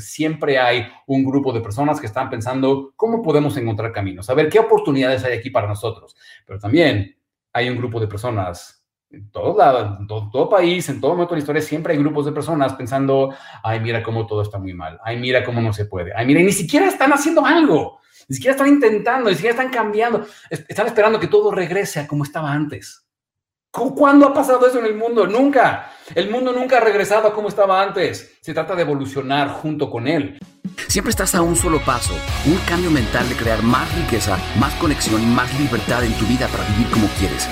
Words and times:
siempre 0.00 0.58
hay 0.58 0.86
un 1.06 1.24
grupo 1.24 1.52
de 1.52 1.60
personas 1.60 2.00
que 2.00 2.06
están 2.06 2.30
pensando 2.30 2.92
cómo 2.96 3.22
podemos 3.22 3.56
encontrar 3.56 3.92
caminos, 3.92 4.28
a 4.30 4.34
ver 4.34 4.48
qué 4.48 4.58
oportunidades 4.58 5.24
hay 5.24 5.38
aquí 5.38 5.50
para 5.50 5.68
nosotros. 5.68 6.16
Pero 6.46 6.58
también 6.58 7.16
hay 7.52 7.68
un 7.70 7.76
grupo 7.76 8.00
de 8.00 8.08
personas 8.08 8.84
en 9.14 9.30
todo 9.30 9.56
lado, 9.56 9.96
en 10.00 10.06
todo, 10.06 10.48
país, 10.48 10.88
en 10.88 11.00
todo 11.00 11.12
momento 11.12 11.34
de 11.34 11.38
la 11.38 11.42
historia, 11.42 11.62
siempre 11.62 11.92
hay 11.92 11.98
grupos 11.98 12.26
de 12.26 12.32
personas 12.32 12.74
pensando, 12.74 13.32
ay, 13.62 13.80
mira 13.80 14.02
cómo 14.02 14.26
todo 14.26 14.42
está 14.42 14.58
muy 14.58 14.74
mal, 14.74 14.98
ay, 15.04 15.18
mira 15.18 15.44
cómo 15.44 15.60
no 15.60 15.72
se 15.72 15.84
puede, 15.84 16.12
ay, 16.14 16.26
mira, 16.26 16.40
ni 16.40 16.52
siquiera 16.52 16.88
están 16.88 17.12
haciendo 17.12 17.46
algo, 17.46 18.00
ni 18.28 18.34
siquiera 18.34 18.52
están 18.56 18.68
intentando, 18.68 19.30
ni 19.30 19.36
siquiera 19.36 19.56
están 19.56 19.72
cambiando, 19.72 20.26
están 20.50 20.86
esperando 20.86 21.20
que 21.20 21.28
todo 21.28 21.52
regrese 21.52 22.00
a 22.00 22.08
como 22.08 22.24
estaba 22.24 22.52
antes. 22.52 23.03
¿Cuándo 23.74 24.28
ha 24.28 24.32
pasado 24.32 24.68
eso 24.68 24.78
en 24.78 24.86
el 24.86 24.94
mundo? 24.94 25.26
Nunca. 25.26 25.90
El 26.14 26.30
mundo 26.30 26.52
nunca 26.52 26.76
ha 26.76 26.80
regresado 26.80 27.26
a 27.26 27.34
como 27.34 27.48
estaba 27.48 27.82
antes. 27.82 28.36
Se 28.40 28.54
trata 28.54 28.76
de 28.76 28.82
evolucionar 28.82 29.48
junto 29.48 29.90
con 29.90 30.06
él. 30.06 30.38
Siempre 30.86 31.10
estás 31.10 31.34
a 31.34 31.42
un 31.42 31.56
solo 31.56 31.80
paso, 31.80 32.14
un 32.46 32.56
cambio 32.68 32.90
mental 32.90 33.28
de 33.28 33.34
crear 33.34 33.62
más 33.64 33.92
riqueza, 33.96 34.38
más 34.60 34.72
conexión 34.74 35.20
y 35.20 35.26
más 35.26 35.52
libertad 35.58 36.04
en 36.04 36.12
tu 36.14 36.24
vida 36.26 36.46
para 36.48 36.64
vivir 36.68 36.88
como 36.90 37.08
quieres. 37.18 37.48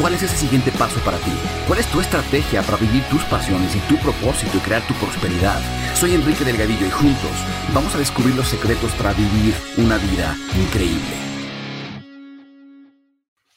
¿Cuál 0.00 0.14
es 0.14 0.22
ese 0.24 0.36
siguiente 0.36 0.72
paso 0.72 0.98
para 1.04 1.18
ti? 1.18 1.32
¿Cuál 1.68 1.78
es 1.78 1.86
tu 1.86 2.00
estrategia 2.00 2.62
para 2.62 2.78
vivir 2.78 3.04
tus 3.04 3.22
pasiones 3.24 3.74
y 3.76 3.78
tu 3.80 3.96
propósito 3.98 4.56
y 4.56 4.60
crear 4.60 4.82
tu 4.88 4.94
prosperidad? 4.94 5.60
Soy 5.94 6.14
Enrique 6.14 6.44
Delgadillo 6.44 6.86
y 6.86 6.90
juntos 6.90 7.44
vamos 7.72 7.94
a 7.94 7.98
descubrir 7.98 8.34
los 8.34 8.48
secretos 8.48 8.90
para 8.92 9.12
vivir 9.12 9.54
una 9.76 9.98
vida 9.98 10.36
increíble. 10.56 11.29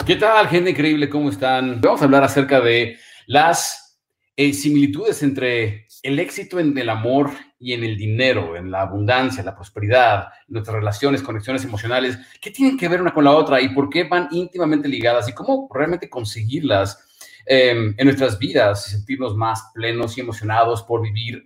¿Qué 0.06 0.18
tal, 0.18 0.50
gente 0.50 0.72
increíble? 0.72 1.08
¿Cómo 1.08 1.30
están? 1.30 1.80
Vamos 1.80 2.02
a 2.02 2.06
hablar 2.06 2.26
acerca 2.26 2.60
de 2.60 2.98
las 3.26 4.02
eh, 4.36 4.52
similitudes 4.52 5.24
entre 5.24 5.88
el 6.02 6.20
éxito 6.20 6.60
en 6.60 6.78
el 6.78 6.90
amor 6.90 7.32
y 7.58 7.72
en 7.72 7.86
el 7.86 7.96
dinero, 7.96 8.58
en 8.58 8.70
la 8.70 8.82
abundancia, 8.82 9.42
la 9.44 9.56
prosperidad, 9.56 10.28
nuestras 10.50 10.76
relaciones, 10.76 11.24
conexiones 11.24 11.64
emocionales. 11.64 12.20
¿Qué 12.42 12.52
tienen 12.52 12.78
que 12.78 12.90
ver 12.90 13.02
una 13.02 13.14
con 13.14 13.24
la 13.24 13.32
otra 13.32 13.62
y 13.62 13.70
por 13.70 13.90
qué 13.90 14.04
van 14.04 14.28
íntimamente 14.32 14.90
ligadas 14.90 15.30
y 15.30 15.34
cómo 15.34 15.70
realmente 15.74 16.10
conseguirlas 16.10 17.02
em, 17.46 17.96
en 17.98 18.06
nuestras 18.06 18.38
vidas 18.38 18.86
y 18.88 18.92
sentirnos 18.92 19.38
más 19.38 19.72
plenos 19.74 20.18
y 20.18 20.22
emocionados 20.22 20.84
por 20.84 21.02
vivir? 21.02 21.46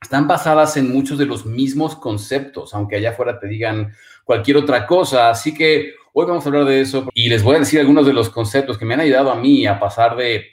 Están 0.00 0.26
basadas 0.26 0.76
en 0.76 0.92
muchos 0.92 1.18
de 1.18 1.26
los 1.26 1.46
mismos 1.46 1.96
conceptos, 1.96 2.74
aunque 2.74 2.96
allá 2.96 3.10
afuera 3.10 3.38
te 3.38 3.46
digan 3.46 3.92
cualquier 4.24 4.56
otra 4.56 4.86
cosa. 4.86 5.30
Así 5.30 5.54
que 5.54 5.94
Hoy 6.12 6.26
vamos 6.26 6.44
a 6.44 6.48
hablar 6.48 6.64
de 6.64 6.80
eso 6.80 7.08
y 7.14 7.28
les 7.28 7.42
voy 7.44 7.54
a 7.54 7.60
decir 7.60 7.78
algunos 7.78 8.04
de 8.04 8.12
los 8.12 8.30
conceptos 8.30 8.76
que 8.76 8.84
me 8.84 8.94
han 8.94 9.00
ayudado 9.00 9.30
a 9.30 9.36
mí 9.36 9.64
a 9.64 9.78
pasar 9.78 10.16
de 10.16 10.44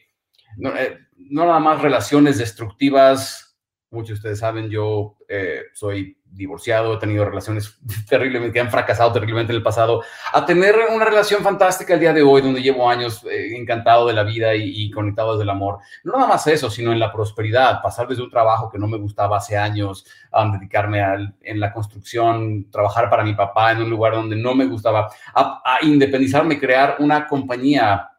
no, 0.55 0.75
eh, 0.77 0.99
nada 1.17 1.59
más 1.59 1.81
relaciones 1.81 2.37
destructivas. 2.37 3.57
Muchos 3.89 4.09
de 4.09 4.13
ustedes 4.15 4.39
saben, 4.39 4.69
yo 4.69 5.17
eh, 5.27 5.63
soy 5.73 6.16
divorciado, 6.31 6.93
he 6.93 6.97
tenido 6.97 7.25
relaciones 7.25 7.77
terriblemente, 8.09 8.53
que 8.53 8.59
han 8.59 8.71
fracasado 8.71 9.11
terriblemente 9.11 9.51
en 9.51 9.57
el 9.57 9.63
pasado, 9.63 10.03
a 10.33 10.45
tener 10.45 10.75
una 10.93 11.05
relación 11.05 11.41
fantástica 11.43 11.93
el 11.93 11.99
día 11.99 12.13
de 12.13 12.21
hoy, 12.21 12.41
donde 12.41 12.61
llevo 12.61 12.89
años 12.89 13.23
eh, 13.29 13.55
encantado 13.55 14.07
de 14.07 14.13
la 14.13 14.23
vida 14.23 14.55
y, 14.55 14.89
conectado 14.91 15.33
desde 15.33 15.43
el 15.43 15.49
amor. 15.49 15.79
No 16.03 16.13
nada 16.13 16.27
más 16.27 16.47
eso, 16.47 16.69
sino 16.69 16.91
en 16.91 16.99
la 16.99 17.11
prosperidad, 17.11 17.81
pasar 17.81 18.07
desde 18.07 18.23
un 18.23 18.29
trabajo 18.29 18.69
que 18.69 18.77
no 18.77 18.87
me 18.87 18.97
gustaba 18.97 19.37
hace 19.37 19.57
años, 19.57 20.05
a 20.31 20.45
dedicarme 20.51 21.01
en 21.41 21.59
la 21.59 21.73
construcción, 21.73 22.69
trabajar 22.71 23.09
para 23.09 23.23
mi 23.23 23.33
papá 23.33 23.71
en 23.71 23.81
un 23.81 23.89
lugar 23.89 24.13
donde 24.13 24.35
no 24.35 24.53
me 24.53 24.65
gustaba, 24.65 25.09
a, 25.33 25.79
independizarme, 25.81 26.59
crear 26.59 26.97
una 26.99 27.27
compañía 27.27 28.09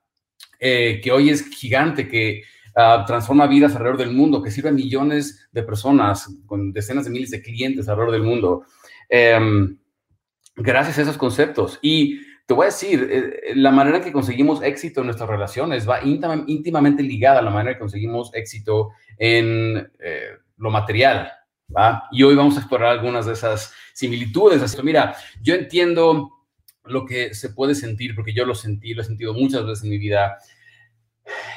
eh, 0.59 1.01
que 1.03 1.13
hoy 1.13 1.31
es 1.31 1.49
gigante, 1.49 2.09
que 2.09 2.43
Ah, 2.81 3.03
transforma 3.05 3.49
vidas 3.49 3.75
alrededor 3.75 3.99
del 3.99 4.13
mundo, 4.13 4.41
que 4.41 4.53
sirve 4.53 4.69
a 4.69 4.73
millones 4.73 5.49
de 5.51 5.65
personas, 5.65 6.33
con 6.47 6.73
decenas 6.73 7.07
de 7.07 7.11
miles 7.11 7.33
de 7.33 7.43
clientes 7.43 7.89
alrededor 7.89 8.13
del 8.13 8.23
mundo, 8.23 8.67
em, 9.09 9.77
gracias 10.55 10.97
a 10.97 11.03
esos 11.03 11.19
conceptos. 11.19 11.81
Y 11.83 12.21
te 12.47 12.55
voy 12.55 12.63
a 12.63 12.67
decir, 12.67 13.09
eh, 13.11 13.53
la 13.57 13.73
manera 13.73 13.97
en 13.97 14.05
que 14.05 14.13
conseguimos 14.13 14.63
éxito 14.63 15.01
en 15.01 15.07
nuestras 15.07 15.29
relaciones 15.29 15.89
va 15.89 15.99
íntimamente 16.05 17.03
ligada 17.03 17.41
a 17.41 17.43
la 17.43 17.51
manera 17.51 17.73
en 17.73 17.77
que 17.79 17.81
conseguimos 17.81 18.31
éxito 18.33 18.91
en 19.19 19.91
eh, 19.99 20.37
lo 20.59 20.71
material. 20.71 21.33
¿va? 21.77 22.05
Y 22.13 22.23
hoy 22.23 22.37
vamos 22.37 22.55
a 22.59 22.61
explorar 22.61 22.93
algunas 22.93 23.27
de 23.27 23.33
esas 23.33 23.75
similitudes. 23.93 24.63
Así, 24.63 24.81
mira, 24.85 25.17
yo 25.43 25.57
entiendo 25.57 26.31
lo 26.85 27.05
que 27.05 27.35
se 27.35 27.51
puede 27.51 27.75
sentir, 27.75 28.15
porque 28.15 28.33
yo 28.33 28.45
lo 28.45 28.55
sentí, 28.55 28.95
lo 28.95 29.03
he 29.03 29.05
sentido 29.05 29.35
muchas 29.35 29.67
veces 29.67 29.83
en 29.83 29.91
mi 29.91 29.99
vida, 29.99 30.39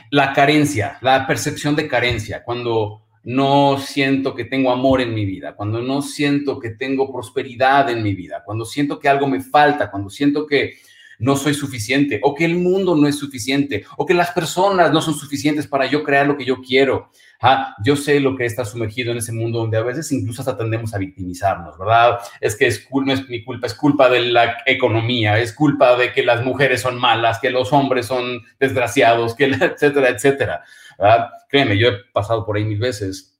la 0.09 0.33
carencia, 0.33 0.97
la 1.01 1.25
percepción 1.25 1.75
de 1.75 1.87
carencia, 1.87 2.43
cuando 2.43 3.01
no 3.23 3.77
siento 3.77 4.33
que 4.33 4.45
tengo 4.45 4.71
amor 4.71 5.01
en 5.01 5.13
mi 5.13 5.25
vida, 5.25 5.55
cuando 5.55 5.81
no 5.81 6.01
siento 6.01 6.59
que 6.59 6.71
tengo 6.71 7.11
prosperidad 7.11 7.89
en 7.89 8.01
mi 8.01 8.15
vida, 8.15 8.43
cuando 8.45 8.65
siento 8.65 8.99
que 8.99 9.09
algo 9.09 9.27
me 9.27 9.41
falta, 9.41 9.91
cuando 9.91 10.09
siento 10.09 10.47
que 10.47 10.75
no 11.21 11.35
soy 11.35 11.53
suficiente 11.53 12.19
o 12.23 12.35
que 12.35 12.45
el 12.45 12.55
mundo 12.55 12.95
no 12.95 13.07
es 13.07 13.17
suficiente 13.17 13.85
o 13.95 14.05
que 14.05 14.13
las 14.13 14.31
personas 14.31 14.91
no 14.91 15.01
son 15.01 15.13
suficientes 15.13 15.67
para 15.67 15.85
yo 15.85 16.03
crear 16.03 16.25
lo 16.27 16.35
que 16.35 16.45
yo 16.45 16.61
quiero. 16.61 17.09
Ah, 17.39 17.75
yo 17.83 17.95
sé 17.95 18.19
lo 18.19 18.35
que 18.35 18.45
está 18.45 18.65
sumergido 18.65 19.11
en 19.11 19.17
ese 19.17 19.31
mundo 19.31 19.59
donde 19.59 19.77
a 19.77 19.83
veces 19.83 20.11
incluso 20.11 20.41
hasta 20.41 20.57
tendemos 20.57 20.93
a 20.93 20.97
victimizarnos, 20.97 21.77
¿verdad? 21.77 22.19
Es 22.39 22.55
que 22.55 22.67
es, 22.67 22.87
no 22.91 23.13
es 23.13 23.27
mi 23.29 23.43
culpa, 23.43 23.67
es 23.67 23.73
culpa 23.73 24.09
de 24.09 24.21
la 24.21 24.57
economía, 24.65 25.39
es 25.39 25.53
culpa 25.53 25.95
de 25.95 26.11
que 26.11 26.23
las 26.23 26.43
mujeres 26.43 26.81
son 26.81 26.99
malas, 26.99 27.39
que 27.39 27.49
los 27.49 27.71
hombres 27.71 28.07
son 28.07 28.41
desgraciados, 28.59 29.35
que 29.35 29.45
etcétera, 29.45 30.09
etcétera. 30.09 30.63
¿verdad? 30.97 31.29
Créeme, 31.47 31.77
yo 31.77 31.89
he 31.89 31.93
pasado 32.13 32.45
por 32.45 32.57
ahí 32.57 32.65
mil 32.65 32.79
veces 32.79 33.31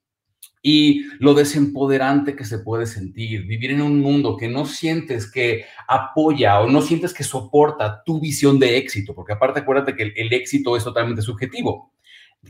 y 0.62 1.06
lo 1.18 1.34
desempoderante 1.34 2.36
que 2.36 2.44
se 2.44 2.60
puede 2.60 2.86
sentir, 2.86 3.44
vivir 3.46 3.72
en 3.72 3.82
un 3.82 3.98
mundo 3.98 4.36
que 4.36 4.48
no 4.48 4.64
sientes 4.64 5.30
que 5.30 5.66
apoya 5.88 6.60
o 6.60 6.70
no 6.70 6.80
sientes 6.80 7.12
que 7.12 7.24
soporta 7.24 8.02
tu 8.04 8.20
visión 8.20 8.60
de 8.60 8.76
éxito, 8.76 9.14
porque 9.14 9.32
aparte 9.32 9.60
acuérdate 9.60 9.96
que 9.96 10.12
el, 10.14 10.32
éxito 10.32 10.76
es 10.76 10.84
totalmente 10.84 11.20
subjetivo, 11.20 11.92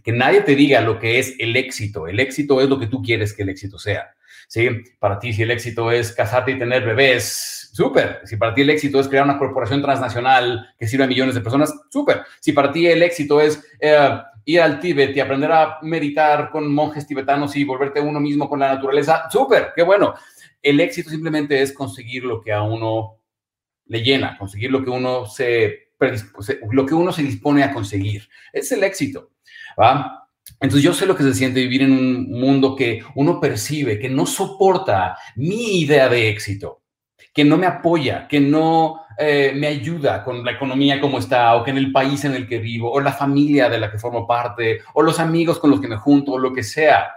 que 0.05 0.12
nadie 0.12 0.43
te 0.43 0.55
diga 0.55 0.83
lo 0.83 0.99
que 0.99 1.19
es 1.19 1.34
el 1.39 1.56
éxito, 1.56 2.06
el 2.06 2.21
éxito 2.21 2.61
es 2.61 2.69
lo 2.69 2.78
que 2.78 2.87
tú 2.87 3.03
quieres 3.03 3.33
que 3.33 3.45
el 3.45 3.49
éxito 3.49 3.78
sea, 3.78 4.11
¿sí? 4.47 4.69
Para 4.99 5.19
ti 5.19 5.33
si 5.33 5.43
el 5.43 5.50
éxito 5.50 5.91
es 5.91 6.12
casarte 6.12 6.53
y 6.53 6.59
tener 6.59 6.84
bebés, 6.84 7.71
súper, 7.73 8.21
si 8.25 8.37
para 8.37 8.53
ti 8.53 8.61
el 8.61 8.71
éxito 8.71 9.00
es 9.00 9.09
crear 9.09 9.25
una 9.25 9.39
corporación 9.39 9.81
transnacional 9.81 10.75
que 10.79 10.87
sirva 10.87 11.06
a 11.06 11.09
millones 11.09 11.34
de 11.34 11.41
personas, 11.41 11.73
súper, 11.91 12.23
si 12.41 12.53
para 12.53 12.71
ti 12.71 12.87
el 12.87 13.03
éxito 13.03 13.41
es... 13.41 13.65
Eh, 13.81 14.19
ir 14.45 14.61
al 14.61 14.81
Tíbet 14.81 15.17
y 15.17 15.21
aprender 15.21 15.53
a 15.53 15.79
meditar 15.83 16.51
con 16.51 16.73
monjes 16.73 17.07
tibetanos 17.07 17.55
y 17.57 17.65
volverte 17.65 18.01
uno 18.01 18.21
mismo 18.21 18.49
con 18.49 18.61
la 18.61 18.75
naturaleza, 18.75 19.29
súper, 19.31 19.73
qué 19.75 19.83
bueno. 19.83 20.15
El 20.61 20.81
éxito 20.81 21.11
simplemente 21.11 21.61
es 21.61 21.73
conseguir 21.73 22.25
lo 22.25 22.41
que 22.41 22.53
a 22.53 22.63
uno 22.63 23.19
le 23.87 24.03
llena, 24.03 24.39
conseguir 24.39 24.71
lo 24.71 24.85
que 24.85 24.91
uno 24.91 25.27
se, 25.27 25.91
lo 26.71 26.87
que 26.87 26.95
uno 26.95 27.13
se 27.13 27.23
dispone 27.23 27.65
a 27.65 27.73
conseguir. 27.73 28.29
Es 28.53 28.71
el 28.73 28.85
éxito, 28.85 29.31
¿va? 29.81 30.29
Entonces 30.61 30.83
yo 30.83 30.95
sé 30.95 31.07
lo 31.07 31.17
que 31.17 31.25
se 31.25 31.35
siente 31.35 31.61
vivir 31.61 31.83
en 31.83 31.93
un 31.93 32.31
mundo 32.31 32.77
que 32.77 33.03
uno 33.17 33.41
percibe, 33.41 33.99
que 33.99 34.09
no 34.09 34.27
soporta 34.27 35.17
mi 35.37 35.81
idea 35.81 36.09
de 36.09 36.29
éxito 36.29 36.83
que 37.33 37.45
no 37.45 37.57
me 37.57 37.67
apoya, 37.67 38.29
que 38.29 38.41
no 38.41 39.02
eh, 39.19 39.53
me 39.55 39.67
ayuda 39.67 40.23
con 40.25 40.45
la 40.45 40.53
economía 40.53 41.00
como 41.00 41.19
está, 41.19 41.55
o 41.56 41.65
que 41.65 41.71
en 41.71 41.78
el 41.78 41.93
país 41.93 42.25
en 42.25 42.34
el 42.34 42.47
que 42.47 42.59
vivo, 42.59 42.91
o 42.91 43.00
la 43.00 43.12
familia 43.12 43.69
de 43.69 43.78
la 43.78 43.91
que 43.91 43.99
formo 43.99 44.27
parte, 44.27 44.81
o 44.95 45.03
los 45.03 45.19
amigos 45.21 45.59
con 45.59 45.71
los 45.71 45.81
que 45.81 45.89
me 45.89 45.97
junto, 45.97 46.33
o 46.33 46.39
lo 46.39 46.53
que 46.53 46.62
sea. 46.62 47.11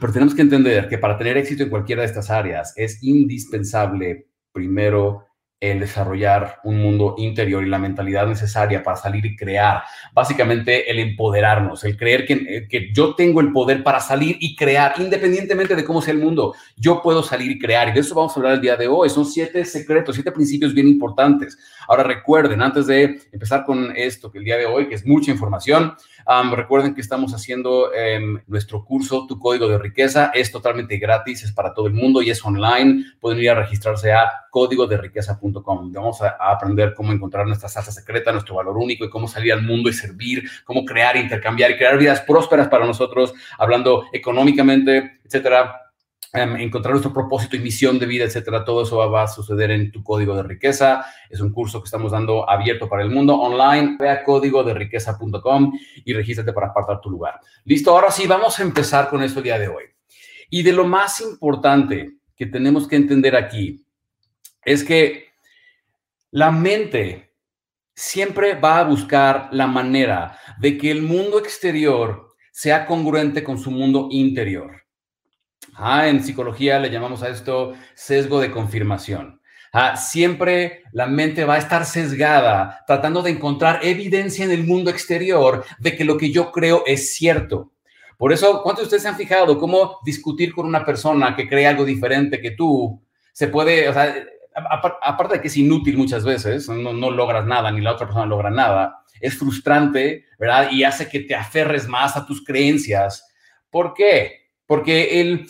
Pero 0.00 0.12
tenemos 0.12 0.34
que 0.34 0.42
entender 0.42 0.88
que 0.88 0.98
para 0.98 1.16
tener 1.16 1.36
éxito 1.36 1.62
en 1.62 1.70
cualquiera 1.70 2.02
de 2.02 2.08
estas 2.08 2.30
áreas 2.30 2.74
es 2.76 3.02
indispensable, 3.02 4.26
primero, 4.52 5.26
el 5.62 5.78
desarrollar 5.78 6.58
un 6.64 6.82
mundo 6.82 7.14
interior 7.18 7.64
y 7.64 7.68
la 7.68 7.78
mentalidad 7.78 8.26
necesaria 8.26 8.82
para 8.82 8.96
salir 8.96 9.24
y 9.24 9.36
crear. 9.36 9.84
Básicamente 10.12 10.90
el 10.90 10.98
empoderarnos, 10.98 11.84
el 11.84 11.96
creer 11.96 12.26
que, 12.26 12.32
eh, 12.32 12.66
que, 12.68 12.90
yo 12.92 13.14
tengo 13.14 13.40
el 13.40 13.52
poder 13.52 13.84
para 13.84 14.00
salir 14.00 14.36
y 14.40 14.56
crear, 14.56 14.94
independientemente 14.98 15.76
de 15.76 15.84
cómo 15.84 16.02
sea 16.02 16.14
el 16.14 16.18
mundo. 16.18 16.52
Yo 16.76 17.00
puedo 17.00 17.22
salir 17.22 17.52
y 17.52 17.60
crear. 17.60 17.88
Y 17.88 17.92
de 17.92 18.00
eso 18.00 18.12
vamos 18.12 18.36
a 18.36 18.40
hablar 18.40 18.54
el 18.54 18.60
día 18.60 18.76
de 18.76 18.88
hoy. 18.88 19.08
Son 19.08 19.24
siete 19.24 19.64
secretos, 19.64 20.16
siete 20.16 20.32
principios 20.32 20.74
bien 20.74 20.88
importantes. 20.88 21.56
Ahora 21.86 22.02
recuerden, 22.02 22.60
antes 22.60 22.88
de 22.88 23.20
empezar 23.30 23.64
con 23.64 23.96
esto, 23.96 24.32
que 24.32 24.38
el 24.38 24.44
día 24.44 24.56
de 24.56 24.66
hoy, 24.66 24.88
que 24.88 24.96
es 24.96 25.06
mucha 25.06 25.30
información, 25.30 25.94
recuerden 26.52 26.94
que 26.94 27.00
estamos 27.00 27.34
haciendo 27.34 27.92
em, 27.94 28.40
nuestro 28.46 28.84
curso 28.84 29.26
Tu 29.26 29.38
Código 29.38 29.68
de 29.68 29.78
Riqueza. 29.78 30.30
Es 30.34 30.50
totalmente 30.50 30.96
gratis, 30.98 31.42
es 31.42 31.52
para 31.52 31.74
todo 31.74 31.86
el 31.86 31.94
mundo 31.94 32.22
y 32.22 32.30
es 32.30 32.44
online. 32.44 33.04
Pueden 33.20 33.40
ir 33.40 33.50
a 33.50 33.54
registrarse 33.54 34.12
a 34.12 34.30
código 34.50 34.86
de 34.86 34.96
riqueza.com. 34.98 35.92
Vamos 35.92 36.22
a, 36.22 36.36
aprender 36.38 36.94
cómo 36.94 37.12
encontrar 37.12 37.46
nuestra 37.46 37.68
salsa 37.68 37.92
secreta, 37.92 38.32
nuestro 38.32 38.54
valor 38.54 38.76
único 38.76 39.04
y 39.04 39.10
cómo 39.10 39.28
salir 39.28 39.52
al 39.52 39.62
mundo 39.62 39.88
y 39.88 39.92
servir, 39.92 40.48
cómo 40.64 40.84
crear, 40.84 41.16
intercambiar 41.16 41.70
y 41.70 41.76
crear 41.76 41.98
vidas 41.98 42.20
prósperas 42.20 42.68
para 42.68 42.86
nosotros, 42.86 43.32
hablando 43.58 44.04
económicamente, 44.12 45.20
etcétera 45.24 45.81
Em, 46.34 46.56
encontrar 46.62 46.92
nuestro 46.92 47.12
propósito 47.12 47.56
y 47.56 47.58
misión 47.58 47.98
de 47.98 48.06
vida, 48.06 48.24
etcétera. 48.24 48.64
Todo 48.64 48.84
eso 48.84 48.96
va, 48.96 49.24
a 49.24 49.28
suceder 49.28 49.70
en 49.70 49.92
tu 49.92 50.02
código 50.02 50.34
de 50.34 50.42
riqueza. 50.42 51.04
Es 51.28 51.40
un 51.40 51.52
curso 51.52 51.80
que 51.80 51.86
estamos 51.86 52.12
dando 52.12 52.48
abierto 52.48 52.88
para 52.88 53.02
el 53.02 53.10
mundo 53.10 53.34
online. 53.34 53.96
Ve 54.00 54.08
a 54.08 54.24
código 54.24 54.64
de 54.64 54.72
riqueza.com 54.72 55.72
y 56.06 56.12
regístrate 56.14 56.54
para 56.54 56.68
apartar 56.68 57.02
tu 57.02 57.10
lugar. 57.10 57.38
Listo, 57.64 57.90
ahora 57.90 58.10
sí, 58.10 58.26
vamos 58.26 58.58
a 58.58 58.62
empezar 58.62 59.10
con 59.10 59.22
esto 59.22 59.40
el 59.40 59.44
día 59.44 59.58
de 59.58 59.68
hoy. 59.68 59.84
Y 60.48 60.62
de 60.62 60.72
lo 60.72 60.86
más 60.86 61.20
importante 61.20 62.16
que 62.34 62.46
tenemos 62.46 62.88
que 62.88 62.96
entender 62.96 63.36
aquí 63.36 63.84
es 64.64 64.84
que 64.84 65.26
la 66.30 66.50
mente 66.50 67.34
siempre 67.94 68.54
va 68.54 68.78
a 68.78 68.84
buscar 68.84 69.50
la 69.52 69.66
manera 69.66 70.38
de 70.58 70.78
que 70.78 70.90
el 70.90 71.02
mundo 71.02 71.38
exterior 71.38 72.30
sea 72.50 72.86
congruente 72.86 73.44
con 73.44 73.58
su 73.58 73.70
mundo 73.70 74.08
interior. 74.10 74.81
En 75.84 76.22
psicología 76.22 76.78
le 76.78 76.90
llamamos 76.90 77.22
a 77.22 77.28
esto 77.28 77.74
sesgo 77.94 78.40
de 78.40 78.52
confirmación. 78.52 79.40
Ah, 79.72 79.96
siempre 79.96 80.84
la 80.92 81.06
mente 81.06 81.44
va 81.44 81.54
a 81.54 81.58
estar 81.58 81.84
sesgada, 81.86 82.84
tratando 82.86 83.22
de 83.22 83.30
encontrar 83.30 83.80
evidencia 83.82 84.44
en 84.44 84.52
el 84.52 84.64
mundo 84.64 84.90
exterior 84.90 85.64
de 85.78 85.96
que 85.96 86.04
lo 86.04 86.18
que 86.18 86.30
yo 86.30 86.52
creo 86.52 86.84
es 86.86 87.14
cierto. 87.14 87.72
Por 88.16 88.32
eso, 88.32 88.62
¿cuántos 88.62 88.84
de 88.84 88.86
ustedes 88.86 89.02
se 89.02 89.08
han 89.08 89.16
fijado 89.16 89.58
cómo 89.58 89.98
discutir 90.04 90.52
con 90.52 90.66
una 90.66 90.84
persona 90.84 91.34
que 91.34 91.48
cree 91.48 91.66
algo 91.66 91.84
diferente 91.84 92.40
que 92.40 92.52
tú 92.52 93.02
se 93.32 93.48
puede, 93.48 93.88
o 93.88 93.92
sea, 93.92 94.14
aparte 95.02 95.36
de 95.36 95.40
que 95.40 95.48
es 95.48 95.56
inútil 95.56 95.96
muchas 95.96 96.24
veces, 96.24 96.68
no, 96.68 96.92
no 96.92 97.10
logras 97.10 97.44
nada, 97.46 97.72
ni 97.72 97.80
la 97.80 97.92
otra 97.92 98.06
persona 98.06 98.26
logra 98.26 98.50
nada, 98.50 99.02
es 99.20 99.36
frustrante, 99.36 100.26
¿verdad? 100.38 100.70
Y 100.70 100.84
hace 100.84 101.08
que 101.08 101.20
te 101.20 101.34
aferres 101.34 101.88
más 101.88 102.16
a 102.16 102.26
tus 102.26 102.44
creencias. 102.44 103.26
¿Por 103.70 103.94
qué? 103.94 104.50
Porque 104.66 105.20
el, 105.20 105.48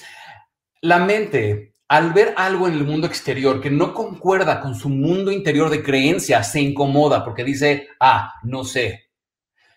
la 0.82 0.98
mente, 0.98 1.76
al 1.88 2.12
ver 2.12 2.34
algo 2.36 2.66
en 2.66 2.74
el 2.74 2.84
mundo 2.84 3.06
exterior 3.06 3.60
que 3.60 3.70
no 3.70 3.94
concuerda 3.94 4.60
con 4.60 4.74
su 4.74 4.88
mundo 4.88 5.30
interior 5.30 5.70
de 5.70 5.82
creencias, 5.82 6.50
se 6.50 6.60
incomoda 6.60 7.24
porque 7.24 7.44
dice, 7.44 7.88
ah, 8.00 8.34
no 8.42 8.64
sé, 8.64 9.10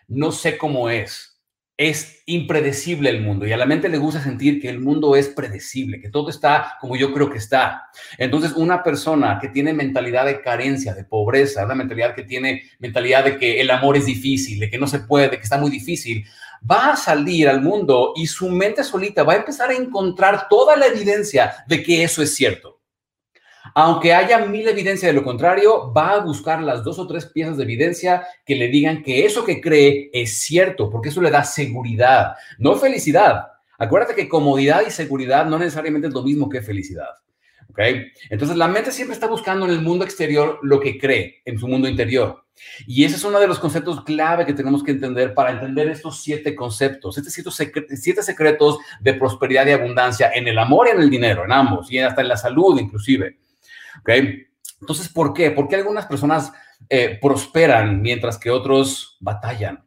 no 0.08 0.32
sé 0.32 0.58
cómo 0.58 0.90
es. 0.90 1.32
Es 1.78 2.22
impredecible 2.24 3.10
el 3.10 3.20
mundo 3.20 3.46
y 3.46 3.52
a 3.52 3.56
la 3.58 3.66
mente 3.66 3.90
le 3.90 3.98
gusta 3.98 4.22
sentir 4.22 4.62
que 4.62 4.70
el 4.70 4.80
mundo 4.80 5.14
es 5.14 5.28
predecible, 5.28 6.00
que 6.00 6.08
todo 6.08 6.30
está 6.30 6.78
como 6.80 6.96
yo 6.96 7.12
creo 7.12 7.30
que 7.30 7.36
está. 7.36 7.90
Entonces, 8.16 8.52
una 8.52 8.82
persona 8.82 9.38
que 9.38 9.50
tiene 9.50 9.74
mentalidad 9.74 10.24
de 10.24 10.40
carencia, 10.40 10.94
de 10.94 11.04
pobreza, 11.04 11.66
una 11.66 11.74
mentalidad 11.74 12.14
que 12.14 12.22
tiene 12.22 12.62
mentalidad 12.78 13.24
de 13.24 13.36
que 13.36 13.60
el 13.60 13.70
amor 13.70 13.98
es 13.98 14.06
difícil, 14.06 14.58
de 14.58 14.70
que 14.70 14.78
no 14.78 14.86
se 14.86 15.00
puede, 15.00 15.28
de 15.28 15.36
que 15.36 15.42
está 15.42 15.58
muy 15.58 15.70
difícil, 15.70 16.24
va 16.68 16.92
a 16.92 16.96
salir 16.96 17.48
al 17.48 17.62
mundo 17.62 18.12
y 18.16 18.26
su 18.26 18.48
mente 18.48 18.84
solita 18.84 19.22
va 19.22 19.34
a 19.34 19.36
empezar 19.36 19.70
a 19.70 19.74
encontrar 19.74 20.48
toda 20.48 20.76
la 20.76 20.86
evidencia 20.86 21.64
de 21.66 21.82
que 21.82 22.02
eso 22.02 22.22
es 22.22 22.34
cierto. 22.34 22.80
Aunque 23.74 24.14
haya 24.14 24.38
mil 24.38 24.66
evidencias 24.68 25.10
de 25.10 25.18
lo 25.18 25.24
contrario, 25.24 25.92
va 25.92 26.12
a 26.12 26.20
buscar 26.20 26.62
las 26.62 26.82
dos 26.82 26.98
o 26.98 27.06
tres 27.06 27.26
piezas 27.26 27.56
de 27.56 27.64
evidencia 27.64 28.26
que 28.44 28.54
le 28.54 28.68
digan 28.68 29.02
que 29.02 29.26
eso 29.26 29.44
que 29.44 29.60
cree 29.60 30.08
es 30.12 30.38
cierto, 30.38 30.88
porque 30.88 31.08
eso 31.08 31.20
le 31.20 31.30
da 31.30 31.44
seguridad, 31.44 32.34
no 32.58 32.76
felicidad. 32.76 33.48
Acuérdate 33.78 34.14
que 34.14 34.28
comodidad 34.28 34.82
y 34.86 34.90
seguridad 34.90 35.44
no 35.46 35.58
necesariamente 35.58 36.08
es 36.08 36.14
lo 36.14 36.22
mismo 36.22 36.48
que 36.48 36.62
felicidad. 36.62 37.10
¿Ok? 37.76 37.82
Entonces 38.30 38.56
la 38.56 38.68
mente 38.68 38.90
siempre 38.90 39.12
está 39.12 39.26
buscando 39.26 39.66
en 39.66 39.72
el 39.72 39.82
mundo 39.82 40.06
exterior 40.06 40.58
lo 40.62 40.80
que 40.80 40.98
cree 40.98 41.42
en 41.44 41.58
su 41.58 41.68
mundo 41.68 41.86
interior. 41.86 42.46
Y 42.86 43.04
ese 43.04 43.16
es 43.16 43.24
uno 43.24 43.38
de 43.38 43.46
los 43.46 43.58
conceptos 43.58 44.02
clave 44.02 44.46
que 44.46 44.54
tenemos 44.54 44.82
que 44.82 44.92
entender 44.92 45.34
para 45.34 45.50
entender 45.50 45.88
estos 45.88 46.22
siete 46.22 46.54
conceptos, 46.54 47.18
estos 47.18 47.54
siete 47.54 48.22
secretos 48.22 48.78
de 49.00 49.12
prosperidad 49.12 49.66
y 49.66 49.72
abundancia 49.72 50.30
en 50.34 50.48
el 50.48 50.58
amor 50.58 50.86
y 50.86 50.92
en 50.92 51.02
el 51.02 51.10
dinero, 51.10 51.44
en 51.44 51.52
ambos, 51.52 51.92
y 51.92 51.98
hasta 51.98 52.22
en 52.22 52.28
la 52.28 52.38
salud 52.38 52.80
inclusive. 52.80 53.36
¿Ok? 54.00 54.08
Entonces, 54.80 55.10
¿por 55.10 55.34
qué? 55.34 55.50
Porque 55.50 55.76
algunas 55.76 56.06
personas 56.06 56.52
eh, 56.88 57.18
prosperan 57.20 58.00
mientras 58.00 58.38
que 58.38 58.50
otros 58.50 59.18
batallan. 59.20 59.84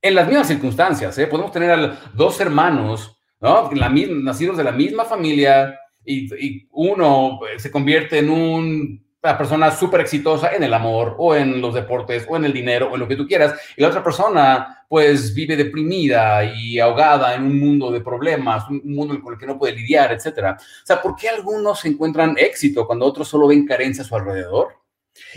En 0.00 0.14
las 0.14 0.26
mismas 0.26 0.48
circunstancias, 0.48 1.18
¿eh? 1.18 1.26
Podemos 1.26 1.52
tener 1.52 1.92
dos 2.14 2.40
hermanos, 2.40 3.18
¿no? 3.40 3.70
nacidos 3.70 4.56
de 4.56 4.64
la 4.64 4.72
misma 4.72 5.04
familia 5.04 5.78
y, 6.08 6.46
y 6.46 6.68
uno 6.72 7.40
eh, 7.46 7.58
se 7.58 7.70
convierte 7.70 8.18
en 8.18 8.30
un 8.30 9.08
la 9.22 9.36
persona 9.36 9.70
súper 9.70 10.00
exitosa 10.00 10.54
en 10.54 10.62
el 10.62 10.72
amor 10.72 11.16
o 11.18 11.34
en 11.34 11.60
los 11.60 11.74
deportes 11.74 12.24
o 12.28 12.36
en 12.36 12.44
el 12.44 12.52
dinero 12.52 12.88
o 12.88 12.94
en 12.94 13.00
lo 13.00 13.08
que 13.08 13.16
tú 13.16 13.26
quieras, 13.26 13.54
y 13.76 13.82
la 13.82 13.88
otra 13.88 14.02
persona 14.02 14.84
pues 14.88 15.34
vive 15.34 15.56
deprimida 15.56 16.44
y 16.44 16.78
ahogada 16.78 17.34
en 17.34 17.42
un 17.42 17.58
mundo 17.58 17.90
de 17.90 18.00
problemas, 18.00 18.68
un 18.70 18.80
mundo 18.84 19.20
con 19.20 19.34
el 19.34 19.38
que 19.38 19.46
no 19.46 19.58
puede 19.58 19.74
lidiar, 19.74 20.12
etcétera. 20.12 20.56
O 20.58 20.86
sea, 20.86 21.02
¿por 21.02 21.14
qué 21.14 21.28
algunos 21.28 21.84
encuentran 21.84 22.36
éxito 22.38 22.86
cuando 22.86 23.04
otros 23.04 23.28
solo 23.28 23.48
ven 23.48 23.66
carencia 23.66 24.02
a 24.02 24.06
su 24.06 24.16
alrededor? 24.16 24.68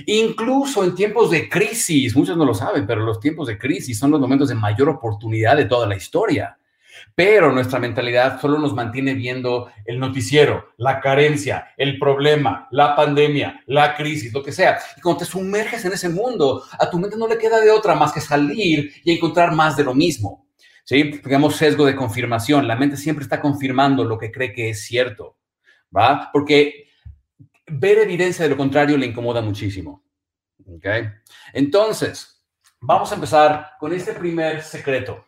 Incluso 0.06 0.84
en 0.84 0.96
tiempos 0.96 1.32
de 1.32 1.50
crisis, 1.50 2.16
muchos 2.16 2.38
no 2.38 2.46
lo 2.46 2.54
saben, 2.54 2.86
pero 2.86 3.02
los 3.02 3.20
tiempos 3.20 3.48
de 3.48 3.58
crisis 3.58 3.98
son 3.98 4.12
los 4.12 4.22
momentos 4.22 4.48
de 4.48 4.56
mayor 4.56 4.88
oportunidad 4.88 5.58
de 5.58 5.66
toda 5.66 5.88
la 5.88 5.98
historia. 5.98 6.58
Pero 7.16 7.52
nuestra 7.52 7.80
mentalidad 7.80 8.40
solo 8.40 8.58
nos 8.58 8.74
mantiene 8.74 9.14
viendo 9.14 9.72
el 9.86 10.00
noticiero, 10.00 10.70
la 10.78 11.00
carencia, 11.00 11.74
el 11.78 12.00
problema, 12.00 12.68
la 12.72 12.96
pandemia, 12.96 13.64
la 13.68 13.96
crisis, 13.96 14.34
lo 14.34 14.44
que 14.44 14.52
sea. 14.52 14.80
Y 14.98 15.02
cuando 15.02 15.20
te 15.20 15.26
sumerges 15.26 15.84
en 15.86 15.94
ese 15.94 16.10
mundo, 16.10 16.64
a 16.80 16.90
tu 16.90 17.00
mente 17.00 17.18
no 17.18 17.28
le 17.28 17.38
queda 17.38 17.60
de 17.60 17.72
otra 17.72 17.96
más 17.96 18.14
que 18.14 18.22
salir 18.22 18.94
y 19.04 19.12
encontrar 19.12 19.54
más 19.54 19.76
de 19.78 19.84
lo 19.84 19.94
mismo. 19.94 20.48
¿Sí? 20.84 21.04
Digamos 21.04 21.56
sesgo 21.56 21.86
de 21.86 21.96
confirmación. 21.96 22.68
La 22.68 22.76
mente 22.76 22.98
siempre 22.98 23.24
está 23.24 23.40
confirmando 23.40 24.04
lo 24.04 24.18
que 24.18 24.32
cree 24.32 24.54
que 24.54 24.70
es 24.70 24.84
cierto. 24.84 25.38
¿Va? 25.96 26.30
Porque 26.32 26.88
ver 27.68 28.00
evidencia 28.00 28.44
de 28.44 28.50
lo 28.50 28.58
contrario 28.58 28.98
le 28.98 29.06
incomoda 29.06 29.42
muchísimo. 29.42 30.04
¿Ok? 30.66 30.86
Entonces, 31.54 32.44
vamos 32.80 33.12
a 33.12 33.16
empezar 33.16 33.72
con 33.80 33.94
este 33.94 34.14
primer 34.14 34.62
secreto. 34.64 35.26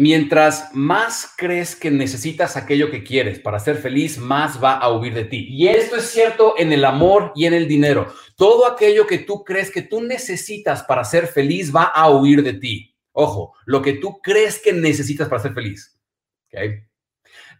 Mientras 0.00 0.70
más 0.72 1.30
crees 1.36 1.76
que 1.76 1.90
necesitas 1.90 2.56
aquello 2.56 2.90
que 2.90 3.04
quieres 3.04 3.38
para 3.38 3.60
ser 3.60 3.76
feliz, 3.76 4.16
más 4.16 4.58
va 4.64 4.78
a 4.78 4.90
huir 4.90 5.12
de 5.12 5.26
ti. 5.26 5.46
Y 5.50 5.68
esto 5.68 5.96
es 5.96 6.04
cierto 6.04 6.54
en 6.56 6.72
el 6.72 6.86
amor 6.86 7.32
y 7.34 7.44
en 7.44 7.52
el 7.52 7.68
dinero. 7.68 8.10
Todo 8.34 8.66
aquello 8.66 9.06
que 9.06 9.18
tú 9.18 9.44
crees 9.44 9.70
que 9.70 9.82
tú 9.82 10.00
necesitas 10.00 10.82
para 10.84 11.04
ser 11.04 11.26
feliz 11.26 11.70
va 11.70 11.82
a 11.82 12.08
huir 12.08 12.42
de 12.42 12.54
ti. 12.54 12.96
Ojo, 13.12 13.52
lo 13.66 13.82
que 13.82 13.92
tú 13.92 14.22
crees 14.22 14.58
que 14.58 14.72
necesitas 14.72 15.28
para 15.28 15.42
ser 15.42 15.52
feliz. 15.52 16.00
¿okay? 16.46 16.82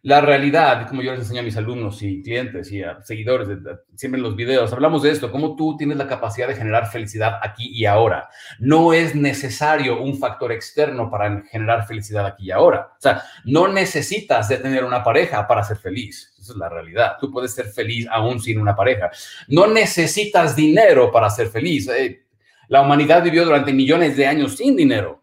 La 0.02 0.22
realidad, 0.22 0.88
como 0.88 1.02
yo 1.02 1.10
les 1.10 1.20
enseño 1.20 1.40
a 1.40 1.44
mis 1.44 1.58
alumnos 1.58 2.02
y 2.02 2.22
clientes 2.22 2.72
y 2.72 2.82
seguidores, 3.04 3.48
siempre 3.96 4.18
en 4.18 4.22
los 4.22 4.34
videos, 4.34 4.72
hablamos 4.72 5.02
de 5.02 5.10
esto, 5.10 5.30
cómo 5.30 5.56
tú 5.56 5.76
tienes 5.76 5.98
la 5.98 6.08
capacidad 6.08 6.48
de 6.48 6.56
generar 6.56 6.90
felicidad 6.90 7.38
aquí 7.42 7.68
y 7.68 7.84
ahora. 7.84 8.30
No 8.60 8.94
es 8.94 9.14
necesario 9.14 10.00
un 10.00 10.18
factor 10.18 10.52
externo 10.52 11.10
para 11.10 11.42
generar 11.50 11.86
felicidad 11.86 12.24
aquí 12.24 12.46
y 12.46 12.50
ahora. 12.50 12.92
O 12.96 13.00
sea, 13.00 13.22
no 13.44 13.68
necesitas 13.68 14.48
de 14.48 14.56
tener 14.56 14.84
una 14.84 15.04
pareja 15.04 15.46
para 15.46 15.62
ser 15.64 15.76
feliz. 15.76 16.34
Esa 16.40 16.52
es 16.52 16.58
la 16.58 16.70
realidad. 16.70 17.16
Tú 17.20 17.30
puedes 17.30 17.52
ser 17.52 17.66
feliz 17.66 18.06
aún 18.10 18.40
sin 18.40 18.58
una 18.58 18.74
pareja. 18.74 19.10
No 19.48 19.66
necesitas 19.66 20.56
dinero 20.56 21.12
para 21.12 21.28
ser 21.28 21.48
feliz. 21.48 21.88
Eh, 21.88 22.24
la 22.68 22.80
humanidad 22.80 23.22
vivió 23.22 23.44
durante 23.44 23.74
millones 23.74 24.16
de 24.16 24.26
años 24.26 24.56
sin 24.56 24.76
dinero. 24.76 25.19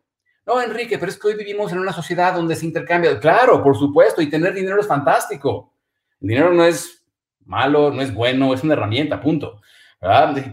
No, 0.47 0.61
Enrique, 0.61 0.97
pero 0.97 1.11
es 1.11 1.19
que 1.19 1.27
hoy 1.27 1.35
vivimos 1.35 1.73
en 1.73 1.79
una 1.79 1.91
sociedad 1.91 2.33
donde 2.33 2.55
se 2.55 2.65
intercambia. 2.65 3.19
Claro, 3.19 3.61
por 3.61 3.77
supuesto, 3.77 4.21
y 4.21 4.29
tener 4.29 4.53
dinero 4.53 4.79
es 4.79 4.87
fantástico. 4.87 5.73
Dinero 6.21 6.53
no 6.53 6.63
es 6.63 7.03
malo, 7.45 7.91
no 7.91 8.01
es 8.01 8.13
bueno, 8.13 8.53
es 8.53 8.63
una 8.63 8.73
herramienta, 8.73 9.19
punto. 9.19 9.59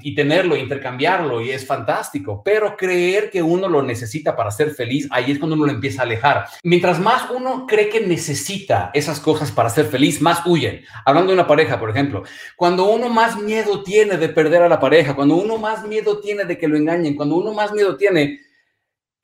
Y 0.03 0.15
tenerlo, 0.17 0.57
intercambiarlo, 0.57 1.41
y 1.41 1.51
es 1.51 1.65
fantástico. 1.65 2.43
Pero 2.45 2.77
creer 2.77 3.31
que 3.31 3.41
uno 3.41 3.69
lo 3.69 3.85
necesita 3.85 4.35
para 4.35 4.51
ser 4.51 4.71
feliz, 4.73 5.07
ahí 5.13 5.31
es 5.31 5.39
cuando 5.39 5.55
uno 5.55 5.67
lo 5.67 5.73
empieza 5.73 6.03
a 6.03 6.07
alejar. 6.07 6.47
Mientras 6.65 6.99
más 6.99 7.31
uno 7.31 7.65
cree 7.65 7.89
que 7.89 8.01
necesita 8.05 8.91
esas 8.95 9.21
cosas 9.21 9.53
para 9.53 9.71
ser 9.71 9.85
feliz, 9.85 10.21
más 10.21 10.45
huyen. 10.45 10.83
Hablando 11.05 11.29
de 11.29 11.35
una 11.35 11.47
pareja, 11.47 11.79
por 11.79 11.91
ejemplo, 11.91 12.25
cuando 12.57 12.91
uno 12.91 13.11
más 13.11 13.41
miedo 13.41 13.85
tiene 13.85 14.17
de 14.17 14.29
perder 14.29 14.63
a 14.63 14.69
la 14.69 14.81
pareja, 14.81 15.15
cuando 15.15 15.37
uno 15.37 15.57
más 15.57 15.87
miedo 15.87 16.19
tiene 16.19 16.45
de 16.47 16.59
que 16.59 16.67
lo 16.67 16.77
engañen, 16.77 17.15
cuando 17.15 17.37
uno 17.37 17.53
más 17.53 17.73
miedo 17.73 17.97
tiene 17.97 18.41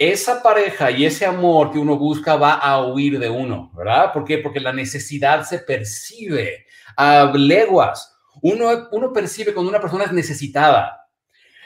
esa 0.01 0.43
pareja 0.43 0.91
y 0.91 1.05
ese 1.05 1.27
amor 1.27 1.71
que 1.71 1.79
uno 1.79 1.99
busca 1.99 2.35
va 2.35 2.55
a 2.55 2.83
huir 2.87 3.19
de 3.19 3.29
uno, 3.29 3.71
¿verdad? 3.77 4.15
¿Por 4.15 4.25
qué? 4.25 4.39
Porque 4.39 4.59
la 4.59 4.73
necesidad 4.73 5.45
se 5.45 5.59
percibe 5.59 6.65
a 6.97 7.31
leguas. 7.35 8.17
Uno, 8.41 8.89
uno 8.93 9.13
percibe 9.13 9.53
cuando 9.53 9.69
una 9.69 9.81
persona 9.81 10.05
es 10.05 10.13
necesitada. 10.13 11.07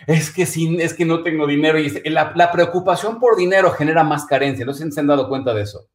Es 0.08 0.32
que, 0.32 0.46
sin, 0.46 0.80
es 0.80 0.94
que 0.94 1.04
no 1.04 1.22
tengo 1.22 1.46
dinero 1.46 1.78
y 1.78 1.88
la, 2.10 2.50
preocupación 2.50 3.20
por 3.20 3.36
dinero 3.36 3.70
genera 3.70 4.02
más 4.02 4.26
carencia. 4.26 4.66
No 4.66 4.72
sé 4.72 4.82
si 4.82 4.90
se 4.90 4.98
han 4.98 5.06
dado 5.06 5.28
cuenta 5.28 5.54
de 5.54 5.62
eso. 5.62 5.88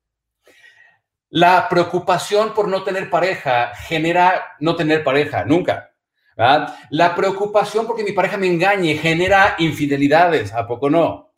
La 1.28 1.68
preocupación 1.68 2.54
por 2.54 2.70
no 2.70 2.84
tener 2.84 3.10
pareja 3.10 3.76
genera 3.76 4.56
no 4.62 4.78
tener 4.78 5.04
pareja, 5.04 5.44
nunca. 5.44 5.92
La 6.90 7.14
preocupación 7.18 7.86
porque 7.86 8.06
mi 8.06 8.14
pareja 8.14 8.38
me 8.38 8.48
engañe 8.48 8.96
genera 8.96 9.56
infidelidades, 9.60 10.54
¿a 10.54 10.66
poco 10.66 10.90
no? 10.90 11.29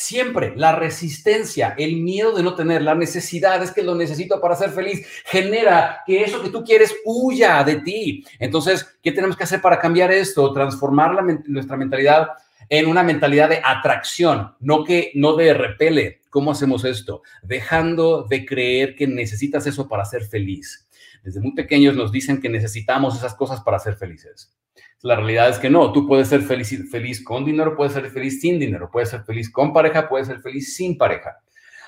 Siempre 0.00 0.52
la 0.54 0.76
resistencia, 0.76 1.74
el 1.76 1.96
miedo 1.96 2.32
de 2.32 2.44
no 2.44 2.54
tener, 2.54 2.82
la 2.82 2.94
necesidad, 2.94 3.60
es 3.64 3.72
que 3.72 3.82
lo 3.82 3.96
necesito 3.96 4.40
para 4.40 4.54
ser 4.54 4.70
feliz, 4.70 5.04
genera 5.24 6.02
que 6.06 6.22
eso 6.22 6.40
que 6.40 6.50
tú 6.50 6.62
quieres 6.62 6.94
huya 7.04 7.64
de 7.64 7.80
ti. 7.80 8.24
Entonces, 8.38 8.96
¿qué 9.02 9.10
tenemos 9.10 9.36
que 9.36 9.42
hacer 9.42 9.60
para 9.60 9.80
cambiar 9.80 10.12
esto? 10.12 10.52
Transformar 10.52 11.16
nuestra 11.46 11.76
mentalidad 11.76 12.28
en 12.68 12.86
una 12.86 13.02
mentalidad 13.02 13.48
de 13.48 13.60
atracción, 13.64 14.54
no 14.60 14.84
que 14.84 15.10
no 15.16 15.34
de 15.34 15.52
repele. 15.52 16.22
¿Cómo 16.30 16.52
hacemos 16.52 16.84
esto? 16.84 17.22
Dejando 17.42 18.22
de 18.22 18.46
creer 18.46 18.94
que 18.94 19.08
necesitas 19.08 19.66
eso 19.66 19.88
para 19.88 20.04
ser 20.04 20.22
feliz. 20.22 20.88
Desde 21.24 21.40
muy 21.40 21.54
pequeños 21.56 21.96
nos 21.96 22.12
dicen 22.12 22.40
que 22.40 22.48
necesitamos 22.48 23.16
esas 23.16 23.34
cosas 23.34 23.62
para 23.62 23.80
ser 23.80 23.96
felices. 23.96 24.56
La 25.02 25.16
realidad 25.16 25.48
es 25.48 25.58
que 25.58 25.70
no, 25.70 25.92
tú 25.92 26.06
puedes 26.06 26.28
ser 26.28 26.42
feliz, 26.42 26.90
feliz 26.90 27.22
con 27.22 27.44
dinero, 27.44 27.76
puedes 27.76 27.92
ser 27.92 28.10
feliz 28.10 28.40
sin 28.40 28.58
dinero, 28.58 28.90
puedes 28.90 29.10
ser 29.10 29.22
feliz 29.22 29.50
con 29.50 29.72
pareja, 29.72 30.08
puedes 30.08 30.26
ser 30.26 30.40
feliz 30.40 30.74
sin 30.74 30.98
pareja. 30.98 31.38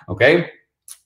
¿Ok? 0.06 0.22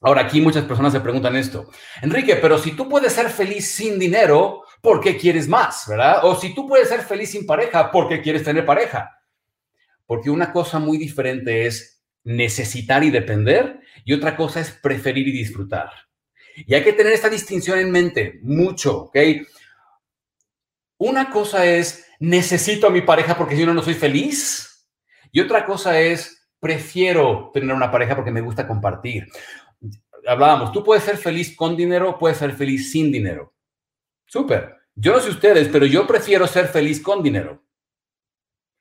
Ahora 0.01 0.23
aquí 0.23 0.41
muchas 0.41 0.65
personas 0.65 0.93
se 0.93 1.01
preguntan 1.01 1.37
esto, 1.37 1.71
Enrique, 2.03 2.37
pero 2.37 2.59
si 2.59 2.73
tú 2.73 2.89
puedes 2.89 3.13
ser 3.13 3.31
feliz 3.31 3.71
sin 3.71 3.99
dinero, 3.99 4.63
¿por 4.83 5.01
qué 5.01 5.17
quieres 5.17 5.49
más? 5.49 5.85
¿Verdad? 5.89 6.21
O 6.25 6.35
si 6.35 6.55
tú 6.55 6.67
puedes 6.67 6.89
ser 6.89 7.01
feliz 7.01 7.31
sin 7.31 7.47
pareja, 7.47 7.91
¿por 7.91 8.09
qué 8.09 8.21
quieres 8.21 8.45
tener 8.45 8.67
pareja? 8.67 9.19
Porque 10.07 10.31
una 10.31 10.53
cosa 10.53 10.79
muy 10.79 10.99
diferente 10.99 11.67
es 11.67 12.03
necesitar 12.23 13.03
y 13.05 13.11
depender 13.11 13.81
y 14.05 14.13
otra 14.13 14.37
cosa 14.37 14.61
es 14.61 14.71
preferir 14.71 15.29
y 15.29 15.33
disfrutar. 15.33 15.91
Y 16.57 16.75
hay 16.75 16.83
que 16.83 16.93
tener 16.93 17.13
esta 17.13 17.29
distinción 17.29 17.79
en 17.79 17.91
mente 17.91 18.41
mucho, 18.43 19.05
¿ok? 19.05 19.17
Una 20.99 21.31
cosa 21.31 21.67
es 21.67 22.07
necesito 22.21 22.87
a 22.87 22.91
mi 22.91 23.03
pareja 23.03 23.37
porque 23.37 23.57
si 23.57 23.67
no, 23.67 23.75
no 23.75 23.83
soy 23.83 23.95
feliz. 23.95 24.89
Y 25.33 25.41
otra 25.41 25.65
cosa 25.65 26.01
es 26.01 26.49
prefiero 26.61 27.51
tener 27.53 27.75
una 27.75 27.91
pareja 27.91 28.17
porque 28.17 28.31
me 28.31 28.41
gusta 28.41 28.67
compartir. 28.67 29.27
Hablábamos, 30.27 30.73
tú 30.73 30.83
puedes 30.83 31.05
ser 31.05 31.19
feliz 31.19 31.55
con 31.55 31.77
dinero, 31.77 32.19
puedes 32.19 32.39
ser 32.39 32.53
feliz 32.53 32.91
sin 32.91 33.13
dinero. 33.13 33.53
Súper. 34.25 34.77
Yo 34.95 35.13
no 35.13 35.21
sé 35.21 35.31
ustedes, 35.31 35.69
pero 35.69 35.87
yo 35.87 36.07
prefiero 36.07 36.47
ser 36.47 36.69
feliz 36.69 37.03
con 37.03 37.23
dinero 37.23 37.65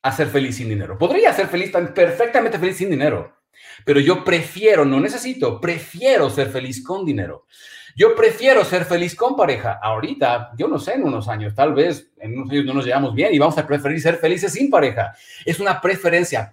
a 0.03 0.11
ser 0.11 0.27
feliz 0.27 0.57
sin 0.57 0.69
dinero. 0.69 0.97
Podría 0.97 1.33
ser 1.33 1.47
feliz, 1.47 1.71
perfectamente 1.95 2.59
feliz 2.59 2.77
sin 2.77 2.89
dinero, 2.89 3.37
pero 3.85 3.99
yo 3.99 4.23
prefiero, 4.23 4.85
no 4.85 4.99
necesito, 4.99 5.59
prefiero 5.59 6.29
ser 6.29 6.49
feliz 6.49 6.83
con 6.83 7.05
dinero. 7.05 7.47
Yo 7.95 8.15
prefiero 8.15 8.65
ser 8.65 8.85
feliz 8.85 9.15
con 9.15 9.35
pareja. 9.35 9.79
Ahorita, 9.81 10.51
yo 10.57 10.67
no 10.67 10.79
sé, 10.79 10.93
en 10.93 11.03
unos 11.03 11.27
años, 11.27 11.53
tal 11.53 11.73
vez 11.73 12.11
en 12.17 12.37
unos 12.37 12.49
años 12.49 12.65
no 12.65 12.73
nos 12.73 12.85
llevamos 12.85 13.13
bien 13.13 13.33
y 13.33 13.39
vamos 13.39 13.57
a 13.57 13.67
preferir 13.67 14.01
ser 14.01 14.17
felices 14.17 14.53
sin 14.53 14.69
pareja. 14.69 15.15
Es 15.45 15.59
una 15.59 15.79
preferencia. 15.79 16.49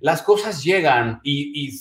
las 0.00 0.22
cosas 0.22 0.62
llegan 0.62 1.20
y, 1.24 1.66
y 1.66 1.80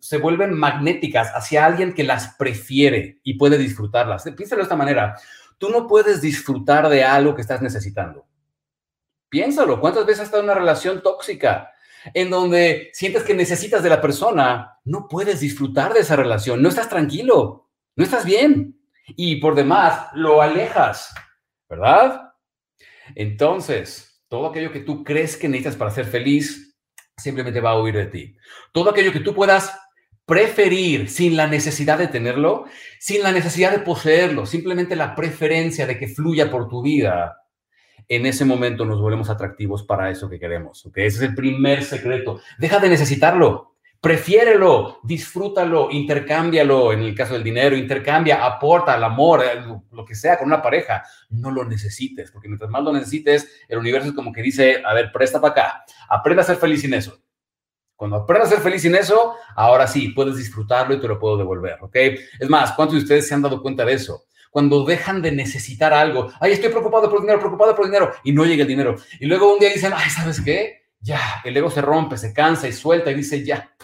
se 0.00 0.18
vuelven 0.18 0.54
magnéticas 0.54 1.32
hacia 1.34 1.66
alguien 1.66 1.92
que 1.92 2.04
las 2.04 2.34
prefiere 2.36 3.20
y 3.22 3.34
puede 3.34 3.58
disfrutarlas. 3.58 4.24
Piénsalo 4.36 4.60
de 4.60 4.64
esta 4.64 4.76
manera. 4.76 5.16
Tú 5.58 5.68
no 5.70 5.86
puedes 5.86 6.20
disfrutar 6.20 6.88
de 6.88 7.04
algo 7.04 7.34
que 7.34 7.42
estás 7.42 7.60
necesitando. 7.60 8.26
Piénsalo, 9.28 9.80
¿cuántas 9.80 10.06
veces 10.06 10.20
has 10.20 10.26
estado 10.26 10.42
en 10.42 10.48
una 10.48 10.58
relación 10.58 11.02
tóxica 11.02 11.72
en 12.14 12.30
donde 12.30 12.90
sientes 12.94 13.24
que 13.24 13.34
necesitas 13.34 13.82
de 13.82 13.90
la 13.90 14.00
persona? 14.00 14.78
No 14.84 15.08
puedes 15.08 15.40
disfrutar 15.40 15.92
de 15.92 16.00
esa 16.00 16.16
relación, 16.16 16.62
no 16.62 16.68
estás 16.68 16.88
tranquilo, 16.88 17.67
no 17.98 18.04
estás 18.04 18.24
bien. 18.24 18.80
Y 19.16 19.36
por 19.36 19.54
demás, 19.54 20.06
lo 20.14 20.40
alejas, 20.40 21.12
¿verdad? 21.68 22.32
Entonces, 23.14 24.22
todo 24.28 24.46
aquello 24.46 24.70
que 24.70 24.80
tú 24.80 25.02
crees 25.02 25.36
que 25.36 25.48
necesitas 25.48 25.76
para 25.76 25.90
ser 25.90 26.04
feliz, 26.04 26.78
simplemente 27.16 27.60
va 27.60 27.70
a 27.70 27.82
huir 27.82 27.96
de 27.96 28.06
ti. 28.06 28.36
Todo 28.72 28.90
aquello 28.90 29.12
que 29.12 29.20
tú 29.20 29.34
puedas 29.34 29.76
preferir 30.24 31.08
sin 31.08 31.36
la 31.36 31.48
necesidad 31.48 31.98
de 31.98 32.06
tenerlo, 32.06 32.66
sin 33.00 33.22
la 33.22 33.32
necesidad 33.32 33.72
de 33.72 33.80
poseerlo, 33.80 34.46
simplemente 34.46 34.94
la 34.94 35.16
preferencia 35.16 35.86
de 35.86 35.98
que 35.98 36.06
fluya 36.06 36.50
por 36.50 36.68
tu 36.68 36.82
vida, 36.82 37.36
en 38.06 38.26
ese 38.26 38.44
momento 38.44 38.84
nos 38.84 39.00
volvemos 39.00 39.28
atractivos 39.28 39.82
para 39.82 40.08
eso 40.08 40.30
que 40.30 40.38
queremos. 40.38 40.86
¿okay? 40.86 41.06
Ese 41.06 41.16
es 41.24 41.30
el 41.30 41.34
primer 41.34 41.82
secreto. 41.82 42.40
Deja 42.58 42.78
de 42.78 42.90
necesitarlo. 42.90 43.67
Prefiérelo, 44.00 45.00
disfrútalo, 45.02 45.90
intercámbialo 45.90 46.92
en 46.92 47.00
el 47.00 47.16
caso 47.16 47.34
del 47.34 47.42
dinero, 47.42 47.76
intercambia, 47.76 48.44
aporta 48.44 48.94
el 48.94 49.02
amor, 49.02 49.42
eh, 49.44 49.60
lo 49.90 50.04
que 50.04 50.14
sea 50.14 50.38
con 50.38 50.46
una 50.46 50.62
pareja. 50.62 51.02
No 51.30 51.50
lo 51.50 51.64
necesites, 51.64 52.30
porque 52.30 52.46
mientras 52.46 52.70
más 52.70 52.82
lo 52.84 52.92
necesites, 52.92 53.50
el 53.68 53.78
universo 53.78 54.10
es 54.10 54.14
como 54.14 54.32
que 54.32 54.40
dice, 54.40 54.82
a 54.84 54.94
ver, 54.94 55.10
presta 55.12 55.40
para 55.40 55.52
acá, 55.52 55.84
aprenda 56.08 56.42
a 56.42 56.46
ser 56.46 56.58
feliz 56.58 56.80
sin 56.82 56.94
eso. 56.94 57.20
Cuando 57.96 58.18
aprendas 58.18 58.52
a 58.52 58.54
ser 58.54 58.62
feliz 58.62 58.82
sin 58.82 58.94
eso, 58.94 59.34
ahora 59.56 59.88
sí, 59.88 60.10
puedes 60.10 60.36
disfrutarlo 60.36 60.94
y 60.94 61.00
te 61.00 61.08
lo 61.08 61.18
puedo 61.18 61.36
devolver, 61.36 61.78
¿ok? 61.80 61.96
Es 62.38 62.48
más, 62.48 62.70
¿cuántos 62.74 62.98
de 62.98 63.02
ustedes 63.02 63.26
se 63.26 63.34
han 63.34 63.42
dado 63.42 63.60
cuenta 63.60 63.84
de 63.84 63.94
eso? 63.94 64.26
Cuando 64.52 64.84
dejan 64.84 65.20
de 65.20 65.32
necesitar 65.32 65.92
algo, 65.92 66.30
ay, 66.38 66.52
estoy 66.52 66.70
preocupado 66.70 67.10
por 67.10 67.20
dinero, 67.20 67.40
preocupado 67.40 67.74
por 67.74 67.86
dinero, 67.86 68.12
y 68.22 68.30
no 68.30 68.44
llega 68.44 68.62
el 68.62 68.68
dinero. 68.68 68.94
Y 69.18 69.26
luego 69.26 69.52
un 69.52 69.58
día 69.58 69.70
dicen, 69.70 69.92
ay, 69.92 70.08
¿sabes 70.10 70.40
qué? 70.40 70.87
Ya, 71.08 71.40
el 71.42 71.56
ego 71.56 71.70
se 71.70 71.80
rompe, 71.80 72.18
se 72.18 72.34
cansa 72.34 72.68
y 72.68 72.72
suelta 72.74 73.10
y 73.10 73.14
dice, 73.14 73.42
ya, 73.42 73.74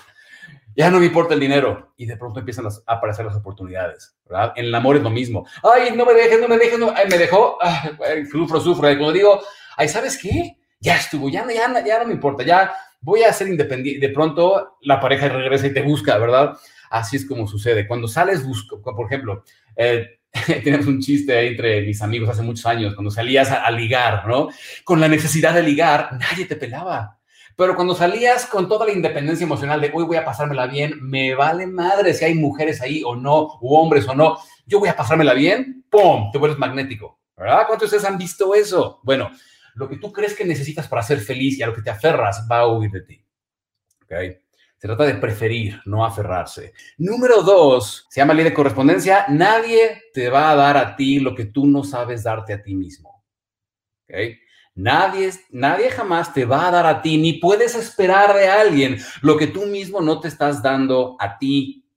ya 0.77 0.91
no 0.91 1.01
me 1.01 1.07
importa 1.07 1.33
el 1.33 1.41
dinero. 1.41 1.95
Y 1.97 2.05
de 2.05 2.19
pronto 2.19 2.41
empiezan 2.41 2.67
a 2.67 2.71
aparecer 2.87 3.25
las 3.25 3.35
oportunidades, 3.35 4.15
¿verdad? 4.29 4.53
En 4.57 4.67
el 4.67 4.75
amor 4.75 4.97
es 4.97 5.03
lo 5.03 5.09
mismo. 5.09 5.47
Ay, 5.63 5.97
no 5.97 6.05
me 6.05 6.13
dejes, 6.13 6.39
no 6.39 6.49
me 6.49 6.59
dejes, 6.59 6.79
no, 6.79 6.93
ay, 6.95 7.09
me 7.09 7.17
dejó, 7.17 7.57
ay, 7.63 8.27
sufro, 8.27 8.61
sufro. 8.61 8.91
Y 8.91 8.99
cuando 8.99 9.15
digo, 9.15 9.41
ay, 9.79 9.89
¿sabes 9.89 10.19
qué? 10.21 10.59
Ya 10.81 10.97
estuvo, 10.97 11.31
ya, 11.31 11.51
ya, 11.51 11.83
ya 11.83 11.99
no 12.01 12.09
me 12.09 12.13
importa, 12.13 12.43
ya 12.43 12.75
voy 13.01 13.23
a 13.23 13.33
ser 13.33 13.49
independiente. 13.49 14.07
De 14.07 14.13
pronto 14.13 14.77
la 14.83 15.01
pareja 15.01 15.27
regresa 15.31 15.67
y 15.67 15.73
te 15.73 15.81
busca, 15.81 16.19
¿verdad? 16.19 16.59
Así 16.91 17.17
es 17.17 17.27
como 17.27 17.47
sucede. 17.47 17.89
Cuando 17.89 18.07
sales, 18.07 18.47
busco, 18.47 18.83
por 18.83 19.07
ejemplo, 19.07 19.45
eh, 19.77 20.19
tenemos 20.65 20.87
un 20.87 21.01
chiste 21.01 21.37
ahí 21.37 21.49
entre 21.49 21.83
mis 21.83 22.03
amigos 22.03 22.29
hace 22.29 22.43
muchos 22.43 22.67
años, 22.67 22.95
cuando 22.95 23.11
salías 23.11 23.51
a, 23.51 23.71
ligar, 23.71 24.27
¿no? 24.27 24.49
Con 24.83 25.01
la 25.01 25.09
necesidad 25.09 25.55
de 25.55 25.63
ligar, 25.63 26.11
nadie 26.19 26.47
te 26.47 26.57
pelaba. 26.57 27.19
Pero 27.57 27.77
cuando 27.77 27.95
salías 27.95 28.47
con 28.47 28.69
toda 28.69 28.85
la 28.87 28.93
independencia 28.93 29.45
emocional 29.45 29.81
de 29.81 29.93
hoy 29.95 30.05
voy 30.05 30.17
a 30.17 30.25
pasármela 30.25 30.67
bien, 30.67 30.99
me 31.01 31.35
vale 31.37 31.69
madre 31.69 32.13
si 32.13 32.25
hay 32.25 32.35
mujeres 32.35 32.81
ahí 32.81 33.03
o 33.05 33.15
no, 33.15 33.59
u 33.61 33.77
hombres 33.77 34.09
o 34.09 34.15
no, 34.15 34.39
yo 34.67 34.81
voy 34.81 34.89
a 34.89 34.97
pasármela 34.97 35.35
bien, 35.35 35.85
¡pum! 35.89 36.33
Te 36.33 36.39
vuelves 36.39 36.59
magnético, 36.59 37.21
¿verdad? 37.37 37.67
¿Cuántos 37.69 37.91
de 37.91 37.97
ustedes 37.97 38.13
han 38.13 38.19
visto 38.19 38.55
eso? 38.57 39.01
Bueno, 39.05 39.31
lo 39.75 39.89
que 39.89 39.99
tú 39.99 40.13
crees 40.13 40.35
que 40.35 40.45
necesitas 40.45 40.89
para 40.89 41.03
ser 41.03 41.21
feliz 41.21 41.57
y 41.59 41.63
a 41.63 41.69
lo 41.69 41.75
que 41.75 41.83
te 41.83 41.91
aferras 41.91 42.47
va 42.51 42.61
a 42.61 42.67
huir 42.67 42.91
de 42.91 43.03
ti. 43.03 43.25
¿Ok? 44.03 44.13
Se 44.85 44.89
trata 44.89 45.05
de 45.05 45.15
preferir, 45.15 45.81
no 45.87 46.05
aferrarse. 46.05 46.75
Número 46.99 47.41
dos, 47.41 48.07
se 48.11 48.21
llama 48.21 48.35
ley 48.35 48.45
de 48.45 48.53
correspondencia. 48.53 49.25
Nadie 49.31 50.03
te 50.13 50.29
va 50.29 50.51
a 50.51 50.55
dar 50.55 50.77
a 50.77 50.95
ti 50.95 51.21
lo 51.21 51.35
que 51.35 51.47
tú 51.47 51.67
no 51.67 51.83
sabes 51.83 52.23
darte 52.23 52.53
a 52.53 52.63
ti 52.63 52.75
mismo. 52.75 53.25
Nadie, 54.75 55.31
nadie 55.49 55.91
jamás 55.91 56.35
te 56.35 56.45
va 56.45 56.69
a 56.69 56.71
dar 56.71 56.85
a 56.85 57.01
ti, 57.01 57.17
ni 57.17 57.33
puedes 57.39 57.75
esperar 57.75 58.35
de 58.35 58.47
alguien 58.47 58.99
lo 59.23 59.39
que 59.39 59.47
tú 59.47 59.65
mismo 59.65 60.03
no 60.03 60.21
te 60.21 60.29
estás 60.29 60.63
dando 60.63 61.17
a 61.19 61.39
ti 61.39 61.89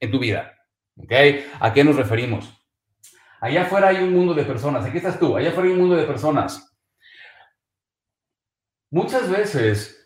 en 0.00 0.10
tu 0.10 0.18
vida. 0.18 0.58
¿A 1.60 1.72
qué 1.72 1.84
nos 1.84 1.94
referimos? 1.94 2.52
Allá 3.40 3.62
afuera 3.62 3.90
hay 3.90 3.98
un 3.98 4.12
mundo 4.12 4.34
de 4.34 4.42
personas. 4.42 4.84
Aquí 4.84 4.96
estás 4.96 5.20
tú. 5.20 5.36
Allá 5.36 5.50
afuera 5.50 5.68
hay 5.68 5.74
un 5.76 5.82
mundo 5.82 5.94
de 5.94 6.02
personas. 6.04 6.76
Muchas 8.90 9.30
veces 9.30 10.04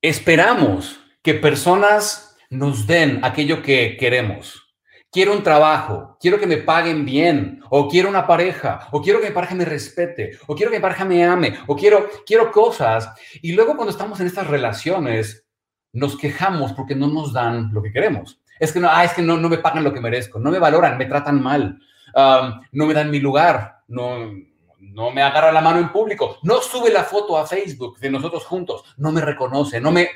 esperamos 0.00 0.98
que 1.22 1.34
personas 1.34 2.36
nos 2.50 2.86
den 2.86 3.20
aquello 3.24 3.62
que 3.62 3.96
queremos. 3.98 4.74
Quiero 5.10 5.32
un 5.32 5.42
trabajo, 5.42 6.16
quiero 6.20 6.40
que 6.40 6.46
me 6.46 6.56
paguen 6.56 7.04
bien, 7.04 7.62
o 7.68 7.88
quiero 7.88 8.08
una 8.08 8.26
pareja, 8.26 8.88
o 8.92 9.02
quiero 9.02 9.20
que 9.20 9.28
mi 9.28 9.34
pareja 9.34 9.54
me 9.54 9.64
respete, 9.64 10.38
o 10.46 10.54
quiero 10.54 10.70
que 10.70 10.78
mi 10.78 10.82
pareja 10.82 11.04
me 11.04 11.22
ame, 11.24 11.58
o 11.66 11.76
quiero, 11.76 12.08
quiero 12.24 12.50
cosas. 12.50 13.12
Y 13.42 13.52
luego 13.52 13.76
cuando 13.76 13.90
estamos 13.92 14.20
en 14.20 14.26
estas 14.26 14.46
relaciones, 14.46 15.46
nos 15.92 16.16
quejamos 16.16 16.72
porque 16.72 16.94
no 16.94 17.08
nos 17.08 17.32
dan 17.32 17.72
lo 17.74 17.82
que 17.82 17.92
queremos. 17.92 18.40
Es 18.58 18.72
que 18.72 18.80
no, 18.80 18.88
ah, 18.90 19.04
es 19.04 19.12
que 19.12 19.22
no, 19.22 19.36
no 19.36 19.48
me 19.50 19.58
pagan 19.58 19.84
lo 19.84 19.92
que 19.92 20.00
merezco, 20.00 20.38
no 20.38 20.50
me 20.50 20.58
valoran, 20.58 20.96
me 20.96 21.06
tratan 21.06 21.42
mal 21.42 21.78
no 22.14 22.86
me 22.86 22.94
dan 22.94 23.10
mi 23.10 23.20
lugar, 23.20 23.82
no, 23.88 24.30
no 24.78 25.10
me 25.10 25.22
agarra 25.22 25.52
la 25.52 25.60
mano 25.60 25.78
en 25.78 25.92
público, 25.92 26.38
no 26.42 26.60
sube 26.60 26.90
la 26.90 27.04
foto 27.04 27.36
a 27.38 27.46
Facebook 27.46 27.98
de 27.98 28.10
nosotros 28.10 28.44
juntos, 28.44 28.84
no 28.96 29.12
me 29.12 29.20
reconoce, 29.20 29.80
no 29.80 29.90
me... 29.90 30.08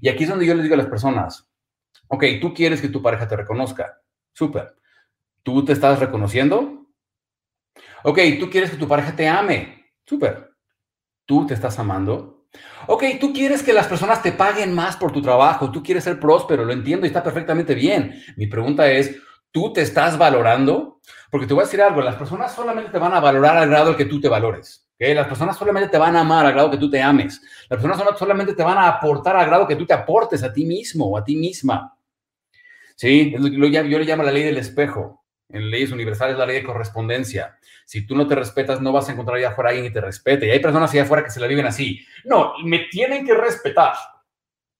Y 0.00 0.08
aquí 0.08 0.24
es 0.24 0.30
donde 0.30 0.46
yo 0.46 0.54
les 0.54 0.62
digo 0.62 0.74
a 0.74 0.78
las 0.78 0.86
personas, 0.86 1.48
ok, 2.08 2.24
tú 2.40 2.54
quieres 2.54 2.80
que 2.80 2.88
tu 2.88 3.02
pareja 3.02 3.28
te 3.28 3.36
reconozca, 3.36 4.00
súper. 4.32 4.76
¿Tú 5.42 5.64
te 5.64 5.72
estás 5.72 5.98
reconociendo? 5.98 6.86
Ok, 8.04 8.18
tú 8.38 8.50
quieres 8.50 8.70
que 8.70 8.76
tu 8.76 8.88
pareja 8.88 9.14
te 9.14 9.28
ame, 9.28 9.92
súper. 10.04 10.50
¿Tú 11.24 11.46
te 11.46 11.54
estás 11.54 11.78
amando? 11.78 12.46
Ok, 12.86 13.04
tú 13.20 13.32
quieres 13.32 13.62
que 13.62 13.72
las 13.72 13.86
personas 13.86 14.22
te 14.22 14.32
paguen 14.32 14.74
más 14.74 14.96
por 14.96 15.12
tu 15.12 15.20
trabajo, 15.20 15.70
tú 15.70 15.82
quieres 15.82 16.04
ser 16.04 16.18
próspero, 16.18 16.64
lo 16.64 16.72
entiendo 16.72 17.06
y 17.06 17.08
está 17.08 17.22
perfectamente 17.22 17.74
bien. 17.74 18.22
Mi 18.36 18.46
pregunta 18.46 18.90
es, 18.90 19.16
¿tú 19.50 19.72
te 19.72 19.82
estás 19.82 20.16
valorando? 20.16 21.00
Porque 21.30 21.46
te 21.46 21.54
voy 21.54 21.62
a 21.62 21.66
decir 21.66 21.82
algo, 21.82 22.00
las 22.00 22.16
personas 22.16 22.54
solamente 22.54 22.90
te 22.90 22.98
van 22.98 23.12
a 23.12 23.20
valorar 23.20 23.56
al 23.56 23.68
grado 23.68 23.96
que 23.96 24.06
tú 24.06 24.20
te 24.20 24.28
valores. 24.28 24.87
Las 24.98 25.28
personas 25.28 25.56
solamente 25.56 25.88
te 25.88 25.98
van 25.98 26.16
a 26.16 26.20
amar 26.20 26.44
al 26.44 26.52
grado 26.52 26.70
que 26.70 26.76
tú 26.76 26.90
te 26.90 27.00
ames. 27.00 27.40
Las 27.68 27.80
personas 27.80 28.18
solamente 28.18 28.54
te 28.54 28.62
van 28.62 28.78
a 28.78 28.88
aportar 28.88 29.36
al 29.36 29.46
grado 29.46 29.66
que 29.66 29.76
tú 29.76 29.86
te 29.86 29.94
aportes 29.94 30.42
a 30.42 30.52
ti 30.52 30.64
mismo 30.64 31.06
o 31.06 31.16
a 31.16 31.24
ti 31.24 31.36
misma. 31.36 31.96
¿Sí? 32.96 33.32
Yo 33.32 33.38
le 33.38 34.04
llamo 34.04 34.24
la 34.24 34.32
ley 34.32 34.42
del 34.42 34.56
espejo. 34.56 35.24
En 35.50 35.70
leyes 35.70 35.92
universales 35.92 36.36
la 36.36 36.44
ley 36.44 36.56
de 36.56 36.64
correspondencia. 36.64 37.56
Si 37.86 38.06
tú 38.06 38.14
no 38.14 38.26
te 38.26 38.34
respetas, 38.34 38.82
no 38.82 38.92
vas 38.92 39.08
a 39.08 39.12
encontrar 39.12 39.38
allá 39.38 39.50
afuera 39.50 39.70
alguien 39.70 39.86
que 39.86 39.92
te 39.92 40.00
respete. 40.00 40.46
Y 40.46 40.50
hay 40.50 40.58
personas 40.58 40.90
allá 40.90 41.04
afuera 41.04 41.24
que 41.24 41.30
se 41.30 41.40
la 41.40 41.46
viven 41.46 41.64
así. 41.64 42.04
No, 42.24 42.54
me 42.64 42.80
tienen 42.90 43.24
que 43.24 43.34
respetar. 43.34 43.94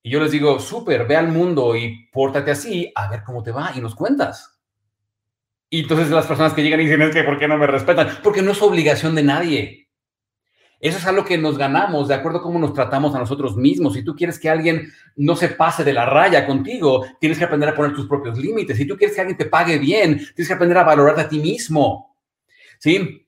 Y 0.03 0.11
yo 0.11 0.21
les 0.21 0.33
digo, 0.33 0.59
súper, 0.59 1.07
ve 1.07 1.17
al 1.17 1.29
mundo 1.29 1.75
y 1.77 2.09
pórtate 2.13 2.51
así, 2.51 2.93
a 2.95 3.09
ver 3.09 3.23
cómo 3.25 3.43
te 3.43 3.53
va 3.53 3.73
y 3.75 3.81
nos 3.81 3.95
cuentas. 3.95 4.61
Y 5.71 5.81
entonces 5.81 6.11
las 6.11 6.27
personas 6.27 6.55
que 6.55 6.63
llegan 6.63 6.81
y 6.81 6.85
dicen, 6.85 7.03
es 7.03 7.15
que 7.15 7.25
¿por 7.25 7.39
qué 7.39 7.47
no 7.47 7.57
me 7.57 7.67
respetan? 7.67 8.19
Porque 8.23 8.43
no 8.43 8.53
es 8.53 8.61
obligación 8.61 9.15
de 9.15 9.23
nadie. 9.23 9.88
Eso 10.81 10.99
es 10.99 11.07
algo 11.07 11.25
que 11.25 11.37
nos 11.37 11.59
ganamos 11.59 12.07
de 12.07 12.15
acuerdo 12.15 12.39
a 12.39 12.43
cómo 12.43 12.59
nos 12.59 12.73
tratamos 12.73 13.15
a 13.15 13.19
nosotros 13.19 13.57
mismos. 13.57 13.95
Si 13.95 14.05
tú 14.05 14.15
quieres 14.15 14.39
que 14.39 14.49
alguien 14.49 14.93
no 15.17 15.35
se 15.35 15.49
pase 15.49 15.83
de 15.83 15.93
la 15.93 16.07
raya 16.07 16.47
contigo, 16.47 17.05
tienes 17.19 17.39
que 17.39 17.45
aprender 17.45 17.69
a 17.69 17.75
poner 17.75 17.95
tus 17.95 18.07
propios 18.07 18.39
límites. 18.39 18.77
Si 18.77 18.87
tú 18.87 18.97
quieres 18.97 19.15
que 19.15 19.21
alguien 19.21 19.37
te 19.37 19.47
pague 19.47 19.79
bien, 19.79 20.19
tienes 20.19 20.47
que 20.47 20.55
aprender 20.55 20.79
a 20.79 20.85
valorarte 20.85 21.23
a 21.23 21.29
ti 21.29 21.41
mismo. 21.41 22.17
¿Sí? 22.79 23.27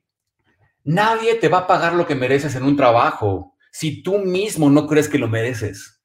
Nadie 0.85 1.35
te 1.35 1.49
va 1.49 1.59
a 1.59 1.66
pagar 1.66 1.95
lo 1.95 2.07
que 2.07 2.14
mereces 2.14 2.54
en 2.54 2.62
un 2.62 2.76
trabajo 2.76 3.57
si 3.73 4.02
tú 4.02 4.19
mismo 4.19 4.71
no 4.71 4.87
crees 4.87 5.09
que 5.09 5.19
lo 5.19 5.26
mereces. 5.26 6.00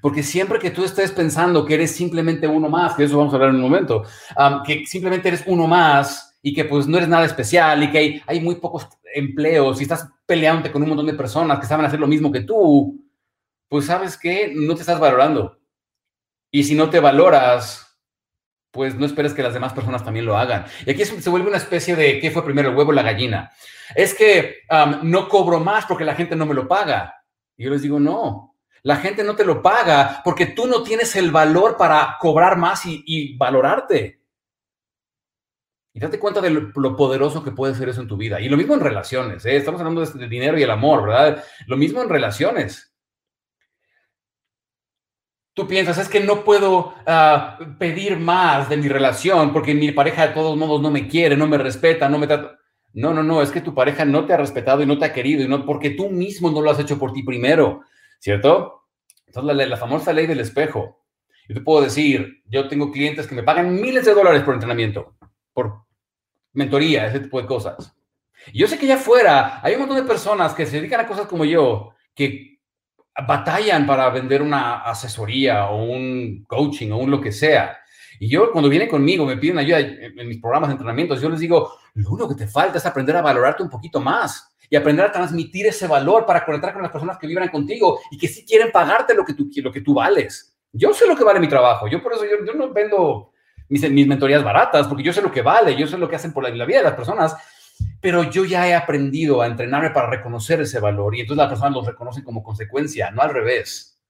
Porque 0.00 0.22
siempre 0.22 0.58
que 0.58 0.70
tú 0.70 0.82
estés 0.82 1.12
pensando 1.12 1.64
que 1.64 1.74
eres 1.74 1.92
simplemente 1.92 2.48
uno 2.48 2.68
más, 2.68 2.94
que 2.94 3.04
eso 3.04 3.18
vamos 3.18 3.32
a 3.32 3.36
hablar 3.36 3.50
en 3.50 3.56
un 3.56 3.62
momento, 3.62 4.02
que 4.66 4.84
simplemente 4.86 5.28
eres 5.28 5.44
uno 5.46 5.66
más 5.66 6.33
y 6.46 6.52
que 6.52 6.66
pues 6.66 6.86
no 6.86 6.98
eres 6.98 7.08
nada 7.08 7.24
especial 7.24 7.82
y 7.82 7.90
que 7.90 7.98
hay, 7.98 8.22
hay 8.26 8.38
muy 8.38 8.56
pocos 8.56 8.86
empleos 9.14 9.80
y 9.80 9.84
estás 9.84 10.06
peleándote 10.26 10.70
con 10.70 10.82
un 10.82 10.90
montón 10.90 11.06
de 11.06 11.14
personas 11.14 11.58
que 11.58 11.64
saben 11.64 11.86
hacer 11.86 11.98
lo 11.98 12.06
mismo 12.06 12.30
que 12.30 12.42
tú, 12.42 13.02
pues 13.66 13.86
sabes 13.86 14.18
que 14.18 14.52
no 14.54 14.74
te 14.74 14.82
estás 14.82 15.00
valorando. 15.00 15.58
Y 16.50 16.64
si 16.64 16.74
no 16.74 16.90
te 16.90 17.00
valoras, 17.00 17.98
pues 18.70 18.94
no 18.94 19.06
esperes 19.06 19.32
que 19.32 19.42
las 19.42 19.54
demás 19.54 19.72
personas 19.72 20.04
también 20.04 20.26
lo 20.26 20.36
hagan. 20.36 20.66
Y 20.84 20.90
aquí 20.90 21.02
se 21.06 21.30
vuelve 21.30 21.48
una 21.48 21.56
especie 21.56 21.96
de, 21.96 22.20
¿qué 22.20 22.30
fue 22.30 22.44
primero, 22.44 22.68
el 22.68 22.76
huevo 22.76 22.90
o 22.90 22.92
la 22.94 23.02
gallina? 23.02 23.50
Es 23.94 24.12
que 24.12 24.58
no 25.02 25.30
cobro 25.30 25.60
más 25.60 25.86
porque 25.86 26.04
la 26.04 26.14
gente 26.14 26.36
no 26.36 26.44
me 26.44 26.52
lo 26.52 26.68
paga. 26.68 27.24
Y 27.56 27.64
yo 27.64 27.70
les 27.70 27.80
digo, 27.80 27.98
no, 27.98 28.54
la 28.82 28.96
gente 28.96 29.24
no 29.24 29.34
te 29.34 29.46
lo 29.46 29.62
paga 29.62 30.20
porque 30.22 30.44
tú 30.44 30.66
no 30.66 30.82
tienes 30.82 31.16
el 31.16 31.30
valor 31.30 31.78
para 31.78 32.18
cobrar 32.20 32.58
más 32.58 32.82
y, 32.84 33.34
valorarte. 33.38 34.23
Y 35.94 36.00
date 36.00 36.18
cuenta 36.18 36.40
de 36.42 36.50
lo, 36.50 36.96
poderoso 36.96 37.42
que 37.42 37.52
puede 37.52 37.74
ser 37.74 37.88
eso 37.88 38.02
en 38.02 38.08
tu 38.08 38.16
vida. 38.16 38.40
Y 38.40 38.48
lo 38.48 38.58
mismo 38.58 38.74
en 38.74 38.80
relaciones. 38.80 39.46
¿eh? 39.46 39.56
Estamos 39.56 39.80
hablando 39.80 40.04
de, 40.04 40.28
dinero 40.28 40.58
y 40.58 40.62
el 40.62 40.70
amor, 40.70 41.06
¿verdad? 41.06 41.42
Lo 41.66 41.76
mismo 41.76 42.02
en 42.02 42.10
relaciones. 42.10 42.92
Tú 45.54 45.68
piensas, 45.68 45.96
es 45.98 46.08
que 46.08 46.18
no 46.18 46.44
puedo 46.44 46.94
ah, 47.06 47.58
pedir 47.78 48.18
más 48.18 48.68
de 48.68 48.76
mi 48.76 48.88
relación 48.88 49.52
porque 49.52 49.72
mi 49.72 49.92
pareja 49.92 50.26
de 50.26 50.34
todos 50.34 50.56
modos 50.56 50.82
no 50.82 50.90
me 50.90 51.06
quiere, 51.06 51.36
no 51.36 51.46
me 51.46 51.58
respeta, 51.58 52.08
no 52.08 52.18
me 52.18 52.26
trata. 52.26 52.58
No, 52.92 53.14
no, 53.14 53.22
no, 53.22 53.40
es 53.40 53.50
que 53.50 53.60
tu 53.60 53.74
pareja 53.74 54.04
no 54.04 54.26
te 54.26 54.32
ha 54.32 54.36
respetado 54.36 54.82
y 54.82 54.86
no 54.86 54.98
te 54.98 55.04
ha 55.04 55.12
querido 55.12 55.42
y 55.42 55.48
no 55.48 55.64
porque 55.64 55.90
tú 55.90 56.10
mismo 56.10 56.50
no 56.50 56.60
lo 56.60 56.70
has 56.70 56.80
hecho 56.80 56.98
por 56.98 57.12
ti 57.12 57.22
primero. 57.22 57.82
¿cierto? 58.24 58.86
Entonces, 59.26 59.54
la, 59.54 59.66
la, 59.66 59.76
famosa 59.76 60.10
ley 60.14 60.26
del 60.26 60.40
espejo. 60.40 61.04
Yo 61.46 61.54
te 61.54 61.60
puedo 61.60 61.82
decir, 61.82 62.42
yo 62.46 62.68
tengo 62.68 62.90
clientes 62.90 63.26
que 63.26 63.34
me 63.34 63.42
pagan 63.42 63.78
miles 63.78 64.06
de 64.06 64.14
dólares 64.14 64.42
por 64.42 64.54
entrenamiento, 64.54 65.14
por 65.52 65.83
mentoría, 66.54 67.06
ese 67.06 67.20
tipo 67.20 67.40
de 67.40 67.46
cosas. 67.46 67.94
Y 68.52 68.58
yo 68.58 68.66
sé 68.66 68.78
que 68.78 68.86
allá 68.86 68.96
afuera 68.96 69.60
hay 69.62 69.74
un 69.74 69.80
montón 69.80 69.98
de 69.98 70.04
personas 70.04 70.54
que 70.54 70.66
se 70.66 70.76
dedican 70.76 71.00
a 71.00 71.06
cosas 71.06 71.26
como 71.26 71.44
yo, 71.44 71.94
que 72.14 72.58
batallan 73.26 73.86
para 73.86 74.08
vender 74.10 74.42
una 74.42 74.82
asesoría 74.82 75.68
o 75.68 75.84
un 75.84 76.44
coaching 76.46 76.90
o 76.90 76.98
un 76.98 77.10
lo 77.10 77.20
que 77.20 77.32
sea. 77.32 77.78
Y 78.18 78.28
yo, 78.28 78.50
cuando 78.52 78.68
vienen 78.68 78.88
conmigo, 78.88 79.26
me 79.26 79.36
piden 79.36 79.58
ayuda 79.58 79.80
en 79.80 80.28
mis 80.28 80.40
programas 80.40 80.68
de 80.68 80.72
entrenamiento, 80.72 81.16
yo 81.16 81.28
les 81.28 81.40
digo, 81.40 81.76
lo 81.94 82.10
único 82.10 82.28
que 82.28 82.34
te 82.34 82.46
falta 82.46 82.78
es 82.78 82.86
aprender 82.86 83.16
a 83.16 83.22
valorarte 83.22 83.62
un 83.62 83.70
poquito 83.70 84.00
más 84.00 84.54
y 84.70 84.76
aprender 84.76 85.04
a 85.06 85.12
transmitir 85.12 85.66
ese 85.66 85.86
valor 85.86 86.26
para 86.26 86.44
conectar 86.44 86.72
con 86.72 86.82
las 86.82 86.90
personas 86.90 87.18
que 87.18 87.26
vibran 87.26 87.48
contigo 87.48 88.00
y 88.10 88.18
que 88.18 88.28
sí 88.28 88.44
quieren 88.44 88.70
pagarte 88.72 89.14
lo 89.14 89.24
que 89.24 89.34
tú, 89.34 89.48
lo 89.56 89.72
que 89.72 89.80
tú 89.80 89.94
vales. 89.94 90.56
Yo 90.72 90.92
sé 90.92 91.06
lo 91.06 91.16
que 91.16 91.24
vale 91.24 91.38
mi 91.38 91.48
trabajo, 91.48 91.86
yo 91.86 92.02
por 92.02 92.14
eso 92.14 92.24
yo, 92.24 92.52
no 92.54 92.72
vendo 92.72 93.30
mis, 93.74 93.90
mis, 93.90 94.06
mentorías 94.06 94.42
baratas, 94.42 94.86
porque 94.86 95.02
yo 95.02 95.12
sé 95.12 95.20
lo 95.20 95.32
que 95.32 95.42
vale, 95.42 95.76
yo 95.76 95.86
sé 95.86 95.98
lo 95.98 96.08
que 96.08 96.16
hacen 96.16 96.32
por 96.32 96.44
la, 96.44 96.50
la 96.50 96.64
vida 96.64 96.78
de 96.78 96.84
las 96.84 96.94
personas, 96.94 97.36
pero 98.00 98.22
yo 98.30 98.44
ya 98.44 98.68
he 98.68 98.74
aprendido 98.74 99.42
a 99.42 99.46
entrenarme 99.46 99.90
para 99.90 100.08
reconocer 100.08 100.60
ese 100.60 100.80
valor 100.80 101.14
y 101.14 101.20
entonces 101.20 101.38
las 101.38 101.48
personas 101.48 101.74
lo 101.74 101.84
reconocen 101.84 102.22
como 102.22 102.42
consecuencia, 102.42 103.10
no 103.10 103.22
al 103.22 103.30
revés. 103.30 104.00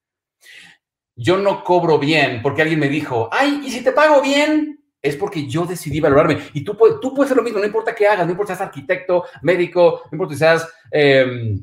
Yo 1.16 1.38
no 1.38 1.64
cobro 1.64 1.98
bien 1.98 2.42
porque 2.42 2.62
alguien 2.62 2.80
me 2.80 2.88
dijo, 2.88 3.28
ay, 3.32 3.62
¿y 3.64 3.70
si 3.70 3.82
te 3.82 3.92
pago 3.92 4.20
bien? 4.20 4.84
es 5.04 5.16
porque 5.16 5.46
yo 5.46 5.66
decidí 5.66 6.00
valorarme. 6.00 6.38
Y 6.54 6.64
tú, 6.64 6.76
tú 7.00 7.14
puedes 7.14 7.26
hacer 7.26 7.36
lo 7.36 7.42
mismo, 7.42 7.58
no 7.58 7.66
importa 7.66 7.94
qué 7.94 8.08
hagas, 8.08 8.24
no 8.24 8.32
importa 8.32 8.54
si 8.54 8.56
seas 8.56 8.68
arquitecto, 8.68 9.24
médico, 9.42 10.00
no 10.10 10.16
importa 10.16 10.32
si 10.32 10.38
seas 10.38 10.66
em, 10.90 11.62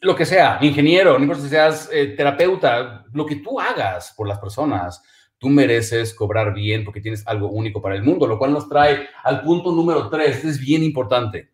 lo 0.00 0.16
que 0.16 0.26
sea, 0.26 0.58
ingeniero, 0.60 1.16
no 1.16 1.22
importa 1.22 1.42
si 1.42 1.48
seas 1.48 1.88
eh, 1.92 2.14
terapeuta, 2.16 3.04
lo 3.12 3.24
que 3.24 3.36
tú 3.36 3.60
hagas 3.60 4.12
por 4.16 4.26
las 4.26 4.40
personas, 4.40 5.00
tú 5.42 5.48
mereces 5.48 6.14
cobrar 6.14 6.54
bien 6.54 6.84
porque 6.84 7.00
tienes 7.00 7.26
algo 7.26 7.50
único 7.50 7.82
para 7.82 7.96
el 7.96 8.04
mundo, 8.04 8.28
lo 8.28 8.38
cual 8.38 8.52
nos 8.52 8.68
trae 8.68 9.08
al 9.24 9.42
punto 9.42 9.72
número 9.72 10.08
tres, 10.08 10.44
es 10.44 10.60
bien 10.60 10.84
importante. 10.84 11.50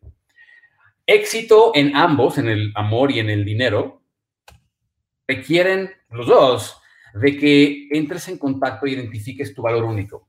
Éxito 1.07 1.72
en 1.74 1.96
ambos, 1.96 2.37
en 2.37 2.51
el 2.51 2.70
amor 2.74 3.11
y 3.11 3.18
en 3.18 3.31
el 3.31 3.46
dinero, 3.46 4.03
requieren 5.27 5.90
los 6.11 6.27
dos 6.27 6.79
de 7.14 7.38
que 7.38 7.88
entres 7.90 8.29
en 8.29 8.37
contacto 8.37 8.85
e 8.85 8.90
identifiques 8.90 9.55
tu 9.55 9.62
valor 9.62 9.85
único 9.85 10.27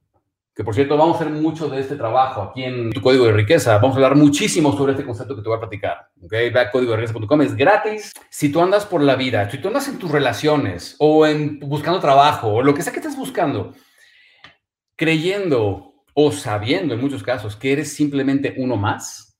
que 0.59 0.65
por 0.65 0.75
cierto 0.75 0.97
vamos 0.97 1.15
a 1.15 1.21
hacer 1.21 1.33
mucho 1.33 1.69
de 1.69 1.79
este 1.79 1.95
trabajo 1.95 2.41
aquí 2.41 2.65
en 2.65 2.91
tu 2.91 2.99
código 2.99 3.23
de 3.23 3.31
riqueza. 3.31 3.77
Vamos 3.77 3.93
a 3.93 3.95
hablar 3.95 4.17
muchísimo 4.17 4.75
sobre 4.75 4.91
este 4.91 5.05
concepto 5.05 5.33
que 5.33 5.41
te 5.41 5.47
voy 5.47 5.55
a 5.55 5.61
platicar. 5.61 6.09
¿ok? 6.21 6.31
Ve 6.31 6.59
a 6.59 6.69
código 6.69 6.91
de 6.91 6.97
riqueza.com, 6.97 7.41
es 7.43 7.55
gratis. 7.55 8.11
Si 8.29 8.51
tú 8.51 8.61
andas 8.61 8.85
por 8.85 9.01
la 9.01 9.15
vida, 9.15 9.49
si 9.49 9.59
tú 9.59 9.69
andas 9.69 9.87
en 9.87 9.97
tus 9.97 10.11
relaciones 10.11 10.97
o 10.99 11.25
en 11.25 11.61
buscando 11.61 12.01
trabajo 12.01 12.49
o 12.49 12.61
lo 12.61 12.73
que 12.73 12.81
sea 12.81 12.91
que 12.91 12.99
estés 12.99 13.15
buscando, 13.15 13.73
creyendo 14.97 15.93
o 16.13 16.31
sabiendo 16.33 16.93
en 16.93 16.99
muchos 16.99 17.23
casos 17.23 17.55
que 17.55 17.71
eres 17.71 17.93
simplemente 17.93 18.55
uno 18.57 18.75
más, 18.75 19.39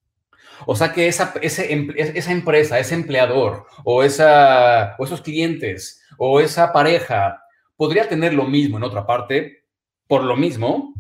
o 0.65 0.73
sea 0.73 0.93
que 0.93 1.09
esa, 1.09 1.33
esa 1.41 2.31
empresa, 2.31 2.79
ese 2.79 2.95
empleador 2.95 3.65
o, 3.83 4.03
esa, 4.03 4.95
o 4.97 5.03
esos 5.03 5.19
clientes 5.19 6.01
o 6.17 6.39
esa 6.39 6.71
pareja 6.71 7.43
podría 7.75 8.07
tener 8.07 8.33
lo 8.33 8.45
mismo 8.45 8.77
en 8.77 8.83
otra 8.83 9.05
parte, 9.05 9.65
por 10.07 10.23
lo 10.23 10.37
mismo, 10.37 10.93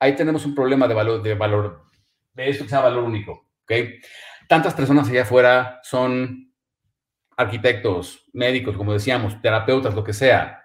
ahí 0.00 0.16
tenemos 0.16 0.44
un 0.46 0.54
problema 0.54 0.88
de 0.88 0.94
valor, 0.94 1.22
de 1.22 1.34
valor, 1.34 1.84
de 2.32 2.48
esto 2.48 2.64
que 2.64 2.70
se 2.70 2.76
llama 2.76 2.88
valor 2.88 3.04
único, 3.04 3.50
¿ok? 3.62 3.72
Tantas 4.48 4.74
personas 4.74 5.08
allá 5.08 5.22
afuera 5.22 5.78
son 5.82 6.52
arquitectos, 7.36 8.24
médicos, 8.32 8.76
como 8.76 8.92
decíamos, 8.92 9.40
terapeutas, 9.40 9.94
lo 9.94 10.02
que 10.02 10.12
sea, 10.12 10.62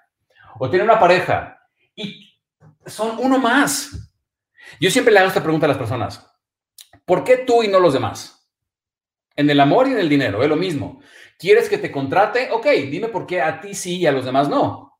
o 0.58 0.70
tienen 0.70 0.90
una 0.90 1.00
pareja 1.00 1.60
y 1.96 2.34
son 2.86 3.18
uno 3.20 3.38
más. 3.38 4.12
Yo 4.80 4.90
siempre 4.90 5.14
le 5.14 5.20
hago 5.20 5.28
esta 5.28 5.44
pregunta 5.44 5.66
a 5.66 5.70
las 5.70 5.78
personas, 5.78 6.26
¿por 7.06 7.24
qué 7.24 7.38
tú 7.38 7.62
y 7.62 7.68
no 7.68 7.80
los 7.80 7.94
demás? 7.94 8.50
En 9.36 9.50
el 9.50 9.60
amor 9.60 9.88
y 9.88 9.92
en 9.92 10.00
el 10.00 10.10
dinero, 10.10 10.42
es 10.42 10.50
lo 10.50 10.56
mismo. 10.56 11.02
¿Quieres 11.38 11.70
que 11.70 11.78
te 11.78 11.92
contrate? 11.92 12.50
Ok, 12.52 12.68
dime 12.90 13.10
por 13.10 13.28
qué 13.28 13.42
a 13.42 13.60
ti 13.60 13.76
sí 13.76 13.98
y 13.98 14.08
a 14.08 14.14
los 14.14 14.24
demás 14.24 14.48
no 14.48 14.95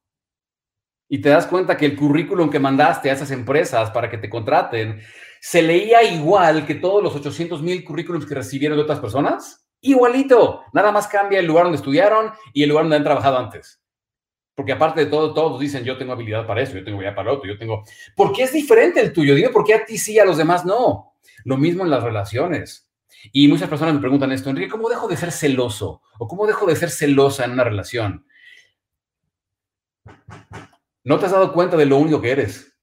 y 1.08 1.20
te 1.22 1.30
das 1.30 1.48
cuenta 1.48 1.78
que 1.78 1.86
el 1.86 1.96
currículum 1.96 2.50
que 2.50 2.60
mandaste 2.60 3.10
a 3.10 3.14
esas 3.14 3.32
empresas 3.32 3.92
para 3.92 4.10
que 4.10 4.18
te 4.18 4.30
contraten 4.30 5.02
se 5.40 5.62
leía 5.62 6.04
igual 6.04 6.66
que 6.66 6.76
todos 6.76 7.04
los 7.04 7.16
800 7.16 7.62
mil 7.62 7.84
currículums 7.84 8.26
que 8.26 8.36
recibieron 8.36 8.78
de 8.78 8.84
otras 8.84 9.00
personas. 9.00 9.68
Igualito, 9.82 10.64
nada 10.74 10.92
más 10.92 11.08
cambia 11.08 11.40
el 11.40 11.46
lugar 11.46 11.66
donde 11.66 11.78
estudiaron 11.78 12.32
y 12.54 12.64
el 12.64 12.70
lugar 12.70 12.86
donde 12.86 12.98
han 12.98 13.04
trabajado 13.04 13.38
antes. 13.38 13.80
Porque 14.56 14.72
aparte 14.72 15.02
de 15.02 15.06
todo, 15.08 15.34
todos 15.34 15.60
dicen, 15.60 15.84
yo 15.84 15.98
tengo 15.98 16.14
habilidad 16.14 16.48
para 16.48 16.62
eso, 16.62 16.74
yo 16.74 16.84
tengo 16.84 16.98
habilidad 16.98 17.16
para 17.16 17.34
otro, 17.34 17.48
yo 17.48 17.58
tengo... 17.60 17.84
¿Por 18.16 18.32
qué 18.32 18.44
es 18.44 18.54
diferente 18.54 19.02
el 19.02 19.14
tuyo? 19.14 19.36
Digo, 19.36 19.52
¿por 19.52 19.66
qué 19.66 19.76
a 19.76 19.86
ti 19.86 19.98
sí, 19.98 20.18
a 20.18 20.26
los 20.26 20.38
demás 20.38 20.66
no? 20.66 21.14
Lo 21.44 21.58
mismo 21.58 21.84
en 21.84 21.92
las 21.92 22.02
relaciones. 22.02 22.90
Y 23.32 23.48
muchas 23.48 23.70
personas 23.70 23.94
me 23.94 24.00
preguntan 24.00 24.32
esto, 24.32 24.50
Enrique, 24.50 24.72
¿cómo 24.72 24.90
dejo 24.90 25.08
de 25.08 25.18
ser 25.18 25.32
celoso? 25.32 26.02
¿O 26.18 26.28
cómo 26.28 26.48
dejo 26.48 26.66
de 26.66 26.76
ser 26.76 26.90
celosa 26.90 27.44
en 27.44 27.52
una 27.52 27.66
relación? 27.66 28.26
No 31.06 31.20
te 31.20 31.28
has 31.28 31.32
dado 31.32 31.54
cuenta 31.54 31.78
de 31.78 31.86
lo 31.86 31.98
único 31.98 32.20
que 32.20 32.32
eres. 32.32 32.76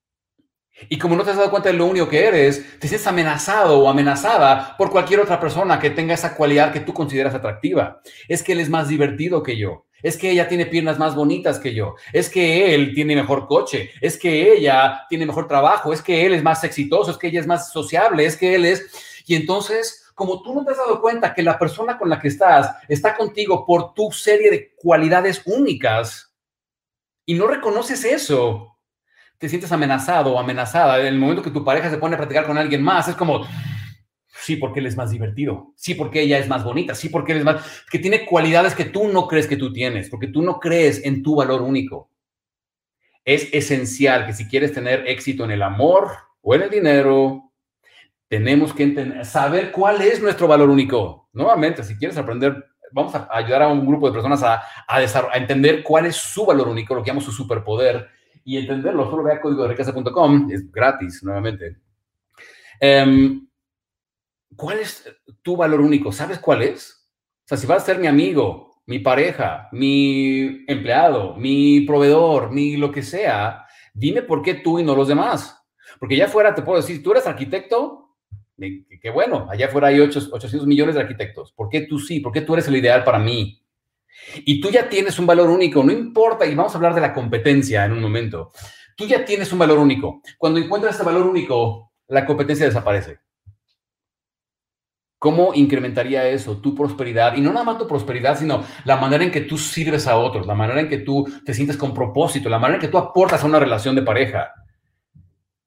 Y 0.88 0.98
como 0.98 1.16
no 1.16 1.24
te 1.24 1.30
has 1.30 1.36
dado 1.36 1.50
cuenta 1.50 1.68
de 1.68 1.76
lo 1.76 1.86
único 1.86 2.08
que 2.08 2.24
eres, 2.24 2.78
te 2.78 2.88
sientes 2.88 3.06
amenazado 3.06 3.78
o 3.80 3.88
amenazada 3.88 4.76
por 4.76 4.90
cualquier 4.90 5.20
otra 5.20 5.38
persona 5.38 5.78
que 5.78 5.90
tenga 5.90 6.14
esa 6.14 6.34
cualidad 6.34 6.72
que 6.72 6.80
tú 6.80 6.94
consideras 6.94 7.34
atractiva. 7.34 8.00
Es 8.28 8.42
que 8.42 8.52
él 8.52 8.60
es 8.60 8.70
más 8.70 8.88
divertido 8.88 9.42
que 9.42 9.56
yo. 9.56 9.86
Es 10.02 10.16
que 10.16 10.30
ella 10.30 10.48
tiene 10.48 10.66
piernas 10.66 10.98
más 10.98 11.14
bonitas 11.14 11.58
que 11.58 11.74
yo. 11.74 11.94
Es 12.12 12.28
que 12.28 12.74
él 12.74 12.94
tiene 12.94 13.14
mejor 13.14 13.46
coche. 13.46 13.90
Es 14.00 14.16
que 14.16 14.52
ella 14.52 15.02
tiene 15.08 15.26
mejor 15.26 15.46
trabajo. 15.46 15.92
Es 15.92 16.02
que 16.02 16.26
él 16.26 16.34
es 16.34 16.42
más 16.42 16.64
exitoso. 16.64 17.10
Es 17.10 17.18
que 17.18 17.28
ella 17.28 17.40
es 17.40 17.46
más 17.46 17.70
sociable. 17.70 18.24
Es 18.24 18.36
que 18.36 18.54
él 18.54 18.64
es... 18.64 19.22
Y 19.26 19.36
entonces, 19.36 20.10
como 20.14 20.42
tú 20.42 20.54
no 20.54 20.64
te 20.64 20.72
has 20.72 20.78
dado 20.78 21.00
cuenta 21.00 21.34
que 21.34 21.42
la 21.42 21.58
persona 21.58 21.98
con 21.98 22.08
la 22.08 22.18
que 22.18 22.28
estás 22.28 22.74
está 22.88 23.16
contigo 23.16 23.64
por 23.64 23.94
tu 23.94 24.10
serie 24.10 24.50
de 24.50 24.74
cualidades 24.74 25.42
únicas, 25.44 26.31
y 27.26 27.34
no 27.34 27.46
reconoces 27.46 28.04
eso, 28.04 28.78
te 29.38 29.48
sientes 29.48 29.72
amenazado 29.72 30.32
o 30.32 30.38
amenazada, 30.38 31.00
en 31.00 31.06
el 31.06 31.18
momento 31.18 31.42
que 31.42 31.50
tu 31.50 31.64
pareja 31.64 31.90
se 31.90 31.98
pone 31.98 32.14
a 32.14 32.18
platicar 32.18 32.46
con 32.46 32.58
alguien 32.58 32.82
más, 32.82 33.08
es 33.08 33.16
como, 33.16 33.46
sí, 34.28 34.56
porque 34.56 34.80
él 34.80 34.86
es 34.86 34.96
más 34.96 35.10
divertido, 35.10 35.72
sí, 35.76 35.94
porque 35.94 36.22
ella 36.22 36.38
es 36.38 36.48
más 36.48 36.64
bonita, 36.64 36.94
sí, 36.94 37.08
porque 37.08 37.32
él 37.32 37.38
es 37.38 37.44
más, 37.44 37.84
que 37.90 37.98
tiene 37.98 38.24
cualidades 38.24 38.74
que 38.74 38.84
tú 38.84 39.08
no 39.08 39.26
crees 39.28 39.46
que 39.46 39.56
tú 39.56 39.72
tienes, 39.72 40.08
porque 40.08 40.28
tú 40.28 40.42
no 40.42 40.60
crees 40.60 41.04
en 41.04 41.22
tu 41.22 41.36
valor 41.36 41.62
único. 41.62 42.10
Es 43.24 43.48
esencial 43.52 44.26
que 44.26 44.32
si 44.32 44.48
quieres 44.48 44.72
tener 44.72 45.06
éxito 45.06 45.44
en 45.44 45.52
el 45.52 45.62
amor 45.62 46.08
o 46.40 46.54
en 46.54 46.62
el 46.62 46.70
dinero, 46.70 47.52
tenemos 48.28 48.72
que 48.72 49.24
saber 49.24 49.70
cuál 49.70 50.00
es 50.02 50.20
nuestro 50.20 50.48
valor 50.48 50.70
único. 50.70 51.28
Nuevamente, 51.32 51.84
si 51.84 51.96
quieres 51.96 52.16
aprender, 52.16 52.71
vamos 52.92 53.14
a 53.14 53.28
ayudar 53.30 53.62
a 53.62 53.68
un 53.68 53.86
grupo 53.86 54.06
de 54.06 54.12
personas 54.12 54.42
a, 54.42 54.62
a, 54.86 54.96
a 54.96 55.36
entender 55.36 55.82
cuál 55.82 56.06
es 56.06 56.16
su 56.16 56.46
valor 56.46 56.68
único, 56.68 56.94
lo 56.94 57.02
que 57.02 57.08
llamamos 57.08 57.24
su 57.24 57.32
superpoder, 57.32 58.08
y 58.44 58.58
entenderlo, 58.58 59.08
solo 59.08 59.22
ve 59.22 59.32
a 59.32 59.40
código 59.40 59.62
de 59.62 59.68
riqueza.com, 59.68 60.50
es 60.50 60.70
gratis, 60.70 61.22
nuevamente. 61.22 61.76
Um, 62.80 63.46
¿Cuál 64.56 64.80
es 64.80 65.08
tu 65.40 65.56
valor 65.56 65.80
único? 65.80 66.12
¿Sabes 66.12 66.38
cuál 66.38 66.62
es? 66.62 67.08
O 67.44 67.48
sea, 67.48 67.56
si 67.56 67.66
vas 67.66 67.82
a 67.82 67.86
ser 67.86 67.98
mi 67.98 68.06
amigo, 68.06 68.82
mi 68.86 68.98
pareja, 68.98 69.68
mi 69.72 70.64
empleado, 70.66 71.36
mi 71.36 71.82
proveedor, 71.82 72.50
mi 72.50 72.76
lo 72.76 72.90
que 72.90 73.02
sea, 73.02 73.66
dime 73.94 74.22
por 74.22 74.42
qué 74.42 74.54
tú 74.54 74.78
y 74.78 74.84
no 74.84 74.94
los 74.94 75.08
demás. 75.08 75.58
Porque 75.98 76.16
allá 76.16 76.26
afuera 76.26 76.54
te 76.54 76.62
puedo 76.62 76.80
decir, 76.80 77.02
tú 77.02 77.12
eres 77.12 77.26
arquitecto, 77.26 78.01
qué 79.00 79.10
bueno, 79.10 79.46
allá 79.50 79.66
afuera 79.66 79.88
hay 79.88 80.00
800 80.00 80.66
millones 80.66 80.94
de 80.94 81.00
arquitectos. 81.00 81.52
¿Por 81.52 81.68
qué 81.68 81.82
tú 81.82 81.98
sí? 81.98 82.20
¿Por 82.20 82.32
qué 82.32 82.42
tú 82.42 82.54
eres 82.54 82.68
el 82.68 82.76
ideal 82.76 83.04
para 83.04 83.18
mí? 83.18 83.62
Y 84.44 84.60
tú 84.60 84.70
ya 84.70 84.88
tienes 84.88 85.18
un 85.18 85.26
valor 85.26 85.50
único, 85.50 85.82
no 85.82 85.92
importa, 85.92 86.46
y 86.46 86.54
vamos 86.54 86.72
a 86.72 86.76
hablar 86.76 86.94
de 86.94 87.00
la 87.00 87.12
competencia 87.12 87.84
en 87.84 87.92
un 87.92 88.00
momento. 88.00 88.52
Tú 88.96 89.06
ya 89.06 89.24
tienes 89.24 89.52
un 89.52 89.58
valor 89.58 89.78
único. 89.78 90.20
Cuando 90.38 90.60
encuentras 90.60 90.94
ese 90.94 91.04
valor 91.04 91.26
único, 91.26 91.92
la 92.08 92.24
competencia 92.24 92.66
desaparece. 92.66 93.18
¿Cómo 95.18 95.54
incrementaría 95.54 96.28
eso 96.28 96.58
tu 96.58 96.74
prosperidad? 96.74 97.36
Y 97.36 97.40
no 97.40 97.52
nada 97.52 97.64
más 97.64 97.78
tu 97.78 97.86
prosperidad, 97.86 98.36
sino 98.36 98.64
la 98.84 98.96
manera 98.96 99.22
en 99.22 99.30
que 99.30 99.42
tú 99.42 99.56
sirves 99.56 100.08
a 100.08 100.16
otros, 100.16 100.48
la 100.48 100.54
manera 100.54 100.80
en 100.80 100.88
que 100.88 100.98
tú 100.98 101.24
te 101.44 101.54
sientes 101.54 101.76
con 101.76 101.94
propósito, 101.94 102.48
la 102.48 102.58
manera 102.58 102.76
en 102.76 102.80
que 102.80 102.88
tú 102.88 102.98
aportas 102.98 103.42
a 103.42 103.46
una 103.46 103.60
relación 103.60 103.94
de 103.94 104.02
pareja. 104.02 104.52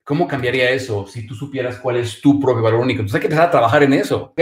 ¿Cómo 0.06 0.28
cambiaría 0.28 0.70
eso 0.70 1.08
si 1.08 1.26
tú 1.26 1.34
supieras 1.34 1.80
cuál 1.80 1.98
es 1.98 2.22
tu 2.22 2.40
propio 2.40 2.62
valor 2.62 2.82
único? 2.82 3.00
Entonces 3.00 3.16
hay 3.16 3.22
que 3.22 3.26
empezar 3.26 3.48
a 3.48 3.52
trabajar 3.52 3.82
en 3.82 3.94
eso. 3.94 4.26
¿ok? 4.26 4.42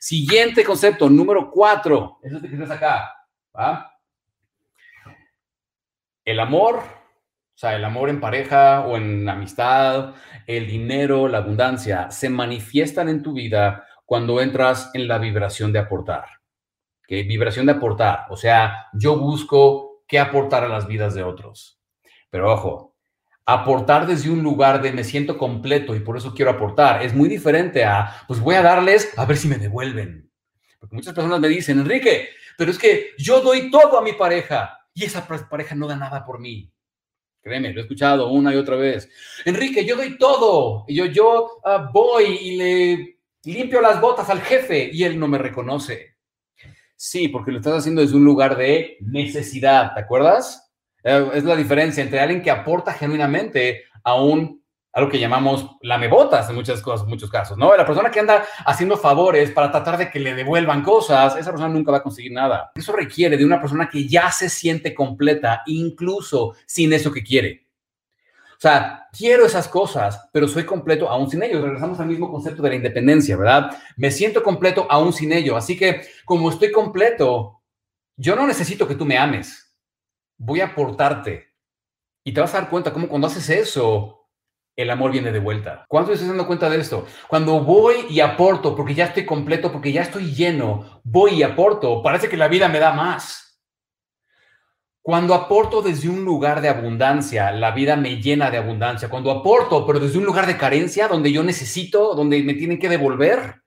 Siguiente 0.00 0.64
concepto, 0.64 1.10
número 1.10 1.50
cuatro. 1.50 2.18
Eso 2.22 2.36
es 2.36 2.42
que 2.42 2.48
tienes 2.48 2.70
acá. 2.70 3.14
El 6.24 6.40
amor, 6.40 6.76
o 6.76 7.56
sea, 7.58 7.76
el 7.76 7.84
amor 7.84 8.08
en 8.08 8.18
pareja 8.18 8.86
o 8.86 8.96
en 8.96 9.28
amistad, 9.28 10.14
el 10.46 10.66
dinero, 10.66 11.28
la 11.28 11.38
abundancia, 11.38 12.10
se 12.10 12.30
manifiestan 12.30 13.10
en 13.10 13.22
tu 13.22 13.34
vida 13.34 13.86
cuando 14.06 14.40
entras 14.40 14.90
en 14.94 15.06
la 15.06 15.18
vibración 15.18 15.70
de 15.70 15.80
aportar. 15.80 16.24
¿okay? 17.04 17.24
Vibración 17.24 17.66
de 17.66 17.72
aportar, 17.72 18.24
o 18.30 18.38
sea, 18.38 18.86
yo 18.94 19.18
busco 19.18 20.02
qué 20.08 20.18
aportar 20.18 20.64
a 20.64 20.68
las 20.68 20.86
vidas 20.86 21.14
de 21.14 21.22
otros. 21.22 21.78
Pero 22.30 22.50
ojo, 22.50 22.93
aportar 23.46 24.06
desde 24.06 24.30
un 24.30 24.42
lugar 24.42 24.80
de 24.80 24.92
me 24.92 25.04
siento 25.04 25.36
completo 25.36 25.94
y 25.94 26.00
por 26.00 26.16
eso 26.16 26.34
quiero 26.34 26.50
aportar 26.50 27.02
es 27.02 27.14
muy 27.14 27.28
diferente 27.28 27.84
a, 27.84 28.24
pues 28.26 28.40
voy 28.40 28.54
a 28.54 28.62
darles 28.62 29.12
a 29.18 29.24
ver 29.26 29.36
si 29.36 29.48
me 29.48 29.56
devuelven. 29.56 30.30
Porque 30.78 30.96
muchas 30.96 31.14
personas 31.14 31.40
me 31.40 31.48
dicen, 31.48 31.78
Enrique, 31.78 32.30
pero 32.56 32.70
es 32.70 32.78
que 32.78 33.10
yo 33.18 33.40
doy 33.40 33.70
todo 33.70 33.98
a 33.98 34.02
mi 34.02 34.12
pareja 34.12 34.78
y 34.92 35.04
esa 35.04 35.26
pareja 35.26 35.74
no 35.74 35.86
da 35.86 35.96
nada 35.96 36.24
por 36.24 36.40
mí. 36.40 36.70
Créeme, 37.42 37.72
lo 37.72 37.80
he 37.80 37.82
escuchado 37.82 38.30
una 38.30 38.54
y 38.54 38.56
otra 38.56 38.76
vez. 38.76 39.10
Enrique, 39.44 39.84
yo 39.84 39.96
doy 39.96 40.16
todo. 40.16 40.86
Yo, 40.88 41.04
yo 41.06 41.60
uh, 41.62 41.92
voy 41.92 42.24
y 42.24 42.56
le 42.56 43.18
limpio 43.44 43.82
las 43.82 44.00
botas 44.00 44.30
al 44.30 44.40
jefe 44.40 44.88
y 44.90 45.04
él 45.04 45.18
no 45.18 45.28
me 45.28 45.36
reconoce. 45.36 46.16
Sí, 46.96 47.28
porque 47.28 47.52
lo 47.52 47.58
estás 47.58 47.80
haciendo 47.80 48.00
desde 48.00 48.16
un 48.16 48.24
lugar 48.24 48.56
de 48.56 48.96
necesidad, 49.00 49.92
¿te 49.92 50.00
acuerdas? 50.00 50.63
Eh, 51.04 51.30
es 51.34 51.44
la 51.44 51.54
diferencia 51.54 52.02
entre 52.02 52.18
alguien 52.18 52.42
que 52.42 52.50
aporta 52.50 52.92
genuinamente 52.92 53.84
a 54.02 54.14
un 54.14 54.64
algo 54.94 55.10
que 55.10 55.18
llamamos 55.18 55.76
lamebotas 55.82 56.48
en 56.48 56.54
muchas 56.54 56.80
cosas, 56.80 57.06
muchos 57.08 57.28
casos, 57.28 57.58
¿no? 57.58 57.76
La 57.76 57.84
persona 57.84 58.12
que 58.12 58.20
anda 58.20 58.44
haciendo 58.64 58.96
favores 58.96 59.50
para 59.50 59.70
tratar 59.70 59.98
de 59.98 60.08
que 60.08 60.20
le 60.20 60.34
devuelvan 60.34 60.84
cosas, 60.84 61.36
esa 61.36 61.50
persona 61.50 61.68
nunca 61.68 61.90
va 61.90 61.98
a 61.98 62.02
conseguir 62.02 62.30
nada. 62.30 62.70
Eso 62.76 62.92
requiere 62.92 63.36
de 63.36 63.44
una 63.44 63.60
persona 63.60 63.88
que 63.88 64.06
ya 64.06 64.30
se 64.30 64.48
siente 64.48 64.94
completa, 64.94 65.62
incluso 65.66 66.54
sin 66.64 66.92
eso 66.92 67.10
que 67.10 67.24
quiere. 67.24 67.66
O 68.52 68.60
sea, 68.60 69.08
quiero 69.12 69.44
esas 69.44 69.66
cosas, 69.66 70.28
pero 70.32 70.46
soy 70.46 70.64
completo 70.64 71.08
aún 71.08 71.28
sin 71.28 71.42
ello. 71.42 71.60
Regresamos 71.60 71.98
al 71.98 72.06
mismo 72.06 72.30
concepto 72.30 72.62
de 72.62 72.68
la 72.68 72.76
independencia, 72.76 73.36
¿verdad? 73.36 73.76
Me 73.96 74.12
siento 74.12 74.44
completo 74.44 74.86
aún 74.88 75.12
sin 75.12 75.32
ello. 75.32 75.56
Así 75.56 75.76
que, 75.76 76.02
como 76.24 76.50
estoy 76.50 76.70
completo, 76.70 77.60
yo 78.16 78.36
no 78.36 78.46
necesito 78.46 78.86
que 78.86 78.94
tú 78.94 79.04
me 79.04 79.18
ames. 79.18 79.63
Voy 80.36 80.60
a 80.60 80.66
aportarte. 80.66 81.54
Y 82.24 82.32
te 82.32 82.40
vas 82.40 82.54
a 82.54 82.60
dar 82.60 82.70
cuenta 82.70 82.92
cómo 82.92 83.08
cuando 83.08 83.26
haces 83.26 83.50
eso, 83.50 84.24
el 84.76 84.90
amor 84.90 85.12
viene 85.12 85.30
de 85.30 85.38
vuelta. 85.38 85.84
¿Cuánto 85.88 86.12
estás 86.12 86.28
dando 86.28 86.46
cuenta 86.46 86.68
de 86.68 86.80
esto? 86.80 87.06
Cuando 87.28 87.60
voy 87.60 88.06
y 88.08 88.20
aporto, 88.20 88.74
porque 88.74 88.94
ya 88.94 89.06
estoy 89.06 89.24
completo, 89.24 89.70
porque 89.70 89.92
ya 89.92 90.02
estoy 90.02 90.34
lleno, 90.34 91.00
voy 91.04 91.34
y 91.34 91.42
aporto, 91.42 92.02
parece 92.02 92.28
que 92.28 92.36
la 92.36 92.48
vida 92.48 92.68
me 92.68 92.80
da 92.80 92.92
más. 92.92 93.44
Cuando 95.02 95.34
aporto 95.34 95.82
desde 95.82 96.08
un 96.08 96.24
lugar 96.24 96.62
de 96.62 96.70
abundancia, 96.70 97.52
la 97.52 97.72
vida 97.72 97.94
me 97.94 98.22
llena 98.22 98.50
de 98.50 98.56
abundancia. 98.56 99.10
Cuando 99.10 99.30
aporto, 99.30 99.86
pero 99.86 100.00
desde 100.00 100.16
un 100.16 100.24
lugar 100.24 100.46
de 100.46 100.56
carencia, 100.56 101.08
donde 101.08 101.30
yo 101.30 101.42
necesito, 101.42 102.14
donde 102.14 102.42
me 102.42 102.54
tienen 102.54 102.78
que 102.78 102.88
devolver, 102.88 103.62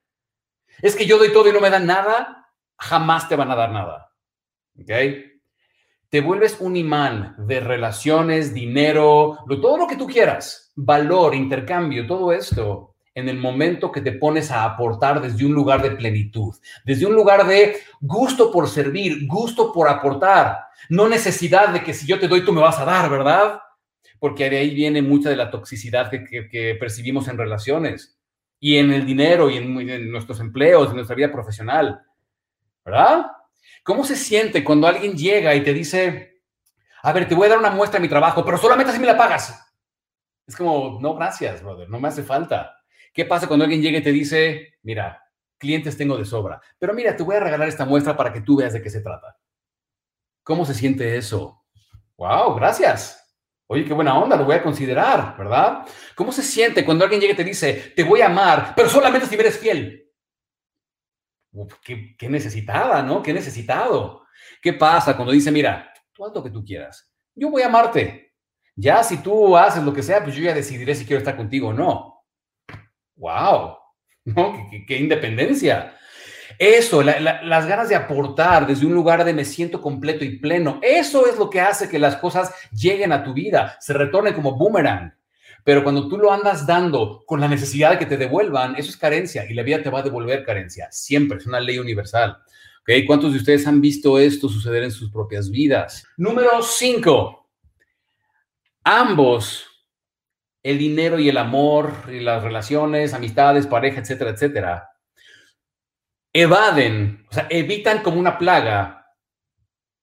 es 0.82 0.96
que 0.96 1.06
yo 1.06 1.16
doy 1.16 1.32
todo 1.32 1.48
y 1.48 1.52
no 1.52 1.60
me 1.60 1.70
dan 1.70 1.86
nada, 1.86 2.50
jamás 2.76 3.28
te 3.28 3.36
van 3.36 3.52
a 3.52 3.56
dar 3.56 3.70
nada. 3.70 4.12
¿Ok? 4.80 4.90
Te 6.10 6.20
vuelves 6.20 6.56
un 6.60 6.76
imán 6.76 7.34
de 7.38 7.60
relaciones, 7.60 8.54
dinero, 8.54 9.38
todo 9.60 9.76
lo 9.76 9.86
que 9.86 9.96
tú 9.96 10.06
quieras 10.06 10.68
valor, 10.74 11.34
intercambio, 11.34 12.06
todo 12.06 12.32
esto 12.32 12.94
en 13.18 13.28
el 13.28 13.36
momento 13.36 13.90
que 13.90 14.00
te 14.00 14.12
pones 14.12 14.52
a 14.52 14.62
aportar 14.62 15.20
desde 15.20 15.44
un 15.44 15.52
lugar 15.52 15.82
de 15.82 15.90
plenitud, 15.90 16.54
desde 16.84 17.04
un 17.04 17.14
lugar 17.14 17.48
de 17.48 17.78
gusto 18.00 18.52
por 18.52 18.68
servir, 18.68 19.26
gusto 19.26 19.72
por 19.72 19.88
aportar, 19.88 20.58
no 20.88 21.08
necesidad 21.08 21.70
de 21.70 21.82
que 21.82 21.94
si 21.94 22.06
yo 22.06 22.20
te 22.20 22.28
doy 22.28 22.44
tú 22.44 22.52
me 22.52 22.60
vas 22.60 22.78
a 22.78 22.84
dar, 22.84 23.10
¿verdad? 23.10 23.58
Porque 24.20 24.48
de 24.48 24.58
ahí 24.58 24.72
viene 24.72 25.02
mucha 25.02 25.30
de 25.30 25.34
la 25.34 25.50
toxicidad 25.50 26.08
que, 26.10 26.76
percibimos 26.78 27.26
en 27.26 27.38
relaciones 27.38 28.16
y 28.60 28.76
en 28.76 28.92
el 28.92 29.04
dinero 29.04 29.50
y 29.50 29.56
en, 29.56 29.90
en 29.90 30.12
nuestros 30.12 30.38
empleos, 30.38 30.90
en 30.90 30.94
nuestra 30.94 31.16
vida 31.16 31.32
profesional, 31.32 32.00
¿verdad? 32.84 33.26
¿Cómo 33.88 34.04
se 34.04 34.16
siente 34.16 34.62
cuando 34.62 34.86
alguien 34.86 35.16
llega 35.16 35.54
y 35.54 35.62
te 35.62 35.72
dice, 35.72 36.42
a 37.02 37.10
ver, 37.10 37.26
te 37.26 37.34
voy 37.34 37.46
a 37.46 37.48
dar 37.48 37.58
una 37.58 37.70
muestra 37.70 37.98
de 37.98 38.02
mi 38.02 38.08
trabajo, 38.10 38.44
pero 38.44 38.58
solamente 38.58 38.92
si 38.92 38.98
me 38.98 39.06
la 39.06 39.16
pagas? 39.16 39.66
Es 40.46 40.54
como, 40.54 40.98
no, 41.00 41.14
gracias, 41.14 41.62
brother, 41.62 41.88
no 41.88 41.98
me 41.98 42.08
hace 42.08 42.22
falta. 42.22 42.76
¿Qué 43.14 43.24
pasa 43.24 43.46
cuando 43.46 43.64
alguien 43.64 43.80
llega 43.80 43.96
y 43.96 44.02
te 44.02 44.12
dice, 44.12 44.74
mira, 44.82 45.24
clientes 45.56 45.96
tengo 45.96 46.18
de 46.18 46.26
sobra, 46.26 46.60
pero 46.78 46.92
mira, 46.92 47.16
te 47.16 47.22
voy 47.22 47.36
a 47.36 47.40
regalar 47.40 47.66
esta 47.66 47.86
muestra 47.86 48.14
para 48.14 48.30
que 48.30 48.42
tú 48.42 48.58
veas 48.58 48.74
de 48.74 48.82
qué 48.82 48.90
se 48.90 49.00
trata? 49.00 49.38
¿Cómo 50.42 50.66
se 50.66 50.74
siente 50.74 51.16
eso? 51.16 51.64
Wow, 52.18 52.56
gracias. 52.56 53.26
Oye, 53.68 53.86
qué 53.86 53.94
buena 53.94 54.18
onda, 54.18 54.36
lo 54.36 54.44
voy 54.44 54.56
a 54.56 54.62
considerar, 54.62 55.34
¿verdad? 55.38 55.86
¿Cómo 56.14 56.30
se 56.30 56.42
siente 56.42 56.84
cuando 56.84 57.04
alguien 57.04 57.22
llega 57.22 57.32
y 57.32 57.36
te 57.36 57.42
dice, 57.42 57.94
te 57.96 58.04
voy 58.04 58.20
a 58.20 58.26
amar, 58.26 58.74
pero 58.76 58.90
solamente 58.90 59.26
si 59.26 59.34
eres 59.34 59.58
fiel? 59.58 60.07
Qué, 61.82 62.16
qué, 62.16 62.28
necesitada, 62.28 63.02
¿no? 63.02 63.22
Qué 63.22 63.32
necesitado. 63.32 64.24
¿Qué 64.62 64.72
pasa 64.72 65.16
cuando 65.16 65.32
dice, 65.32 65.50
mira, 65.50 65.92
tú 66.12 66.24
haz 66.24 66.34
lo 66.34 66.42
que 66.42 66.50
tú 66.50 66.64
quieras, 66.64 67.10
yo 67.34 67.50
voy 67.50 67.62
a 67.62 67.66
amarte, 67.66 68.34
ya 68.74 69.02
si 69.02 69.18
tú 69.18 69.56
haces 69.56 69.82
lo 69.82 69.92
que 69.92 70.02
sea, 70.02 70.22
pues 70.22 70.36
yo 70.36 70.42
ya 70.42 70.54
decidiré 70.54 70.94
si 70.94 71.04
quiero 71.04 71.18
estar 71.18 71.36
contigo 71.36 71.68
o 71.68 71.72
no. 71.72 72.24
¡Wow! 73.16 73.76
¿No? 74.24 74.68
¿Qué, 74.86 74.96
independencia! 74.96 75.94
Eso, 76.58 77.02
las 77.02 77.66
ganas 77.66 77.88
de 77.88 77.96
aportar 77.96 78.66
desde 78.66 78.86
un 78.86 78.94
lugar 78.94 79.24
de 79.24 79.32
me 79.32 79.44
siento 79.44 79.80
completo 79.80 80.24
y 80.24 80.38
pleno, 80.38 80.80
eso 80.82 81.26
es 81.26 81.38
lo 81.38 81.50
que 81.50 81.60
hace 81.60 81.88
que 81.88 81.98
las 81.98 82.16
cosas 82.16 82.52
lleguen 82.72 83.12
a 83.12 83.22
tu 83.22 83.32
vida, 83.32 83.76
se 83.80 83.92
retornen 83.92 84.34
como 84.34 84.56
boomerang. 84.56 85.12
Pero 85.68 85.84
cuando 85.84 86.08
tú 86.08 86.16
lo 86.16 86.32
andas 86.32 86.66
dando 86.66 87.24
con 87.26 87.42
la 87.42 87.46
necesidad 87.46 87.90
de 87.90 87.98
que 87.98 88.06
te 88.06 88.16
devuelvan, 88.16 88.74
eso 88.76 88.88
es 88.88 88.96
carencia 88.96 89.44
y 89.44 89.52
la 89.52 89.62
vida 89.62 89.82
te 89.82 89.90
va 89.90 89.98
a 89.98 90.02
devolver 90.02 90.42
carencia. 90.42 90.90
Siempre, 90.90 91.36
es 91.36 91.46
una 91.46 91.60
ley 91.60 91.78
universal. 91.78 92.38
¿Okay? 92.80 93.04
¿Cuántos 93.04 93.32
de 93.32 93.38
ustedes 93.38 93.66
han 93.66 93.78
visto 93.78 94.18
esto 94.18 94.48
suceder 94.48 94.84
en 94.84 94.90
sus 94.90 95.10
propias 95.10 95.50
vidas? 95.50 96.06
Número 96.16 96.62
5 96.62 97.50
ambos, 98.82 99.66
el 100.62 100.78
dinero 100.78 101.18
y 101.18 101.28
el 101.28 101.36
amor, 101.36 101.92
y 102.10 102.20
las 102.20 102.42
relaciones, 102.42 103.12
amistades, 103.12 103.66
pareja, 103.66 104.00
etcétera, 104.00 104.30
etcétera, 104.30 104.90
evaden, 106.32 107.26
o 107.30 107.34
sea, 107.34 107.46
evitan 107.50 108.02
como 108.02 108.18
una 108.18 108.38
plaga 108.38 109.12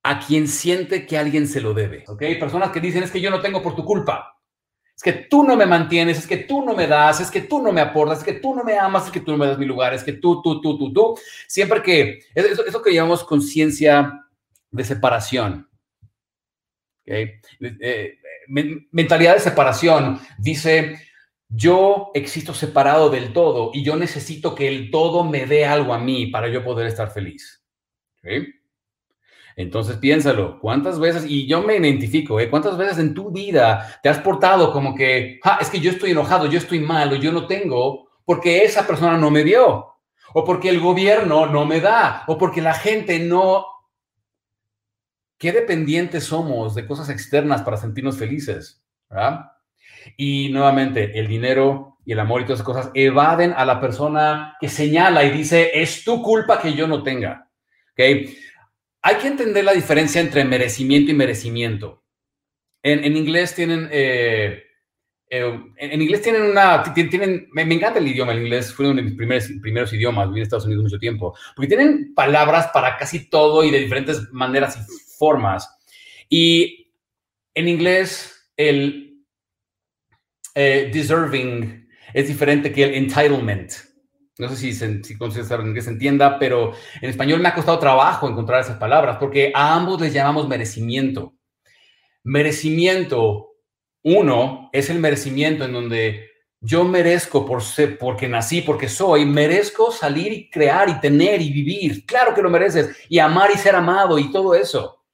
a 0.03 0.19
quien 0.19 0.47
siente 0.47 1.07
que 1.07 1.17
alguien 1.17 1.47
se 1.47 1.59
lo 1.59 1.73
debe. 1.73 2.03
¿Ok? 2.07 2.21
Personas 2.39 2.69
que 2.69 2.81
dicen 2.81 3.01
es 3.01 3.09
que 3.09 3.19
yo 3.19 3.31
no 3.31 3.41
tengo 3.41 3.63
por 3.63 3.75
tu 3.75 3.83
culpa. 3.83 4.34
Es 4.95 5.03
que 5.03 5.11
tú 5.11 5.43
no 5.43 5.57
me 5.57 5.65
mantienes, 5.65 6.19
es 6.19 6.27
que 6.27 6.37
tú 6.37 6.63
no 6.63 6.73
me 6.73 6.87
das, 6.87 7.19
es 7.19 7.29
que 7.29 7.41
tú 7.41 7.61
no 7.61 7.73
me 7.73 7.81
aportas, 7.81 8.19
es 8.19 8.23
que 8.23 8.33
tú 8.33 8.55
no 8.55 8.63
me 8.63 8.77
amas, 8.77 9.05
es 9.05 9.11
que 9.11 9.19
tú 9.19 9.31
no 9.31 9.37
me 9.37 9.47
das 9.47 9.57
mi 9.57 9.65
lugar, 9.65 9.93
es 9.93 10.03
que 10.03 10.13
tú, 10.13 10.41
tú, 10.41 10.61
tú, 10.61 10.77
tú, 10.77 10.93
tú. 10.93 11.19
Siempre 11.47 11.81
que, 11.83 12.19
eso, 12.33 12.65
eso 12.65 12.81
que 12.81 12.93
llamamos 12.93 13.23
conciencia 13.23 14.25
de 14.71 14.83
separación. 14.83 15.69
Eh, 17.05 17.39
mentalidad 18.91 19.35
de 19.35 19.39
separación 19.41 20.19
dice, 20.37 20.97
yo 21.49 22.11
existo 22.13 22.53
separado 22.53 23.09
del 23.09 23.33
todo 23.33 23.71
y 23.73 23.83
yo 23.83 23.95
necesito 23.95 24.55
que 24.55 24.67
el 24.67 24.89
todo 24.91 25.23
me 25.23 25.45
dé 25.45 25.65
algo 25.65 25.93
a 25.93 25.99
mí 25.99 26.27
para 26.27 26.47
yo 26.49 26.63
poder 26.63 26.87
estar 26.87 27.11
feliz. 27.11 27.63
Entonces 29.55 29.97
piénsalo, 29.97 30.59
¿cuántas 30.59 30.99
veces, 30.99 31.25
y 31.27 31.47
yo 31.47 31.61
me 31.61 31.77
identifico, 31.77 32.39
¿eh? 32.39 32.49
¿cuántas 32.49 32.77
veces 32.77 32.97
en 32.97 33.13
tu 33.13 33.31
vida 33.31 33.99
te 34.03 34.09
has 34.09 34.19
portado 34.19 34.73
como 34.73 34.93
que, 34.93 35.39
ah, 35.43 35.59
es 35.61 35.69
que 35.69 35.79
yo 35.79 35.91
estoy 35.91 36.11
enojado, 36.11 36.47
yo 36.47 36.57
estoy 36.57 36.79
malo, 36.79 37.15
yo 37.15 37.31
no 37.31 37.47
tengo, 37.47 38.09
porque 38.25 38.63
esa 38.63 38.85
persona 38.85 39.17
no 39.17 39.31
me 39.31 39.43
dio, 39.43 39.93
o 40.33 40.43
porque 40.43 40.69
el 40.69 40.81
gobierno 40.81 41.45
no 41.45 41.65
me 41.65 41.79
da, 41.79 42.23
o 42.27 42.37
porque 42.37 42.61
la 42.61 42.73
gente 42.73 43.19
no... 43.19 43.65
¿Qué 45.37 45.51
dependientes 45.51 46.25
somos 46.25 46.75
de 46.75 46.85
cosas 46.85 47.09
externas 47.09 47.61
para 47.61 47.77
sentirnos 47.77 48.17
felices? 48.17 48.83
¿verdad? 49.09 49.51
Y 50.17 50.49
nuevamente, 50.49 51.17
el 51.17 51.27
dinero 51.27 51.97
y 52.05 52.11
el 52.11 52.19
amor 52.19 52.41
y 52.41 52.45
todas 52.45 52.59
esas 52.59 52.65
cosas 52.65 52.91
evaden 52.93 53.53
a 53.55 53.65
la 53.65 53.79
persona 53.79 54.55
que 54.59 54.69
señala 54.69 55.23
y 55.23 55.31
dice, 55.31 55.71
es 55.73 56.03
tu 56.03 56.21
culpa 56.21 56.59
que 56.59 56.73
yo 56.73 56.87
no 56.87 57.03
tenga. 57.03 57.49
¿Okay? 57.93 58.37
Hay 59.07 59.17
que 59.17 59.27
entender 59.27 59.63
la 59.63 59.73
diferencia 59.73 60.19
entre 60.19 60.43
merecimiento 60.45 61.11
y 61.11 61.13
merecimiento. 61.13 62.03
En, 62.81 63.15
inglés 63.15 63.53
tienen... 63.53 63.87
Eh, 63.91 64.63
eh, 65.29 65.59
en 65.77 66.01
inglés 66.01 66.23
tienen 66.23 66.41
una, 66.41 66.81
tienen, 66.91 67.47
me, 67.51 67.61
encanta 67.61 67.99
el 67.99 68.07
idioma, 68.07 68.31
el 68.31 68.41
inglés 68.41 68.73
fue 68.73 68.87
uno 68.87 68.95
de 68.95 69.03
mis 69.03 69.13
primeros, 69.13 69.47
primeros 69.61 69.93
idiomas, 69.93 70.27
viví 70.29 70.39
en 70.39 70.43
Estados 70.43 70.65
Unidos 70.65 70.85
mucho 70.85 70.97
tiempo, 70.97 71.37
porque 71.55 71.67
tienen 71.67 72.15
palabras 72.15 72.69
para 72.73 72.97
casi 72.97 73.29
todo 73.29 73.63
y 73.63 73.69
de 73.69 73.77
diferentes 73.77 74.27
maneras 74.31 74.75
y 74.75 75.15
formas. 75.19 75.69
Y 76.27 76.91
en 77.53 77.67
inglés, 77.67 78.51
el 78.57 79.23
eh, 80.55 80.89
deserving 80.91 81.87
es 82.11 82.27
diferente 82.27 82.71
que 82.71 82.85
el 82.85 82.95
entitlement. 82.95 83.71
No 84.37 84.49
sé 84.49 84.57
si, 84.57 84.73
se, 84.73 85.03
si 85.03 85.17
que 85.17 85.81
se 85.81 85.89
entienda, 85.89 86.37
pero 86.37 86.73
en 87.01 87.09
español 87.09 87.39
me 87.39 87.47
ha 87.47 87.55
costado 87.55 87.79
trabajo 87.79 88.27
encontrar 88.27 88.61
esas 88.61 88.77
palabras 88.77 89.17
porque 89.17 89.51
a 89.55 89.73
ambos 89.73 90.01
les 90.01 90.13
llamamos 90.13 90.47
merecimiento. 90.47 91.35
Merecimiento, 92.23 93.53
uno, 94.03 94.69
es 94.73 94.89
el 94.89 94.99
merecimiento 94.99 95.63
en 95.63 95.73
donde 95.73 96.29
yo 96.59 96.83
merezco 96.83 97.45
por 97.45 97.61
ser, 97.61 97.97
porque 97.97 98.27
nací, 98.27 98.61
porque 98.61 98.89
soy, 98.89 99.25
merezco 99.25 99.91
salir 99.91 100.33
y 100.33 100.49
crear 100.49 100.89
y 100.89 100.99
tener 100.99 101.41
y 101.41 101.53
vivir. 101.53 102.05
Claro 102.05 102.33
que 102.33 102.41
lo 102.41 102.49
mereces 102.49 103.05
y 103.07 103.19
amar 103.19 103.51
y 103.53 103.57
ser 103.57 103.75
amado 103.75 104.17
y 104.17 104.31
todo 104.31 104.55
eso. 104.55 105.05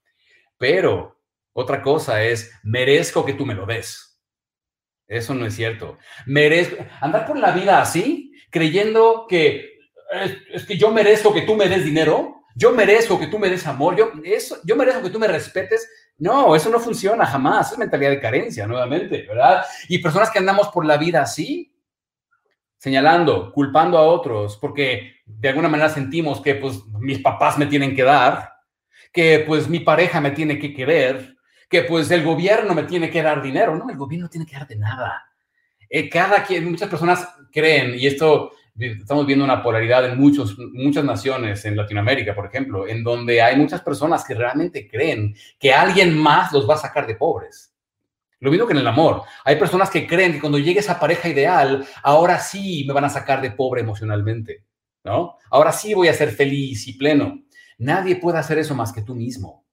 Pero 0.57 1.19
otra 1.53 1.81
cosa 1.81 2.23
es, 2.23 2.51
merezco 2.63 3.25
que 3.25 3.33
tú 3.33 3.45
me 3.45 3.53
lo 3.53 3.65
des. 3.65 4.19
Eso 5.07 5.33
no 5.33 5.45
es 5.45 5.55
cierto. 5.55 5.97
Merezco 6.25 6.77
andar 7.01 7.25
por 7.25 7.37
la 7.37 7.51
vida 7.51 7.81
así, 7.81 8.20
creyendo 8.51 9.25
que 9.27 9.79
es, 10.53 10.65
que 10.65 10.77
yo 10.77 10.91
merezco 10.91 11.33
que 11.33 11.41
tú 11.41 11.55
me 11.55 11.67
des 11.67 11.83
dinero, 11.83 12.43
yo 12.55 12.71
merezco 12.71 13.17
que 13.17 13.27
tú 13.27 13.39
me 13.39 13.49
des 13.49 13.65
amor, 13.65 13.95
yo, 13.95 14.11
eso, 14.23 14.57
yo 14.63 14.75
merezco 14.75 15.01
que 15.03 15.09
tú 15.09 15.19
me 15.19 15.27
respetes. 15.27 15.89
No, 16.17 16.55
eso 16.55 16.69
no 16.69 16.79
funciona 16.79 17.25
jamás. 17.25 17.71
Es 17.71 17.77
mentalidad 17.77 18.11
de 18.11 18.19
carencia, 18.19 18.67
nuevamente, 18.67 19.25
¿verdad? 19.27 19.65
Y 19.87 19.97
personas 19.97 20.29
que 20.29 20.37
andamos 20.37 20.67
por 20.67 20.85
la 20.85 20.97
vida 20.97 21.21
así, 21.21 21.73
señalando, 22.77 23.51
culpando 23.51 23.97
a 23.97 24.03
otros, 24.03 24.57
porque 24.57 25.15
de 25.25 25.49
alguna 25.49 25.69
manera 25.69 25.89
sentimos 25.89 26.41
que 26.41 26.55
pues 26.55 26.85
mis 26.99 27.19
papás 27.19 27.57
me 27.57 27.65
tienen 27.65 27.95
que 27.95 28.03
dar, 28.03 28.51
que 29.11 29.43
pues 29.47 29.67
mi 29.67 29.79
pareja 29.79 30.21
me 30.21 30.31
tiene 30.31 30.59
que 30.59 30.73
querer, 30.73 31.37
que 31.69 31.83
pues 31.83 32.11
el 32.11 32.23
gobierno 32.23 32.75
me 32.75 32.83
tiene 32.83 33.09
que 33.09 33.23
dar 33.23 33.41
dinero. 33.41 33.75
No, 33.75 33.89
el 33.89 33.97
gobierno 33.97 34.25
no 34.25 34.29
tiene 34.29 34.45
que 34.45 34.55
darte 34.55 34.75
nada. 34.75 35.30
Eh, 35.93 36.07
cada 36.07 36.41
quien, 36.45 36.71
muchas 36.71 36.89
personas 36.89 37.27
creen, 37.51 37.95
y 37.99 38.07
esto 38.07 38.53
estamos 38.79 39.25
viendo 39.25 39.43
una 39.43 39.61
polaridad 39.61 40.05
en 40.05 40.17
muchos, 40.17 40.57
muchas 40.57 41.03
naciones, 41.03 41.65
en 41.65 41.75
Latinoamérica, 41.75 42.33
por 42.33 42.45
ejemplo, 42.45 42.87
en 42.87 43.03
donde 43.03 43.41
hay 43.41 43.57
muchas 43.57 43.81
personas 43.81 44.23
que 44.23 44.33
realmente 44.33 44.87
creen 44.87 45.35
que 45.59 45.73
alguien 45.73 46.17
más 46.17 46.53
los 46.53 46.67
va 46.67 46.75
a 46.75 46.77
sacar 46.77 47.05
de 47.05 47.15
pobres. 47.15 47.75
Lo 48.39 48.49
mismo 48.49 48.65
que 48.65 48.71
en 48.71 48.79
el 48.79 48.87
amor. 48.87 49.23
Hay 49.43 49.57
personas 49.57 49.89
que 49.89 50.07
creen 50.07 50.31
que 50.31 50.39
cuando 50.39 50.57
llegue 50.57 50.79
esa 50.79 50.97
pareja 50.97 51.27
ideal, 51.27 51.85
ahora 52.03 52.39
sí 52.39 52.85
me 52.87 52.93
van 52.93 53.03
a 53.03 53.09
sacar 53.09 53.41
de 53.41 53.51
pobre 53.51 53.81
emocionalmente, 53.81 54.63
¿no? 55.03 55.35
Ahora 55.49 55.73
sí 55.73 55.93
voy 55.93 56.07
a 56.07 56.13
ser 56.13 56.31
feliz 56.31 56.87
y 56.87 56.93
pleno. 56.93 57.43
Nadie 57.79 58.15
puede 58.15 58.39
hacer 58.39 58.57
eso 58.57 58.73
más 58.75 58.93
que 58.93 59.01
tú 59.01 59.13
mismo. 59.13 59.65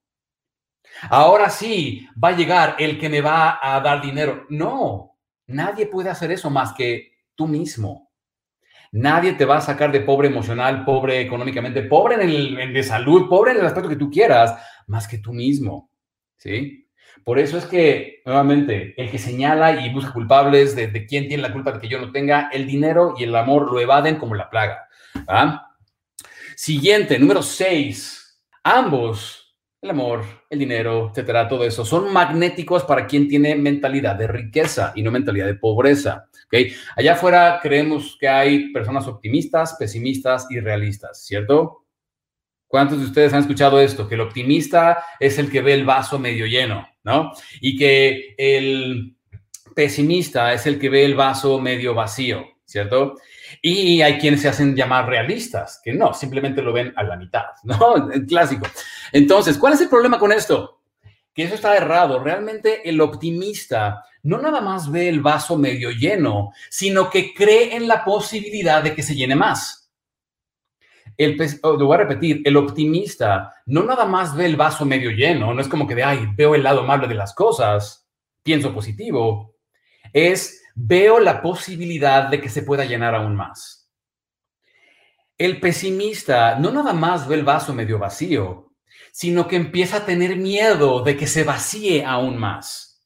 Ahora 1.09 1.49
sí 1.49 2.05
va 2.21 2.27
a 2.29 2.35
llegar 2.35 2.75
el 2.77 2.99
que 2.99 3.07
me 3.07 3.21
va 3.21 3.57
a 3.61 3.79
dar 3.79 4.01
dinero. 4.01 4.45
No, 4.49 5.09
Nadie 5.49 5.87
puede 5.87 6.09
hacer 6.09 6.31
eso 6.31 6.49
más 6.49 6.73
que 6.73 7.13
tú 7.35 7.47
mismo. 7.47 8.11
Nadie 8.91 9.33
te 9.33 9.45
va 9.45 9.57
a 9.57 9.61
sacar 9.61 9.91
de 9.91 10.01
pobre 10.01 10.27
emocional, 10.27 10.83
pobre 10.83 11.21
económicamente, 11.21 11.83
pobre 11.83 12.15
en 12.15 12.21
el 12.59 12.73
de 12.73 12.83
salud, 12.83 13.29
pobre 13.29 13.51
en 13.51 13.59
el 13.59 13.65
aspecto 13.65 13.89
que 13.89 13.95
tú 13.95 14.09
quieras, 14.09 14.55
más 14.87 15.07
que 15.07 15.19
tú 15.19 15.33
mismo. 15.33 15.91
¿Sí? 16.37 16.87
Por 17.23 17.37
eso 17.37 17.57
es 17.57 17.65
que, 17.65 18.21
nuevamente, 18.25 18.93
el 18.97 19.11
que 19.11 19.17
señala 19.17 19.85
y 19.85 19.93
busca 19.93 20.13
culpables 20.13 20.75
de, 20.75 21.05
quién 21.05 21.27
tiene 21.27 21.43
la 21.43 21.53
culpa 21.53 21.71
de 21.71 21.79
que 21.79 21.89
yo 21.89 21.99
no 21.99 22.11
tenga, 22.11 22.49
el 22.51 22.65
dinero 22.65 23.15
y 23.17 23.23
el 23.23 23.35
amor 23.35 23.71
lo 23.71 23.79
evaden 23.79 24.15
como 24.15 24.35
la 24.35 24.49
plaga. 24.49 24.87
Siguiente, 26.55 27.19
número 27.19 27.41
seis. 27.41 28.41
Ambos 28.63 29.38
el 29.81 29.89
amor, 29.89 30.25
el 30.49 30.59
dinero, 30.59 31.09
etcétera, 31.09 31.47
todo 31.47 31.63
eso, 31.63 31.85
son 31.85 32.11
magnéticos 32.11 32.83
para 32.83 33.07
quien 33.07 33.27
tiene 33.27 33.55
mentalidad 33.55 34.15
de 34.15 34.27
riqueza 34.27 34.91
y 34.95 35.01
no 35.01 35.11
mentalidad 35.11 35.45
de 35.45 35.55
pobreza. 35.55 36.25
¿okay? 36.47 36.73
Allá 36.95 37.13
afuera 37.13 37.59
creemos 37.61 38.17
que 38.19 38.27
hay 38.27 38.73
personas 38.73 39.07
optimistas, 39.07 39.75
pesimistas 39.79 40.47
y 40.49 40.59
realistas, 40.59 41.25
¿cierto? 41.25 41.85
¿Cuántos 42.67 42.99
de 42.99 43.05
ustedes 43.05 43.33
han 43.33 43.39
escuchado 43.39 43.79
esto? 43.79 44.07
Que 44.07 44.15
el 44.15 44.21
optimista 44.21 45.03
es 45.19 45.39
el 45.39 45.49
que 45.49 45.61
ve 45.61 45.73
el 45.73 45.85
vaso 45.85 46.19
medio 46.19 46.45
lleno, 46.45 46.87
¿no? 47.03 47.31
Y 47.61 47.77
que 47.77 48.35
el 48.37 49.15
pesimista 49.75 50.53
es 50.53 50.67
el 50.67 50.77
que 50.77 50.89
ve 50.89 51.05
el 51.05 51.15
vaso 51.15 51.59
medio 51.59 51.95
vacío, 51.95 52.45
¿cierto? 52.65 53.15
Y 53.61 54.01
hay 54.01 54.17
quienes 54.17 54.41
se 54.41 54.49
hacen 54.49 54.75
llamar 54.75 55.07
realistas, 55.07 55.81
que 55.83 55.93
no, 55.93 56.13
simplemente 56.13 56.61
lo 56.61 56.73
ven 56.73 56.93
a 56.95 57.03
la 57.03 57.15
mitad, 57.15 57.45
¿no? 57.63 58.09
Clásico. 58.27 58.67
Entonces, 59.11 59.57
¿cuál 59.57 59.73
es 59.73 59.81
el 59.81 59.89
problema 59.89 60.19
con 60.19 60.31
esto? 60.31 60.81
Que 61.33 61.43
eso 61.43 61.55
está 61.55 61.75
errado. 61.75 62.19
Realmente 62.19 62.87
el 62.89 62.99
optimista 63.01 64.03
no 64.23 64.39
nada 64.39 64.61
más 64.61 64.91
ve 64.91 65.07
el 65.07 65.21
vaso 65.21 65.57
medio 65.57 65.91
lleno, 65.91 66.51
sino 66.69 67.09
que 67.09 67.33
cree 67.33 67.75
en 67.75 67.87
la 67.87 68.03
posibilidad 68.03 68.83
de 68.83 68.93
que 68.93 69.03
se 69.03 69.15
llene 69.15 69.35
más. 69.35 69.91
El, 71.17 71.37
oh, 71.63 71.73
lo 71.73 71.85
voy 71.85 71.95
a 71.95 71.99
repetir, 71.99 72.41
el 72.45 72.55
optimista 72.55 73.53
no 73.65 73.83
nada 73.83 74.05
más 74.05 74.35
ve 74.35 74.45
el 74.45 74.55
vaso 74.55 74.85
medio 74.85 75.11
lleno, 75.11 75.53
no 75.53 75.61
es 75.61 75.67
como 75.67 75.85
que 75.85 75.95
de, 75.95 76.03
ay, 76.03 76.29
veo 76.35 76.55
el 76.55 76.63
lado 76.63 76.81
amable 76.81 77.09
de 77.09 77.15
las 77.15 77.33
cosas, 77.33 78.07
pienso 78.41 78.73
positivo. 78.73 79.55
Es 80.13 80.58
veo 80.81 81.19
la 81.19 81.41
posibilidad 81.41 82.29
de 82.29 82.39
que 82.39 82.49
se 82.49 82.63
pueda 82.63 82.85
llenar 82.85 83.13
aún 83.13 83.35
más. 83.35 83.91
El 85.37 85.59
pesimista 85.59 86.57
no 86.57 86.71
nada 86.71 86.93
más 86.93 87.27
ve 87.27 87.35
el 87.35 87.43
vaso 87.43 87.73
medio 87.73 87.99
vacío, 87.99 88.73
sino 89.11 89.47
que 89.47 89.57
empieza 89.57 89.97
a 89.97 90.05
tener 90.05 90.37
miedo 90.37 91.03
de 91.03 91.17
que 91.17 91.27
se 91.27 91.43
vacíe 91.43 92.05
aún 92.05 92.37
más. 92.37 93.05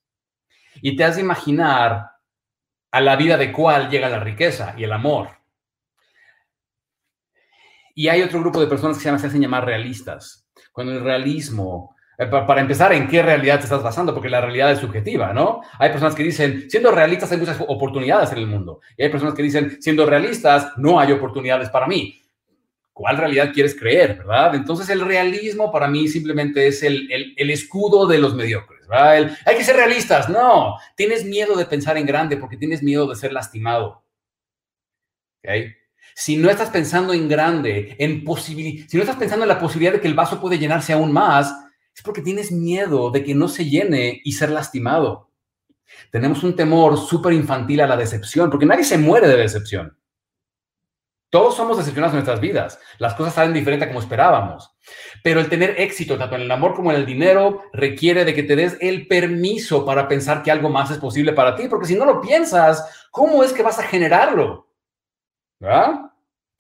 Y 0.82 0.96
te 0.96 1.04
has 1.04 1.16
de 1.16 1.22
imaginar 1.22 2.12
a 2.92 3.02
la 3.02 3.16
vida 3.16 3.38
de 3.38 3.52
cuál 3.52 3.90
llega 3.90 4.10
la 4.10 4.20
riqueza 4.20 4.76
y 4.78 4.84
el 4.84 4.94
amor. 4.94 5.30
Y 7.96 8.08
hay 8.08 8.22
otro 8.22 8.40
grupo 8.40 8.60
de 8.60 8.68
personas 8.68 8.98
que 8.98 9.04
se, 9.04 9.10
hacen 9.10 9.42
llamar 9.42 9.66
realistas. 9.66 10.48
Cuando 10.72 10.94
el 10.94 11.04
realismo 11.04 11.93
para 12.18 12.62
empezar, 12.62 12.94
¿en 12.94 13.08
qué 13.08 13.24
realidad 13.24 13.58
te 13.58 13.64
estás 13.64 13.82
basando? 13.82 14.14
Porque 14.14 14.30
la 14.30 14.42
realidad 14.42 14.72
es 14.72 14.80
subjetiva, 14.80 15.34
¿no? 15.34 15.62
Hay 15.80 15.90
personas 15.90 16.14
que 16.14 16.24
dicen, 16.24 16.70
siendo 16.70 16.92
realistas 16.92 17.32
hay 17.32 17.40
muchas 17.40 17.60
oportunidades 17.68 18.32
en 18.32 18.38
el 18.38 18.48
mundo. 18.48 18.82
Y 18.98 19.04
hay 19.04 19.10
personas 19.10 19.34
que 19.34 19.42
dicen, 19.42 19.82
siendo 19.82 20.06
realistas 20.06 20.74
no 20.78 21.00
hay 21.00 21.12
oportunidades 21.12 21.70
para 21.70 21.88
mí. 21.88 22.22
¿Cuál 22.92 23.18
realidad 23.18 23.52
quieres 23.52 23.76
creer, 23.76 24.18
verdad? 24.18 24.54
Entonces 24.54 24.88
el 24.90 25.02
realismo 25.02 25.72
para 25.72 25.88
mí 25.88 26.08
simplemente 26.08 26.68
es 26.68 26.84
el, 26.84 27.10
el, 27.36 27.50
escudo 27.50 28.06
de 28.06 28.20
los 28.20 28.36
mediocres, 28.36 28.88
¿verdad? 28.88 29.36
hay 29.48 29.58
que 29.58 29.64
ser 29.64 29.76
realistas, 29.76 30.30
no. 30.30 30.78
Tienes 30.96 31.26
miedo 31.26 31.56
de 31.56 31.66
pensar 31.66 31.98
en 31.98 32.06
grande 32.06 32.38
porque 32.38 32.58
tienes 32.58 32.84
miedo 32.84 33.08
de 33.08 33.16
ser 33.16 33.34
lastimado. 33.34 34.04
¿Okay? 35.40 35.74
Si 36.14 36.38
no 36.38 36.52
estás 36.52 36.70
pensando 36.70 37.14
en 37.14 37.28
grande, 37.28 37.96
en 37.98 38.24
posibilidad, 38.24 38.88
si 38.88 38.98
no 38.98 39.02
estás 39.02 39.18
pensando 39.18 39.46
en 39.46 39.50
la 39.50 39.60
posibilidad 39.60 39.94
de 39.94 40.00
que 40.00 40.08
el 40.08 40.14
vaso 40.14 40.40
puede 40.40 40.60
llenarse 40.60 40.94
aún 40.94 41.12
más, 41.12 41.52
es 41.96 42.02
porque 42.02 42.22
tienes 42.22 42.52
miedo 42.52 43.12
de 43.12 43.24
que 43.24 43.36
no 43.36 43.48
se 43.48 43.66
llene 43.66 44.22
y 44.24 44.34
ser 44.34 44.50
lastimado. 44.50 45.30
Tenemos 46.12 46.44
un 46.44 46.56
temor 46.56 46.98
súper 46.98 47.34
infantil 47.34 47.82
a 47.82 47.88
la 47.88 47.98
decepción, 47.98 48.50
porque 48.50 48.66
nadie 48.66 48.84
se 48.84 48.98
muere 48.98 49.28
de 49.28 49.38
decepción. 49.38 49.98
Todos 51.30 51.56
somos 51.56 51.78
decepcionados 51.78 52.14
en 52.14 52.18
nuestras 52.18 52.40
vidas. 52.40 52.80
Las 53.00 53.16
cosas 53.16 53.34
salen 53.34 53.54
diferentes 53.54 53.88
a 53.88 53.90
como 53.90 54.02
esperábamos. 54.02 54.76
Pero 55.24 55.40
el 55.40 55.50
tener 55.50 55.80
éxito, 55.80 56.16
tanto 56.16 56.36
en 56.36 56.42
el 56.42 56.52
amor 56.52 56.76
como 56.76 56.92
en 56.92 56.98
el 56.98 57.08
dinero, 57.08 57.64
requiere 57.74 58.24
de 58.24 58.36
que 58.36 58.44
te 58.44 58.56
des 58.56 58.78
el 58.82 59.08
permiso 59.08 59.84
para 59.84 60.08
pensar 60.08 60.44
que 60.44 60.52
algo 60.52 60.70
más 60.70 60.92
es 60.92 61.00
posible 61.00 61.34
para 61.34 61.56
ti, 61.56 61.68
porque 61.68 61.88
si 61.88 61.96
no 61.96 62.06
lo 62.06 62.22
piensas, 62.22 63.08
¿cómo 63.10 63.44
es 63.44 63.52
que 63.52 63.64
vas 63.64 63.80
a 63.80 63.84
generarlo? 63.84 64.70
¿Verdad? 65.60 66.13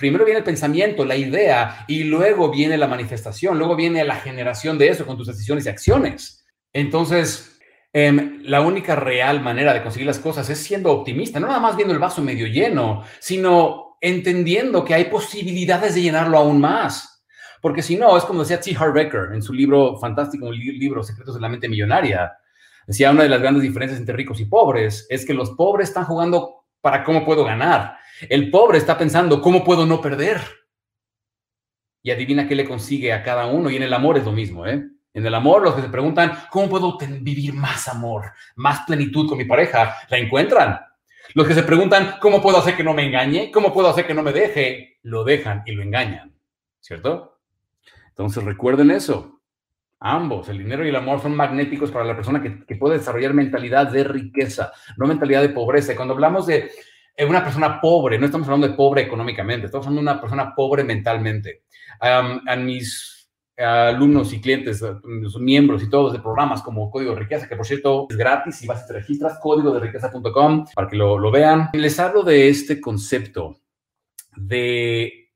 Primero 0.04 0.26
viene 0.26 0.39
el 0.39 0.44
pensamiento, 0.44 1.06
la 1.06 1.16
idea, 1.16 1.86
y 1.88 2.04
luego 2.04 2.52
viene 2.52 2.78
la 2.78 2.89
manifestación, 2.89 3.58
luego 3.58 3.78
viene 3.78 4.04
la 4.04 4.18
generación 4.18 4.78
de 4.78 4.89
eso 4.89 5.06
con 5.06 5.16
tus 5.16 5.28
decisiones 5.28 5.66
y 5.66 5.70
acciones. 5.70 6.46
Entonces, 6.74 7.58
em, 7.94 8.42
la 8.44 8.60
única 8.60 8.98
real 8.98 9.39
manera 9.39 9.74
de 9.74 9.82
conseguir 9.82 10.06
las 10.06 10.20
cosas 10.20 10.50
es 10.50 10.58
siendo 10.58 10.92
optimista, 10.92 11.39
no 11.39 11.48
nada 11.48 11.62
más 11.62 11.78
viendo 11.78 11.94
el 11.94 12.02
vaso 12.02 12.22
medio 12.22 12.48
lleno, 12.48 13.06
sino 13.22 13.96
entendiendo 14.02 14.84
que 14.84 14.94
hay 14.94 15.06
posibilidades 15.06 15.96
de 15.96 16.02
llenarlo 16.02 16.38
aún 16.38 16.60
más. 16.60 17.24
Porque 17.62 17.82
si 17.82 17.96
no, 17.96 18.18
es 18.18 18.26
como 18.26 18.42
decía 18.42 18.60
T. 18.60 18.76
Harv 18.78 19.34
en 19.34 19.42
su 19.42 19.54
libro 19.54 19.98
fantástico, 20.00 20.48
un 20.48 20.58
libro 20.58 21.02
Secretos 21.02 21.36
de 21.36 21.39
la 21.39 21.48
Mente 21.48 21.70
Millonaria. 21.70 22.30
Decía, 22.86 23.10
una 23.10 23.24
de 23.24 23.30
las 23.30 23.39
grandes 23.39 23.63
diferencias 23.63 24.02
entre 24.02 24.18
ricos 24.18 24.42
y 24.42 24.46
pobres 24.48 25.08
es 25.10 25.26
que 25.26 25.34
los 25.34 25.52
pobres 25.52 25.88
están 25.88 26.04
jugando 26.04 26.66
para 26.82 27.06
cómo 27.06 27.24
puedo 27.24 27.46
ganar. 27.46 28.03
El 28.21 28.49
pobre 28.49 28.78
está 28.78 28.97
pensando, 28.97 29.41
¿cómo 29.41 29.63
puedo 29.63 29.86
no 29.86 30.02
perder? 30.02 30.41
Y 32.02 32.12
adivina 32.12 32.47
qué 32.47 32.56
le 32.56 32.67
consigue 32.67 33.13
a 33.13 33.23
cada 33.23 33.45
uno. 33.45 33.69
Y 33.69 33.78
en 33.78 33.84
el 33.84 33.93
amor 33.93 34.17
es 34.17 34.26
lo 34.26 34.32
mismo, 34.32 34.65
¿eh? 34.67 34.84
En 35.13 35.26
el 35.26 35.36
amor, 35.36 35.62
los 35.62 35.76
que 35.76 35.82
se 35.82 35.89
preguntan, 35.89 36.34
¿cómo 36.49 36.69
puedo 36.69 36.97
vivir 36.97 37.54
más 37.54 37.88
amor, 37.88 38.32
más 38.56 38.82
plenitud 38.88 39.30
con 39.30 39.38
mi 39.38 39.45
pareja? 39.45 39.95
La 40.10 40.17
encuentran. 40.17 40.80
Los 41.36 41.47
que 41.47 41.54
se 41.54 41.63
preguntan, 41.63 42.15
¿cómo 42.19 42.41
puedo 42.41 42.58
hacer 42.58 42.76
que 42.76 42.84
no 42.84 42.93
me 42.93 43.06
engañe? 43.06 43.52
¿Cómo 43.52 43.73
puedo 43.73 43.89
hacer 43.89 44.08
que 44.08 44.13
no 44.13 44.23
me 44.23 44.34
deje? 44.34 44.97
Lo 45.04 45.23
dejan 45.23 45.63
y 45.65 45.71
lo 45.73 45.84
engañan, 45.84 46.36
¿cierto? 46.80 47.39
Entonces 48.10 48.43
recuerden 48.43 48.91
eso. 48.91 49.41
Ambos, 49.99 50.49
el 50.49 50.58
dinero 50.58 50.86
y 50.86 50.89
el 50.89 50.95
amor, 50.95 51.21
son 51.21 51.36
magnéticos 51.36 51.89
para 51.89 52.06
la 52.06 52.15
persona 52.15 52.41
que, 52.41 52.76
puede 52.76 52.97
desarrollar 52.97 53.34
mentalidad 53.34 53.88
de 53.88 54.04
riqueza, 54.04 54.73
no 54.97 55.08
mentalidad 55.08 55.41
de 55.41 55.49
pobreza. 55.49 55.93
Y 55.93 55.95
cuando 55.95 56.13
hablamos 56.13 56.45
de 56.45 56.71
una 57.19 57.43
persona 57.43 57.80
pobre, 57.80 58.17
no 58.17 58.26
estamos 58.26 58.47
hablando 58.47 58.67
de 58.67 58.73
pobre 58.73 59.04
económicamente, 59.04 59.67
estamos 59.67 59.86
hablando 59.88 60.02
de 60.02 60.13
una 60.13 60.21
persona 60.21 60.56
pobre 60.56 60.84
mentalmente. 60.84 61.63
a 61.99 62.56
mis 62.56 63.13
alumnos 63.58 64.34
y 64.34 64.41
clientes, 64.41 64.84
miembros 65.39 65.84
y 65.84 65.89
todos 65.89 66.13
de 66.13 66.19
programas 66.19 66.62
como 66.62 66.89
Código 66.89 67.13
de 67.13 67.19
Riqueza, 67.19 67.47
que 67.47 67.56
por 67.56 67.65
cierto 67.65 68.08
es 68.10 68.17
gratis 68.17 68.62
y 68.63 68.67
vas 68.67 68.84
y 68.84 68.88
te 68.88 68.93
registras, 68.93 69.39
código 69.39 69.71
de 69.71 69.80
riqueza.com 69.80 70.65
para 70.73 70.88
que 70.88 70.95
lo, 70.95 71.19
lo 71.19 71.32
vean. 71.32 71.69
Les 71.73 71.99
hablo 71.99 72.23
de 72.23 72.49
este 72.49 72.82
concepto 72.82 73.58
de 74.36 75.32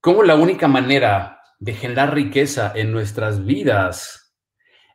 cómo 0.00 0.22
la 0.22 0.34
única 0.34 0.68
manera 0.68 1.40
de 1.58 1.72
generar 1.72 2.14
riqueza 2.14 2.72
en 2.74 2.92
nuestras 2.92 3.44
vidas 3.44 4.36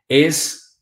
es 0.06 0.80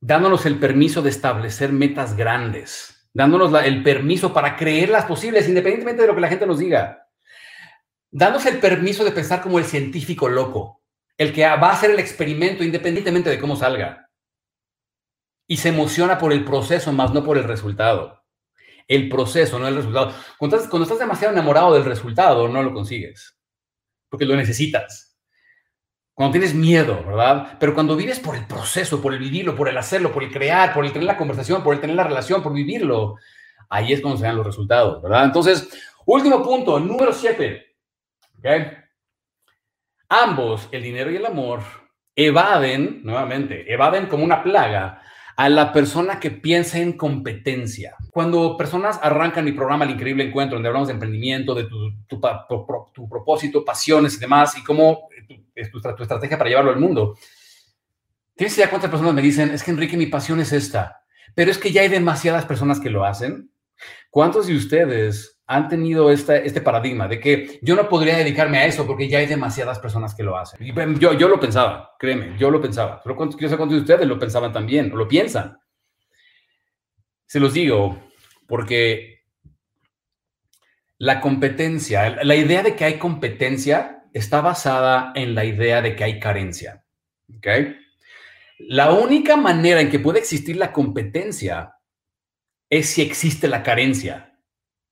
dándonos 0.00 0.46
el 0.46 0.58
permiso 0.58 1.02
de 1.02 1.10
establecer 1.10 1.72
metas 1.72 2.16
grandes, 2.16 2.99
dándonos 3.12 3.52
el 3.64 3.82
permiso 3.82 4.32
para 4.32 4.56
creerlas 4.56 5.04
posibles, 5.04 5.48
independientemente 5.48 6.02
de 6.02 6.08
lo 6.08 6.14
que 6.14 6.20
la 6.20 6.28
gente 6.28 6.46
nos 6.46 6.58
diga 6.58 7.00
dándose 8.10 8.48
el 8.48 8.58
permiso 8.58 9.04
de 9.04 9.12
pensar 9.12 9.40
como 9.40 9.58
el 9.58 9.64
científico 9.64 10.28
loco, 10.28 10.82
el 11.16 11.32
que 11.32 11.42
va 11.42 11.68
a 11.68 11.72
hacer 11.72 11.90
el 11.90 11.98
experimento 11.98 12.64
independientemente 12.64 13.30
de 13.30 13.38
cómo 13.38 13.56
salga. 13.56 14.10
Y 15.46 15.56
se 15.56 15.70
emociona 15.70 16.18
por 16.18 16.32
el 16.32 16.44
proceso 16.44 16.92
más 16.92 17.12
no 17.12 17.24
por 17.24 17.36
el 17.36 17.44
resultado. 17.44 18.24
El 18.86 19.08
proceso, 19.08 19.58
no 19.58 19.68
el 19.68 19.76
resultado. 19.76 20.14
Cuando 20.38 20.56
estás 20.56 20.98
demasiado 20.98 21.32
enamorado 21.32 21.74
del 21.74 21.84
resultado, 21.84 22.48
no 22.48 22.62
lo 22.62 22.72
consigues, 22.72 23.36
porque 24.08 24.24
lo 24.24 24.36
necesitas. 24.36 25.09
Cuando 26.20 26.32
tienes 26.32 26.54
miedo, 26.54 27.02
¿verdad? 27.06 27.56
Pero 27.58 27.72
cuando 27.72 27.96
vives 27.96 28.20
por 28.20 28.36
el 28.36 28.46
proceso, 28.46 29.00
por 29.00 29.14
el 29.14 29.20
vivirlo, 29.20 29.56
por 29.56 29.70
el 29.70 29.78
hacerlo, 29.78 30.12
por 30.12 30.22
el 30.22 30.30
crear, 30.30 30.74
por 30.74 30.84
el 30.84 30.92
tener 30.92 31.06
la 31.06 31.16
conversación, 31.16 31.62
por 31.62 31.72
el 31.72 31.80
tener 31.80 31.96
la 31.96 32.04
relación, 32.04 32.42
por 32.42 32.52
vivirlo, 32.52 33.16
ahí 33.70 33.94
es 33.94 34.02
cuando 34.02 34.18
se 34.18 34.26
dan 34.26 34.36
los 34.36 34.44
resultados, 34.44 35.00
¿verdad? 35.00 35.24
Entonces, 35.24 35.70
último 36.04 36.42
punto, 36.42 36.78
número 36.78 37.14
siete 37.14 37.74
Ambos, 40.10 40.68
el 40.72 40.82
dinero 40.82 41.10
y 41.10 41.16
el 41.16 41.24
amor, 41.24 41.62
evaden, 42.14 43.00
nuevamente, 43.02 43.72
evaden 43.72 44.04
como 44.04 44.22
una 44.22 44.42
plaga 44.42 45.00
a 45.40 45.48
la 45.48 45.72
persona 45.72 46.20
que 46.20 46.30
piensa 46.30 46.80
en 46.80 46.98
competencia. 46.98 47.96
Cuando 48.10 48.58
personas 48.58 49.00
arrancan 49.02 49.42
mi 49.42 49.52
programa 49.52 49.86
El 49.86 49.92
Increíble 49.92 50.24
Encuentro, 50.24 50.56
donde 50.56 50.68
hablamos 50.68 50.88
de 50.88 50.92
emprendimiento, 50.92 51.54
de 51.54 51.64
tu, 51.64 51.94
tu, 52.06 53.08
propósito, 53.08 53.64
pasiones 53.64 54.18
y 54.18 54.20
demás, 54.20 54.58
y 54.58 54.62
cómo 54.62 55.08
es 55.54 55.70
tu, 55.70 55.78
estrategia 55.78 56.36
para 56.36 56.50
llevarlo 56.50 56.72
al 56.72 56.78
mundo, 56.78 57.16
¿tienes 58.34 58.54
idea 58.58 58.68
cuántas 58.68 58.90
personas 58.90 59.14
me 59.14 59.22
dicen, 59.22 59.48
es 59.48 59.62
que 59.62 59.70
Enrique, 59.70 59.96
mi 59.96 60.08
pasión 60.08 60.40
es 60.40 60.52
esta, 60.52 61.04
pero 61.34 61.50
es 61.50 61.56
que 61.56 61.72
ya 61.72 61.80
hay 61.80 61.88
demasiadas 61.88 62.44
personas 62.44 62.78
que 62.78 62.90
lo 62.90 63.06
hacen? 63.06 63.50
¿Cuántos 64.10 64.46
de 64.46 64.56
ustedes 64.56 65.39
han 65.50 65.68
tenido 65.68 66.12
este, 66.12 66.60
paradigma 66.60 67.08
de 67.08 67.18
que 67.18 67.58
yo 67.60 67.74
no 67.74 67.88
podría 67.88 68.16
dedicarme 68.16 68.58
a 68.58 68.66
eso 68.66 68.86
porque 68.86 69.08
ya 69.08 69.18
hay 69.18 69.26
demasiadas 69.26 69.80
personas 69.80 70.14
que 70.14 70.22
lo 70.22 70.38
hacen. 70.38 70.64
Yo, 71.00 71.12
yo 71.14 71.26
lo 71.26 71.40
pensaba, 71.40 71.96
créeme, 71.98 72.38
yo 72.38 72.52
lo 72.52 72.60
pensaba. 72.60 73.00
Pero 73.02 73.16
quiero 73.16 73.48
saber 73.48 73.56
cuántos 73.56 73.74
de 73.74 73.80
ustedes 73.80 74.06
lo 74.06 74.16
pensaban 74.16 74.52
también, 74.52 74.92
o 74.92 74.96
lo 74.96 75.08
piensan. 75.08 75.58
Se 77.26 77.40
los 77.40 77.52
digo 77.52 78.00
porque 78.46 79.24
la 80.98 81.20
competencia, 81.20 82.22
la 82.22 82.36
idea 82.36 82.62
de 82.62 82.76
que 82.76 82.84
hay 82.84 82.98
competencia 82.98 84.04
está 84.12 84.42
basada 84.42 85.10
en 85.16 85.34
la 85.34 85.44
idea 85.44 85.82
de 85.82 85.96
que 85.96 86.04
hay 86.04 86.20
carencia. 86.20 86.84
¿Ok? 87.36 87.46
La 88.60 88.92
única 88.92 89.36
manera 89.36 89.80
en 89.80 89.90
que 89.90 89.98
puede 89.98 90.20
existir 90.20 90.56
la 90.56 90.72
competencia 90.72 91.74
es 92.68 92.90
si 92.90 93.02
existe 93.02 93.48
la 93.48 93.64
carencia. 93.64 94.29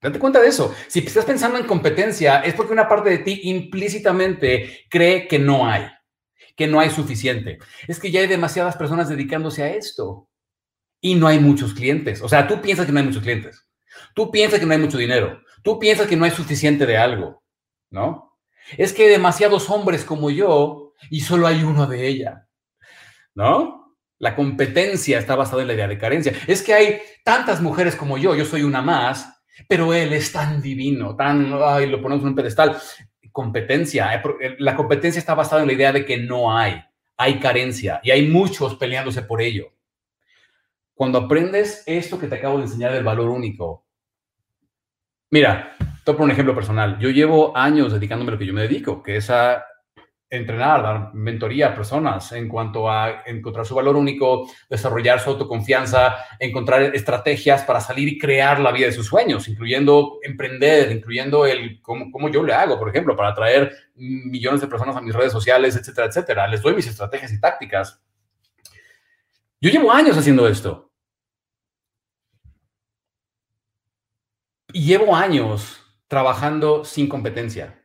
Date 0.00 0.18
cuenta 0.18 0.40
de 0.40 0.48
eso. 0.48 0.74
Si 0.86 1.00
estás 1.00 1.24
pensando 1.24 1.58
en 1.58 1.66
competencia, 1.66 2.40
es 2.40 2.54
porque 2.54 2.72
una 2.72 2.88
parte 2.88 3.10
de 3.10 3.18
ti 3.18 3.40
implícitamente 3.44 4.86
cree 4.88 5.26
que 5.26 5.38
no 5.38 5.68
hay, 5.68 5.88
que 6.56 6.68
no 6.68 6.78
hay 6.78 6.90
suficiente. 6.90 7.58
Es 7.88 7.98
que 7.98 8.10
ya 8.10 8.20
hay 8.20 8.28
demasiadas 8.28 8.76
personas 8.76 9.08
dedicándose 9.08 9.62
a 9.62 9.70
esto 9.70 10.28
y 11.00 11.16
no 11.16 11.26
hay 11.26 11.40
muchos 11.40 11.74
clientes. 11.74 12.22
O 12.22 12.28
sea, 12.28 12.46
tú 12.46 12.60
piensas 12.60 12.86
que 12.86 12.92
no 12.92 13.00
hay 13.00 13.06
muchos 13.06 13.22
clientes. 13.22 13.66
Tú 14.14 14.30
piensas 14.30 14.60
que 14.60 14.66
no 14.66 14.72
hay 14.72 14.78
mucho 14.78 14.98
dinero. 14.98 15.42
Tú 15.62 15.78
piensas 15.78 16.06
que 16.06 16.16
no 16.16 16.24
hay 16.24 16.30
suficiente 16.30 16.86
de 16.86 16.96
algo, 16.96 17.42
¿no? 17.90 18.38
Es 18.76 18.92
que 18.92 19.04
hay 19.04 19.10
demasiados 19.10 19.68
hombres 19.70 20.04
como 20.04 20.30
yo 20.30 20.92
y 21.10 21.20
solo 21.20 21.46
hay 21.46 21.64
uno 21.64 21.86
de 21.86 22.06
ella, 22.06 22.46
¿no? 23.34 23.96
La 24.18 24.36
competencia 24.36 25.18
está 25.18 25.36
basada 25.36 25.62
en 25.62 25.68
la 25.68 25.74
idea 25.74 25.88
de 25.88 25.98
carencia. 25.98 26.32
Es 26.46 26.62
que 26.62 26.74
hay 26.74 27.00
tantas 27.24 27.60
mujeres 27.60 27.96
como 27.96 28.18
yo, 28.18 28.34
yo 28.34 28.44
soy 28.44 28.62
una 28.62 28.82
más, 28.82 29.37
pero 29.66 29.92
él 29.92 30.12
es 30.12 30.32
tan 30.32 30.60
divino, 30.60 31.16
tan, 31.16 31.52
ay, 31.62 31.88
lo 31.88 32.00
ponemos 32.00 32.22
en 32.22 32.30
un 32.30 32.34
pedestal. 32.34 32.76
Competencia, 33.32 34.14
eh, 34.14 34.22
eh, 34.40 34.56
la 34.58 34.76
competencia 34.76 35.18
está 35.18 35.34
basada 35.34 35.62
en 35.62 35.68
la 35.68 35.74
idea 35.74 35.92
de 35.92 36.04
que 36.04 36.18
no 36.18 36.56
hay, 36.56 36.82
hay 37.16 37.38
carencia 37.38 38.00
y 38.02 38.10
hay 38.10 38.28
muchos 38.28 38.74
peleándose 38.76 39.22
por 39.22 39.40
ello. 39.40 39.72
Cuando 40.94 41.18
aprendes 41.18 41.84
esto 41.86 42.18
que 42.18 42.26
te 42.26 42.36
acabo 42.36 42.58
de 42.58 42.64
enseñar 42.64 42.92
del 42.92 43.04
valor 43.04 43.30
único, 43.30 43.86
mira, 45.30 45.76
toco 46.04 46.24
un 46.24 46.30
ejemplo 46.30 46.54
personal. 46.54 46.98
Yo 46.98 47.10
llevo 47.10 47.56
años 47.56 47.92
dedicándome 47.92 48.30
a 48.30 48.32
lo 48.32 48.38
que 48.38 48.46
yo 48.46 48.54
me 48.54 48.62
dedico, 48.62 49.02
que 49.02 49.16
es 49.16 49.30
a 49.30 49.64
entrenar, 50.30 50.82
dar 50.82 51.14
mentoría 51.14 51.68
a 51.68 51.74
personas 51.74 52.32
en 52.32 52.48
cuanto 52.48 52.90
a 52.90 53.22
encontrar 53.24 53.64
su 53.64 53.74
valor 53.74 53.96
único, 53.96 54.50
desarrollar 54.68 55.20
su 55.20 55.30
autoconfianza, 55.30 56.16
encontrar 56.38 56.82
estrategias 56.94 57.62
para 57.62 57.80
salir 57.80 58.08
y 58.08 58.18
crear 58.18 58.60
la 58.60 58.72
vida 58.72 58.86
de 58.86 58.92
sus 58.92 59.06
sueños, 59.06 59.48
incluyendo 59.48 60.18
emprender, 60.22 60.92
incluyendo 60.92 61.46
el 61.46 61.80
cómo, 61.80 62.28
yo 62.28 62.42
le 62.42 62.52
hago, 62.52 62.78
por 62.78 62.88
ejemplo, 62.90 63.16
para 63.16 63.30
atraer 63.30 63.72
millones 63.94 64.60
de 64.60 64.66
personas 64.66 64.96
a 64.96 65.00
mis 65.00 65.14
redes 65.14 65.32
sociales, 65.32 65.76
etcétera, 65.76 66.06
etcétera. 66.08 66.48
Les 66.48 66.60
doy 66.60 66.74
mis 66.74 66.86
estrategias 66.86 67.32
y 67.32 67.40
tácticas. 67.40 68.02
Yo 69.60 69.70
llevo 69.70 69.90
años 69.90 70.16
haciendo 70.16 70.46
esto. 70.46 70.92
Y 74.72 74.84
llevo 74.84 75.16
años 75.16 75.82
trabajando 76.06 76.84
sin 76.84 77.08
competencia. 77.08 77.82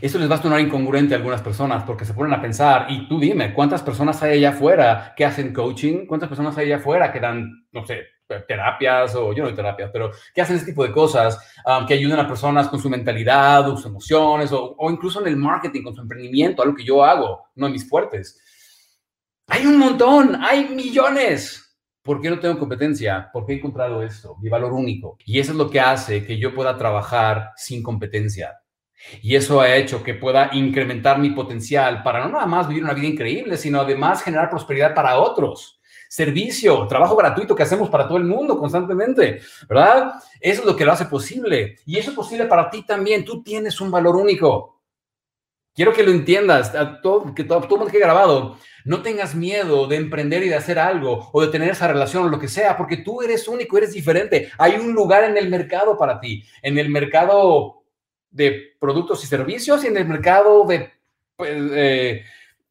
Eso 0.00 0.18
les 0.18 0.30
va 0.30 0.36
a 0.36 0.42
sonar 0.42 0.60
incongruente 0.60 1.14
a 1.14 1.18
algunas 1.18 1.42
personas 1.42 1.84
porque 1.84 2.04
se 2.04 2.14
ponen 2.14 2.32
a 2.32 2.40
pensar, 2.40 2.86
y 2.88 3.08
tú 3.08 3.18
dime, 3.20 3.52
¿cuántas 3.52 3.82
personas 3.82 4.22
hay 4.22 4.38
allá 4.38 4.50
afuera 4.50 5.14
que 5.16 5.24
hacen 5.24 5.52
coaching? 5.52 6.06
¿Cuántas 6.06 6.28
personas 6.28 6.56
hay 6.56 6.66
allá 6.66 6.76
afuera 6.76 7.12
que 7.12 7.20
dan, 7.20 7.66
no 7.72 7.84
sé, 7.84 8.02
terapias 8.46 9.14
o 9.14 9.32
yo 9.32 9.42
no 9.42 9.48
doy 9.48 9.56
terapias, 9.56 9.90
pero 9.92 10.10
que 10.34 10.42
hacen 10.42 10.56
ese 10.56 10.66
tipo 10.66 10.84
de 10.84 10.92
cosas 10.92 11.38
um, 11.64 11.86
que 11.86 11.94
ayudan 11.94 12.20
a 12.20 12.28
personas 12.28 12.68
con 12.68 12.80
su 12.80 12.90
mentalidad 12.90 13.66
sus 13.68 13.86
emociones 13.86 14.52
o, 14.52 14.74
o, 14.76 14.90
incluso 14.90 15.20
en 15.20 15.28
el 15.28 15.36
marketing, 15.36 15.82
con 15.82 15.94
su 15.94 16.02
emprendimiento, 16.02 16.62
algo 16.62 16.74
que 16.74 16.84
yo 16.84 17.04
hago, 17.04 17.46
no 17.54 17.66
de 17.66 17.72
mis 17.72 17.88
fuertes? 17.88 18.40
Hay 19.46 19.64
un 19.64 19.78
montón, 19.78 20.36
hay 20.42 20.68
millones. 20.68 21.64
¿Por 22.02 22.20
qué 22.20 22.30
no 22.30 22.38
tengo 22.38 22.58
competencia? 22.58 23.30
Porque 23.32 23.52
he 23.52 23.56
encontrado 23.56 24.02
esto, 24.02 24.36
mi 24.40 24.48
valor 24.48 24.72
único. 24.72 25.16
Y 25.24 25.38
eso 25.38 25.52
es 25.52 25.58
lo 25.58 25.70
que 25.70 25.80
hace 25.80 26.24
que 26.24 26.38
yo 26.38 26.54
pueda 26.54 26.76
trabajar 26.76 27.52
sin 27.56 27.82
competencia. 27.82 28.57
Y 29.22 29.36
eso 29.36 29.60
ha 29.60 29.74
hecho 29.74 30.02
que 30.02 30.14
pueda 30.14 30.50
incrementar 30.52 31.18
mi 31.18 31.30
potencial 31.30 32.02
para 32.02 32.24
no 32.24 32.30
nada 32.30 32.46
más 32.46 32.68
vivir 32.68 32.84
una 32.84 32.94
vida 32.94 33.06
increíble, 33.06 33.56
sino 33.56 33.80
además 33.80 34.22
generar 34.22 34.50
prosperidad 34.50 34.94
para 34.94 35.18
otros. 35.18 35.80
Servicio, 36.08 36.86
trabajo 36.86 37.16
gratuito 37.16 37.54
que 37.54 37.62
hacemos 37.62 37.90
para 37.90 38.08
todo 38.08 38.16
el 38.16 38.24
mundo 38.24 38.58
constantemente, 38.58 39.40
¿verdad? 39.68 40.14
Eso 40.40 40.62
es 40.62 40.66
lo 40.66 40.74
que 40.74 40.84
lo 40.84 40.92
hace 40.92 41.04
posible. 41.04 41.76
Y 41.84 41.98
eso 41.98 42.10
es 42.10 42.16
posible 42.16 42.46
para 42.46 42.70
ti 42.70 42.82
también. 42.82 43.24
Tú 43.24 43.42
tienes 43.42 43.80
un 43.80 43.90
valor 43.90 44.16
único. 44.16 44.80
Quiero 45.74 45.92
que 45.92 46.02
lo 46.02 46.10
entiendas, 46.10 46.74
a 46.74 47.00
todo, 47.00 47.34
que 47.34 47.44
todo, 47.44 47.60
todo 47.68 47.86
que 47.86 47.98
he 47.98 48.00
grabado, 48.00 48.56
no 48.84 49.02
tengas 49.02 49.34
miedo 49.34 49.86
de 49.86 49.96
emprender 49.96 50.42
y 50.42 50.48
de 50.48 50.56
hacer 50.56 50.78
algo 50.78 51.28
o 51.32 51.42
de 51.42 51.48
tener 51.48 51.70
esa 51.70 51.86
relación 51.86 52.24
o 52.24 52.28
lo 52.28 52.40
que 52.40 52.48
sea, 52.48 52.76
porque 52.76 52.96
tú 52.96 53.22
eres 53.22 53.46
único, 53.46 53.76
eres 53.78 53.92
diferente. 53.92 54.50
Hay 54.58 54.74
un 54.74 54.92
lugar 54.92 55.24
en 55.24 55.36
el 55.36 55.48
mercado 55.48 55.96
para 55.96 56.18
ti, 56.18 56.42
en 56.62 56.78
el 56.78 56.88
mercado 56.88 57.77
de 58.38 58.76
productos 58.78 59.22
y 59.24 59.26
servicios 59.26 59.84
y 59.84 59.88
en 59.88 59.96
el 59.96 60.06
mercado 60.06 60.64
de 60.64 60.92
pues, 61.36 62.22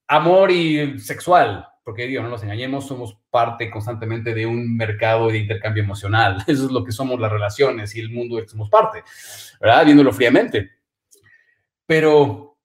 amor 0.08 0.50
y 0.50 0.98
sexual. 1.00 1.68
Porque, 1.84 2.06
digo, 2.06 2.24
no 2.24 2.30
nos 2.30 2.44
engañemos, 2.44 2.88
somos 2.88 3.18
parte 3.30 3.70
constantemente 3.70 4.34
de 4.34 4.46
un 4.46 4.76
mercado 4.76 5.28
de 5.28 5.38
intercambio 5.38 5.84
emocional. 5.84 6.44
Eso 6.48 6.66
es 6.66 6.72
lo 6.72 6.84
que 6.84 6.92
somos 6.92 7.20
las 7.20 7.32
relaciones 7.32 7.96
y 7.96 8.00
el 8.00 8.10
mundo 8.10 8.36
del 8.36 8.46
que 8.46 8.52
somos 8.52 8.70
parte, 8.70 9.04
¿verdad? 9.60 9.86
Viéndolo 9.86 10.12
fríamente. 10.12 10.72
Pero 11.86 12.58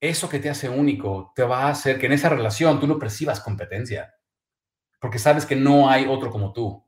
eso 0.00 0.28
que 0.28 0.40
te 0.40 0.50
hace 0.50 0.68
único 0.68 1.32
te 1.34 1.44
va 1.44 1.64
a 1.64 1.70
hacer 1.70 1.98
que 1.98 2.06
en 2.06 2.12
esa 2.12 2.28
relación 2.28 2.80
tú 2.80 2.86
no 2.86 2.98
percibas 2.98 3.40
competencia, 3.40 4.14
porque 4.98 5.18
sabes 5.18 5.46
que 5.46 5.54
no 5.54 5.88
hay 5.88 6.06
otro 6.06 6.30
como 6.30 6.52
tú. 6.52 6.84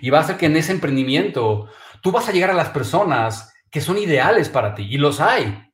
Y 0.00 0.10
va 0.10 0.18
a 0.18 0.20
hacer 0.22 0.36
que 0.36 0.46
en 0.46 0.56
ese 0.56 0.72
emprendimiento 0.72 1.68
tú 2.00 2.12
vas 2.12 2.28
a 2.28 2.32
llegar 2.32 2.50
a 2.50 2.54
las 2.54 2.70
personas 2.70 3.53
que 3.74 3.80
son 3.80 3.98
ideales 3.98 4.48
para 4.48 4.72
ti, 4.72 4.86
y 4.88 4.98
los 4.98 5.20
hay, 5.20 5.68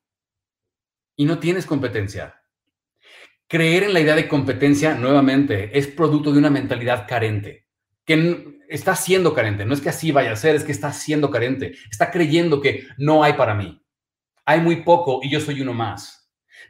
y 1.17 1.27
no 1.27 1.39
tienes 1.39 1.67
competencia. 1.67 2.41
Creer 3.47 3.83
en 3.83 3.93
la 3.93 4.01
idea 4.01 4.15
de 4.15 4.27
competencia, 4.27 4.95
nuevamente, 4.95 5.77
es 5.79 5.87
producto 5.87 6.33
de 6.33 6.39
una 6.39 6.49
mentalidad 6.49 7.07
carente, 7.07 7.67
que 8.07 8.63
está 8.71 8.97
siendo 8.97 9.35
carente. 9.35 9.67
No 9.67 9.75
es 9.75 9.83
que 9.83 9.91
así 9.91 10.13
vaya 10.13 10.33
a 10.33 10.37
ser, 10.37 10.57
es 10.57 10.65
que 10.65 10.73
está 10.73 10.95
siendo 10.95 11.31
carente. 11.31 11.75
Está 11.91 12.11
creyendo 12.11 12.63
que 12.63 12.87
no 12.97 13.23
hay 13.23 13.35
para 13.35 13.55
mí. 13.55 13.85
Hay 14.47 14.63
muy 14.63 14.77
poco 14.77 15.21
y 15.23 15.31
yo 15.31 15.39
soy 15.39 15.61
uno 15.61 15.75
más 15.75 16.21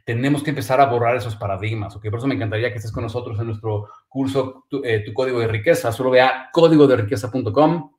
tenemos 0.04 0.42
que 0.42 0.50
empezar 0.50 0.80
a 0.80 0.86
borrar 0.86 1.16
esos 1.16 1.36
paradigmas, 1.36 1.94
¿ok? 1.94 2.02
Por 2.10 2.18
eso 2.18 2.26
me 2.26 2.34
encantaría 2.34 2.70
que 2.70 2.78
estés 2.78 2.90
con 2.90 3.04
nosotros 3.04 3.38
en 3.38 3.46
nuestro 3.46 3.88
curso 4.08 4.64
Tu, 4.68 4.82
eh, 4.84 5.04
Código 5.12 5.38
de 5.38 5.46
Riqueza. 5.46 5.92
Solo 5.92 6.10
vea 6.10 6.48
códigoderiqueza.com. 6.52 7.92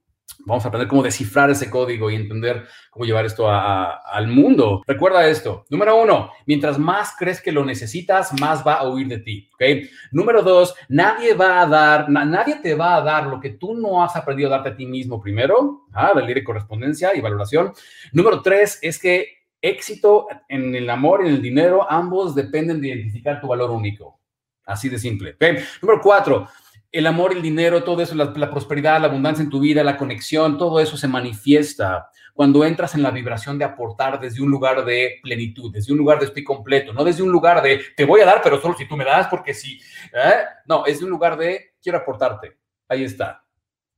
Vamos 0.45 0.65
a 0.65 0.69
aprender 0.69 0.87
cómo 0.87 1.03
descifrar 1.03 1.49
ese 1.49 1.69
código 1.69 2.09
y 2.09 2.15
entender 2.15 2.65
cómo 2.89 3.05
llevar 3.05 3.25
esto 3.25 3.47
al 3.49 4.27
mundo. 4.27 4.81
Recuerda 4.87 5.27
esto. 5.27 5.65
Número 5.69 6.01
uno, 6.01 6.31
mientras 6.45 6.79
más 6.79 7.15
crees 7.17 7.41
que 7.41 7.51
lo 7.51 7.63
necesitas, 7.63 8.39
más 8.39 8.65
va 8.65 8.75
a 8.75 8.89
huir 8.89 9.07
de 9.07 9.19
ti. 9.19 9.49
¿ok? 9.53 9.87
Número 10.11 10.41
dos, 10.41 10.73
nadie 10.89 11.33
va 11.33 11.61
a 11.61 11.67
dar, 11.67 12.09
nadie 12.09 12.55
te 12.55 12.75
va 12.75 12.95
a 12.95 13.01
dar 13.01 13.27
lo 13.27 13.39
que 13.39 13.51
tú 13.51 13.73
no 13.75 14.03
has 14.03 14.15
aprendido 14.15 14.49
a 14.49 14.57
darte 14.57 14.69
a 14.69 14.75
ti 14.75 14.85
mismo 14.85 15.21
primero. 15.21 15.85
Ah, 15.93 16.11
la 16.15 16.21
ley 16.21 16.33
de 16.33 16.43
correspondencia 16.43 17.15
y 17.15 17.21
valoración. 17.21 17.73
Número 18.13 18.41
tres 18.41 18.79
es 18.81 18.99
que 18.99 19.41
éxito 19.61 20.27
en 20.49 20.73
el 20.75 20.89
amor 20.89 21.21
y 21.23 21.29
en 21.29 21.35
el 21.35 21.41
dinero, 21.41 21.89
ambos 21.89 22.33
dependen 22.33 22.81
de 22.81 22.89
identificar 22.89 23.39
tu 23.39 23.47
valor 23.47 23.69
único. 23.69 24.19
Así 24.65 24.89
de 24.89 24.97
simple. 24.97 25.35
Número 25.81 26.01
cuatro, 26.01 26.47
el 26.91 27.07
amor, 27.07 27.31
el 27.33 27.41
dinero, 27.41 27.83
todo 27.83 28.01
eso, 28.01 28.15
la, 28.15 28.51
prosperidad, 28.51 28.99
la 28.99 29.07
abundancia 29.07 29.43
en 29.43 29.49
tu 29.49 29.59
vida, 29.59 29.83
la 29.83 29.97
conexión, 29.97 30.57
todo 30.57 30.79
eso 30.79 30.97
se 30.97 31.07
manifiesta 31.07 32.09
cuando 32.33 32.65
entras 32.65 32.95
en 32.95 33.03
la 33.03 33.11
vibración 33.11 33.57
de 33.57 33.65
aportar 33.65 34.19
desde 34.19 34.41
un 34.41 34.49
lugar 34.49 34.83
de 34.83 35.19
plenitud, 35.21 35.71
desde 35.71 35.91
un 35.91 35.97
lugar 35.97 36.19
de 36.19 36.25
estoy 36.25 36.43
completo, 36.43 36.93
no 36.93 37.03
desde 37.03 37.23
un 37.23 37.31
lugar 37.31 37.61
de 37.61 37.81
te 37.95 38.05
voy 38.05 38.21
a 38.21 38.25
dar, 38.25 38.41
pero 38.41 38.59
solo 38.59 38.75
si 38.77 38.87
tú 38.87 38.97
me 38.97 39.05
das, 39.05 39.27
porque 39.27 39.53
sí. 39.53 39.79
¿eh? 40.13 40.43
No, 40.65 40.85
es 40.85 40.99
de 40.99 41.05
un 41.05 41.11
lugar 41.11 41.37
de 41.37 41.73
quiero 41.81 41.99
aportarte. 41.99 42.57
Ahí 42.87 43.03
está. 43.03 43.45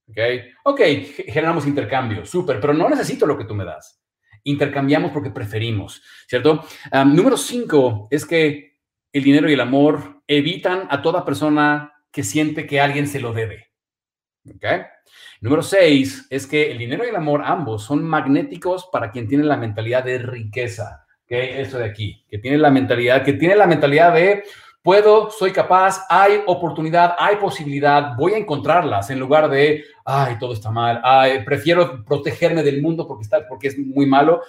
¿Ok? 0.07 0.17
Ok, 0.65 0.81
generamos 1.27 1.65
intercambio, 1.65 2.25
súper, 2.25 2.59
pero 2.59 2.73
no 2.73 2.89
necesito 2.89 3.25
lo 3.25 3.37
que 3.37 3.45
tú 3.45 3.55
me 3.55 3.65
das 3.65 3.99
intercambiamos 4.43 5.11
porque 5.11 5.29
preferimos, 5.29 6.01
¿cierto? 6.27 6.65
número 7.05 7.37
cinco 7.37 8.07
es 8.11 8.25
que 8.25 8.77
el 9.11 9.23
dinero 9.23 9.49
y 9.49 9.53
el 9.53 9.61
amor 9.61 10.21
evitan 10.27 10.87
a 10.89 11.01
toda 11.01 11.23
persona 11.23 11.93
que 12.13 12.23
siente 12.23 12.65
que 12.65 12.79
alguien 12.79 13.07
se 13.07 13.19
lo 13.19 13.33
debe. 13.33 13.71
¿Ok? 14.47 14.65
Número 15.41 15.63
seis 15.63 16.27
es 16.29 16.47
que 16.47 16.71
el 16.71 16.77
dinero 16.77 17.03
y 17.03 17.09
el 17.09 17.15
amor 17.15 17.41
ambos 17.43 17.83
son 17.83 18.03
magnéticos 18.03 18.87
para 18.91 19.11
quien 19.11 19.27
tiene 19.27 19.43
la 19.43 19.57
mentalidad 19.57 20.05
de 20.05 20.19
riqueza. 20.19 21.05
¿Ok? 21.23 21.31
Eso 21.31 21.79
de 21.79 21.85
aquí, 21.85 22.23
que 22.29 22.37
tiene 22.37 22.57
la 22.57 22.69
mentalidad, 22.69 23.23
que 23.23 23.33
tiene 23.33 23.55
la 23.55 23.67
mentalidad 23.67 24.13
de 24.13 24.43
puedo, 24.83 25.31
soy 25.31 25.51
capaz, 25.51 26.05
hay 26.09 26.41
oportunidad, 26.45 27.15
hay 27.17 27.37
posibilidad, 27.37 28.15
voy 28.17 28.33
a 28.33 28.37
encontrarlas 28.37 29.09
en 29.09 29.19
lugar 29.19 29.49
de, 29.49 29.85
ay, 30.05 30.37
todo 30.37 30.53
está 30.53 30.69
mal, 30.69 30.99
ay, 31.03 31.43
prefiero 31.45 32.03
protegerme 32.03 32.61
del 32.63 32.81
mundo 32.81 33.07
porque, 33.07 33.23
está, 33.23 33.47
porque 33.47 33.69
es 33.69 33.79
muy 33.79 34.05
malo. 34.05 34.41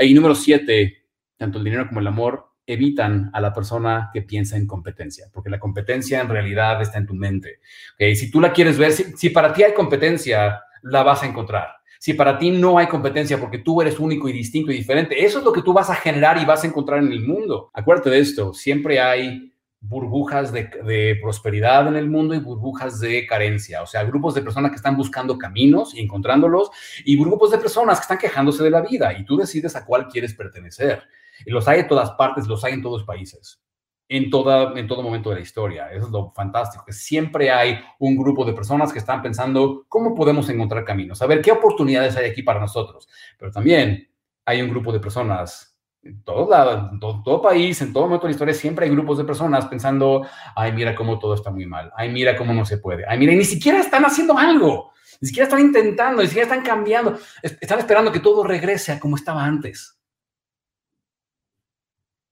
Y 0.00 0.12
número 0.14 0.34
siete, 0.34 1.04
tanto 1.36 1.58
el 1.58 1.64
dinero 1.64 1.86
como 1.86 2.00
el 2.00 2.06
amor 2.06 2.51
evitan 2.66 3.30
a 3.32 3.40
la 3.40 3.52
persona 3.52 4.10
que 4.12 4.22
piensa 4.22 4.56
en 4.56 4.66
competencia, 4.66 5.26
porque 5.32 5.50
la 5.50 5.58
competencia 5.58 6.20
en 6.20 6.28
realidad 6.28 6.80
está 6.80 6.98
en 6.98 7.06
tu 7.06 7.14
mente. 7.14 7.60
¿okay? 7.94 8.14
Si 8.16 8.30
tú 8.30 8.40
la 8.40 8.52
quieres 8.52 8.78
ver, 8.78 8.92
si, 8.92 9.04
si 9.16 9.30
para 9.30 9.52
ti 9.52 9.62
hay 9.62 9.74
competencia, 9.74 10.60
la 10.82 11.02
vas 11.02 11.22
a 11.22 11.26
encontrar. 11.26 11.68
Si 11.98 12.14
para 12.14 12.36
ti 12.36 12.50
no 12.50 12.78
hay 12.78 12.88
competencia 12.88 13.38
porque 13.38 13.58
tú 13.58 13.80
eres 13.80 14.00
único 14.00 14.28
y 14.28 14.32
distinto 14.32 14.72
y 14.72 14.76
diferente, 14.76 15.24
eso 15.24 15.38
es 15.38 15.44
lo 15.44 15.52
que 15.52 15.62
tú 15.62 15.72
vas 15.72 15.88
a 15.88 15.94
generar 15.94 16.36
y 16.38 16.44
vas 16.44 16.64
a 16.64 16.66
encontrar 16.66 17.00
en 17.00 17.12
el 17.12 17.20
mundo. 17.20 17.70
Acuérdate 17.72 18.10
de 18.10 18.18
esto, 18.18 18.52
siempre 18.52 19.00
hay 19.00 19.52
burbujas 19.82 20.52
de, 20.52 21.18
prosperidad 21.20 21.88
en 21.88 21.96
el 21.96 22.08
mundo 22.08 22.34
y 22.34 22.38
burbujas 22.38 23.00
de 23.00 23.26
carencia, 23.26 23.82
o 23.82 23.86
sea, 23.86 24.04
grupos 24.04 24.34
de 24.34 24.42
personas 24.42 24.70
que 24.70 24.76
están 24.76 24.96
buscando 24.96 25.36
caminos 25.36 25.94
y 25.94 26.00
encontrándolos 26.00 26.70
y 27.04 27.18
grupos 27.18 27.50
de 27.50 27.58
personas 27.58 27.98
que 27.98 28.02
están 28.02 28.18
quejándose 28.18 28.62
de 28.62 28.70
la 28.70 28.80
vida 28.80 29.12
y 29.18 29.24
tú 29.24 29.36
decides 29.36 29.74
a 29.76 29.84
cuál 29.84 30.06
quieres 30.08 30.34
pertenecer. 30.34 31.02
Los 31.46 31.68
hay 31.68 31.80
en 31.80 31.88
todas 31.88 32.12
partes, 32.12 32.46
los 32.46 32.64
hay 32.64 32.74
en 32.74 32.82
todos 32.82 33.04
países, 33.04 33.62
en, 34.08 34.30
toda, 34.30 34.78
en 34.78 34.86
todo 34.86 35.02
momento 35.02 35.30
de 35.30 35.36
la 35.36 35.42
historia. 35.42 35.90
Eso 35.90 36.06
es 36.06 36.12
lo 36.12 36.30
fantástico, 36.32 36.84
que 36.84 36.92
siempre 36.92 37.50
hay 37.50 37.80
un 37.98 38.16
grupo 38.16 38.44
de 38.44 38.52
personas 38.52 38.92
que 38.92 38.98
están 38.98 39.22
pensando 39.22 39.84
cómo 39.88 40.14
podemos 40.14 40.48
encontrar 40.48 40.84
caminos, 40.84 41.22
a 41.22 41.26
ver 41.26 41.42
qué 41.42 41.52
oportunidades 41.52 42.16
hay 42.16 42.30
aquí 42.30 42.42
para 42.42 42.60
nosotros, 42.60 43.08
pero 43.38 43.50
también 43.50 44.08
hay 44.44 44.62
un 44.62 44.70
grupo 44.70 44.92
de 44.92 45.00
personas 45.00 45.72
en 46.02 46.22
todo 46.24 46.50
lado, 46.50 46.90
en 46.92 46.98
todo, 46.98 47.40
país, 47.40 47.80
en 47.80 47.92
todo 47.92 48.04
momento 48.04 48.26
de 48.26 48.30
la 48.30 48.32
historia, 48.32 48.54
siempre 48.54 48.86
hay 48.86 48.92
grupos 48.92 49.18
de 49.18 49.24
personas 49.24 49.66
pensando, 49.66 50.26
ay, 50.56 50.72
mira 50.72 50.94
cómo 50.96 51.18
todo 51.18 51.34
está 51.34 51.50
muy 51.50 51.64
mal, 51.66 51.92
ay, 51.96 52.10
mira 52.10 52.36
cómo 52.36 52.52
no 52.52 52.64
se 52.64 52.78
puede, 52.78 53.04
ay, 53.06 53.18
mira, 53.18 53.32
y 53.32 53.36
ni 53.36 53.44
siquiera 53.44 53.78
están 53.78 54.04
haciendo 54.04 54.36
algo, 54.36 54.92
ni 55.20 55.28
siquiera 55.28 55.44
están 55.44 55.60
intentando, 55.60 56.20
ni 56.22 56.28
siquiera 56.28 56.48
están 56.48 56.64
cambiando, 56.64 57.16
están 57.42 57.78
esperando 57.78 58.10
que 58.10 58.18
todo 58.18 58.42
regrese 58.42 58.92
a 58.92 58.98
como 58.98 59.14
estaba 59.14 59.44
antes. 59.44 60.01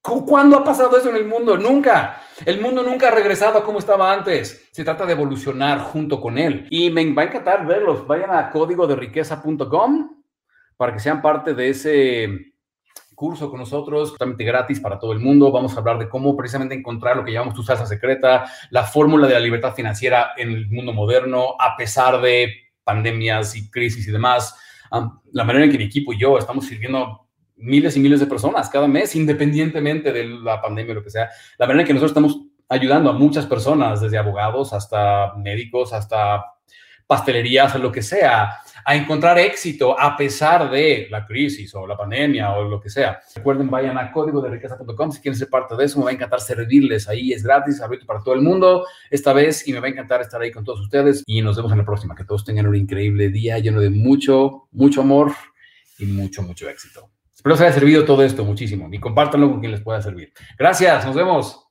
¿Cuándo 0.02 0.56
ha 0.56 0.64
pasado 0.64 0.96
eso 0.96 1.10
en 1.10 1.16
el 1.16 1.26
mundo? 1.26 1.56
Nunca. 1.58 2.22
El 2.46 2.60
mundo 2.60 2.82
nunca 2.82 3.08
ha 3.08 3.10
regresado 3.10 3.58
a 3.58 3.64
como 3.64 3.78
estaba 3.78 4.12
antes. 4.12 4.68
Se 4.72 4.82
trata 4.82 5.04
de 5.04 5.12
evolucionar 5.12 5.80
junto 5.80 6.20
con 6.20 6.38
él. 6.38 6.66
Y 6.70 6.90
me 6.90 7.12
va 7.12 7.22
a 7.22 7.26
encantar 7.26 7.66
verlos. 7.66 8.06
Vayan 8.06 8.30
a 8.30 8.50
códigoderiqueza.com 8.50 10.22
para 10.76 10.94
que 10.94 11.00
sean 11.00 11.20
parte 11.20 11.52
de 11.52 11.68
ese 11.68 12.50
curso 13.14 13.50
con 13.50 13.60
nosotros, 13.60 14.12
totalmente 14.12 14.44
gratis 14.44 14.80
para 14.80 14.98
todo 14.98 15.12
el 15.12 15.20
mundo. 15.20 15.52
Vamos 15.52 15.76
a 15.76 15.80
hablar 15.80 15.98
de 15.98 16.08
cómo 16.08 16.34
precisamente 16.34 16.74
encontrar 16.74 17.18
lo 17.18 17.24
que 17.24 17.32
llamamos 17.32 17.54
tu 17.54 17.62
salsa 17.62 17.84
secreta, 17.84 18.50
la 18.70 18.84
fórmula 18.84 19.26
de 19.26 19.34
la 19.34 19.40
libertad 19.40 19.74
financiera 19.74 20.30
en 20.38 20.48
el 20.50 20.70
mundo 20.70 20.94
moderno, 20.94 21.54
a 21.58 21.76
pesar 21.76 22.22
de 22.22 22.50
pandemias 22.82 23.54
y 23.54 23.70
crisis 23.70 24.08
y 24.08 24.10
demás. 24.10 24.56
la 25.32 25.44
manera 25.44 25.66
en 25.66 25.70
que 25.70 25.76
mi 25.76 25.84
equipo 25.84 26.14
y 26.14 26.18
yo 26.18 26.38
estamos 26.38 26.64
sirviendo 26.64 27.28
miles 27.60 27.96
y 27.96 28.00
miles 28.00 28.20
de 28.20 28.26
personas 28.26 28.68
cada 28.68 28.88
mes, 28.88 29.14
independientemente 29.16 30.12
de 30.12 30.26
la 30.26 30.60
pandemia 30.60 30.92
o 30.92 30.96
lo 30.96 31.04
que 31.04 31.10
sea. 31.10 31.30
La 31.58 31.66
manera 31.66 31.82
en 31.82 31.86
que 31.86 31.94
nosotros 31.94 32.10
estamos 32.10 32.40
ayudando 32.68 33.10
a 33.10 33.12
muchas 33.12 33.46
personas, 33.46 34.00
desde 34.00 34.18
abogados 34.18 34.72
hasta 34.72 35.34
médicos, 35.34 35.92
hasta 35.92 36.44
pastelerías 37.06 37.74
lo 37.80 37.90
que 37.90 38.02
sea, 38.02 38.60
a 38.84 38.94
encontrar 38.94 39.36
éxito 39.36 39.98
a 39.98 40.16
pesar 40.16 40.70
de 40.70 41.08
la 41.10 41.26
crisis 41.26 41.74
o 41.74 41.84
la 41.84 41.96
pandemia 41.96 42.52
o 42.52 42.62
lo 42.62 42.80
que 42.80 42.88
sea. 42.88 43.20
Recuerden, 43.34 43.68
vayan 43.68 43.98
a 43.98 44.12
código 44.12 44.40
de 44.40 44.50
riqueza.com 44.50 45.10
si 45.10 45.20
quieren 45.20 45.36
ser 45.36 45.48
parte 45.48 45.74
de 45.74 45.84
eso. 45.84 45.98
Me 45.98 46.04
va 46.04 46.10
a 46.10 46.14
encantar 46.14 46.40
servirles 46.40 47.08
ahí. 47.08 47.32
Es 47.32 47.42
gratis, 47.42 47.80
abierto 47.80 48.06
para 48.06 48.20
todo 48.20 48.34
el 48.34 48.42
mundo 48.42 48.86
esta 49.10 49.32
vez 49.32 49.66
y 49.66 49.72
me 49.72 49.80
va 49.80 49.88
a 49.88 49.90
encantar 49.90 50.20
estar 50.20 50.40
ahí 50.40 50.52
con 50.52 50.64
todos 50.64 50.80
ustedes. 50.80 51.24
Y 51.26 51.42
nos 51.42 51.56
vemos 51.56 51.72
en 51.72 51.78
la 51.78 51.84
próxima. 51.84 52.14
Que 52.14 52.24
todos 52.24 52.44
tengan 52.44 52.68
un 52.68 52.76
increíble 52.76 53.28
día 53.30 53.58
lleno 53.58 53.80
de 53.80 53.90
mucho, 53.90 54.68
mucho 54.70 55.00
amor 55.00 55.32
y 55.98 56.06
mucho, 56.06 56.42
mucho 56.42 56.68
éxito. 56.68 57.10
Espero 57.40 57.54
les 57.54 57.62
haya 57.62 57.72
servido 57.72 58.04
todo 58.04 58.22
esto 58.22 58.44
muchísimo 58.44 58.86
y 58.92 59.00
compártanlo 59.00 59.48
con 59.48 59.60
quien 59.60 59.72
les 59.72 59.80
pueda 59.80 60.02
servir. 60.02 60.30
Gracias, 60.58 61.06
nos 61.06 61.14
vemos. 61.14 61.69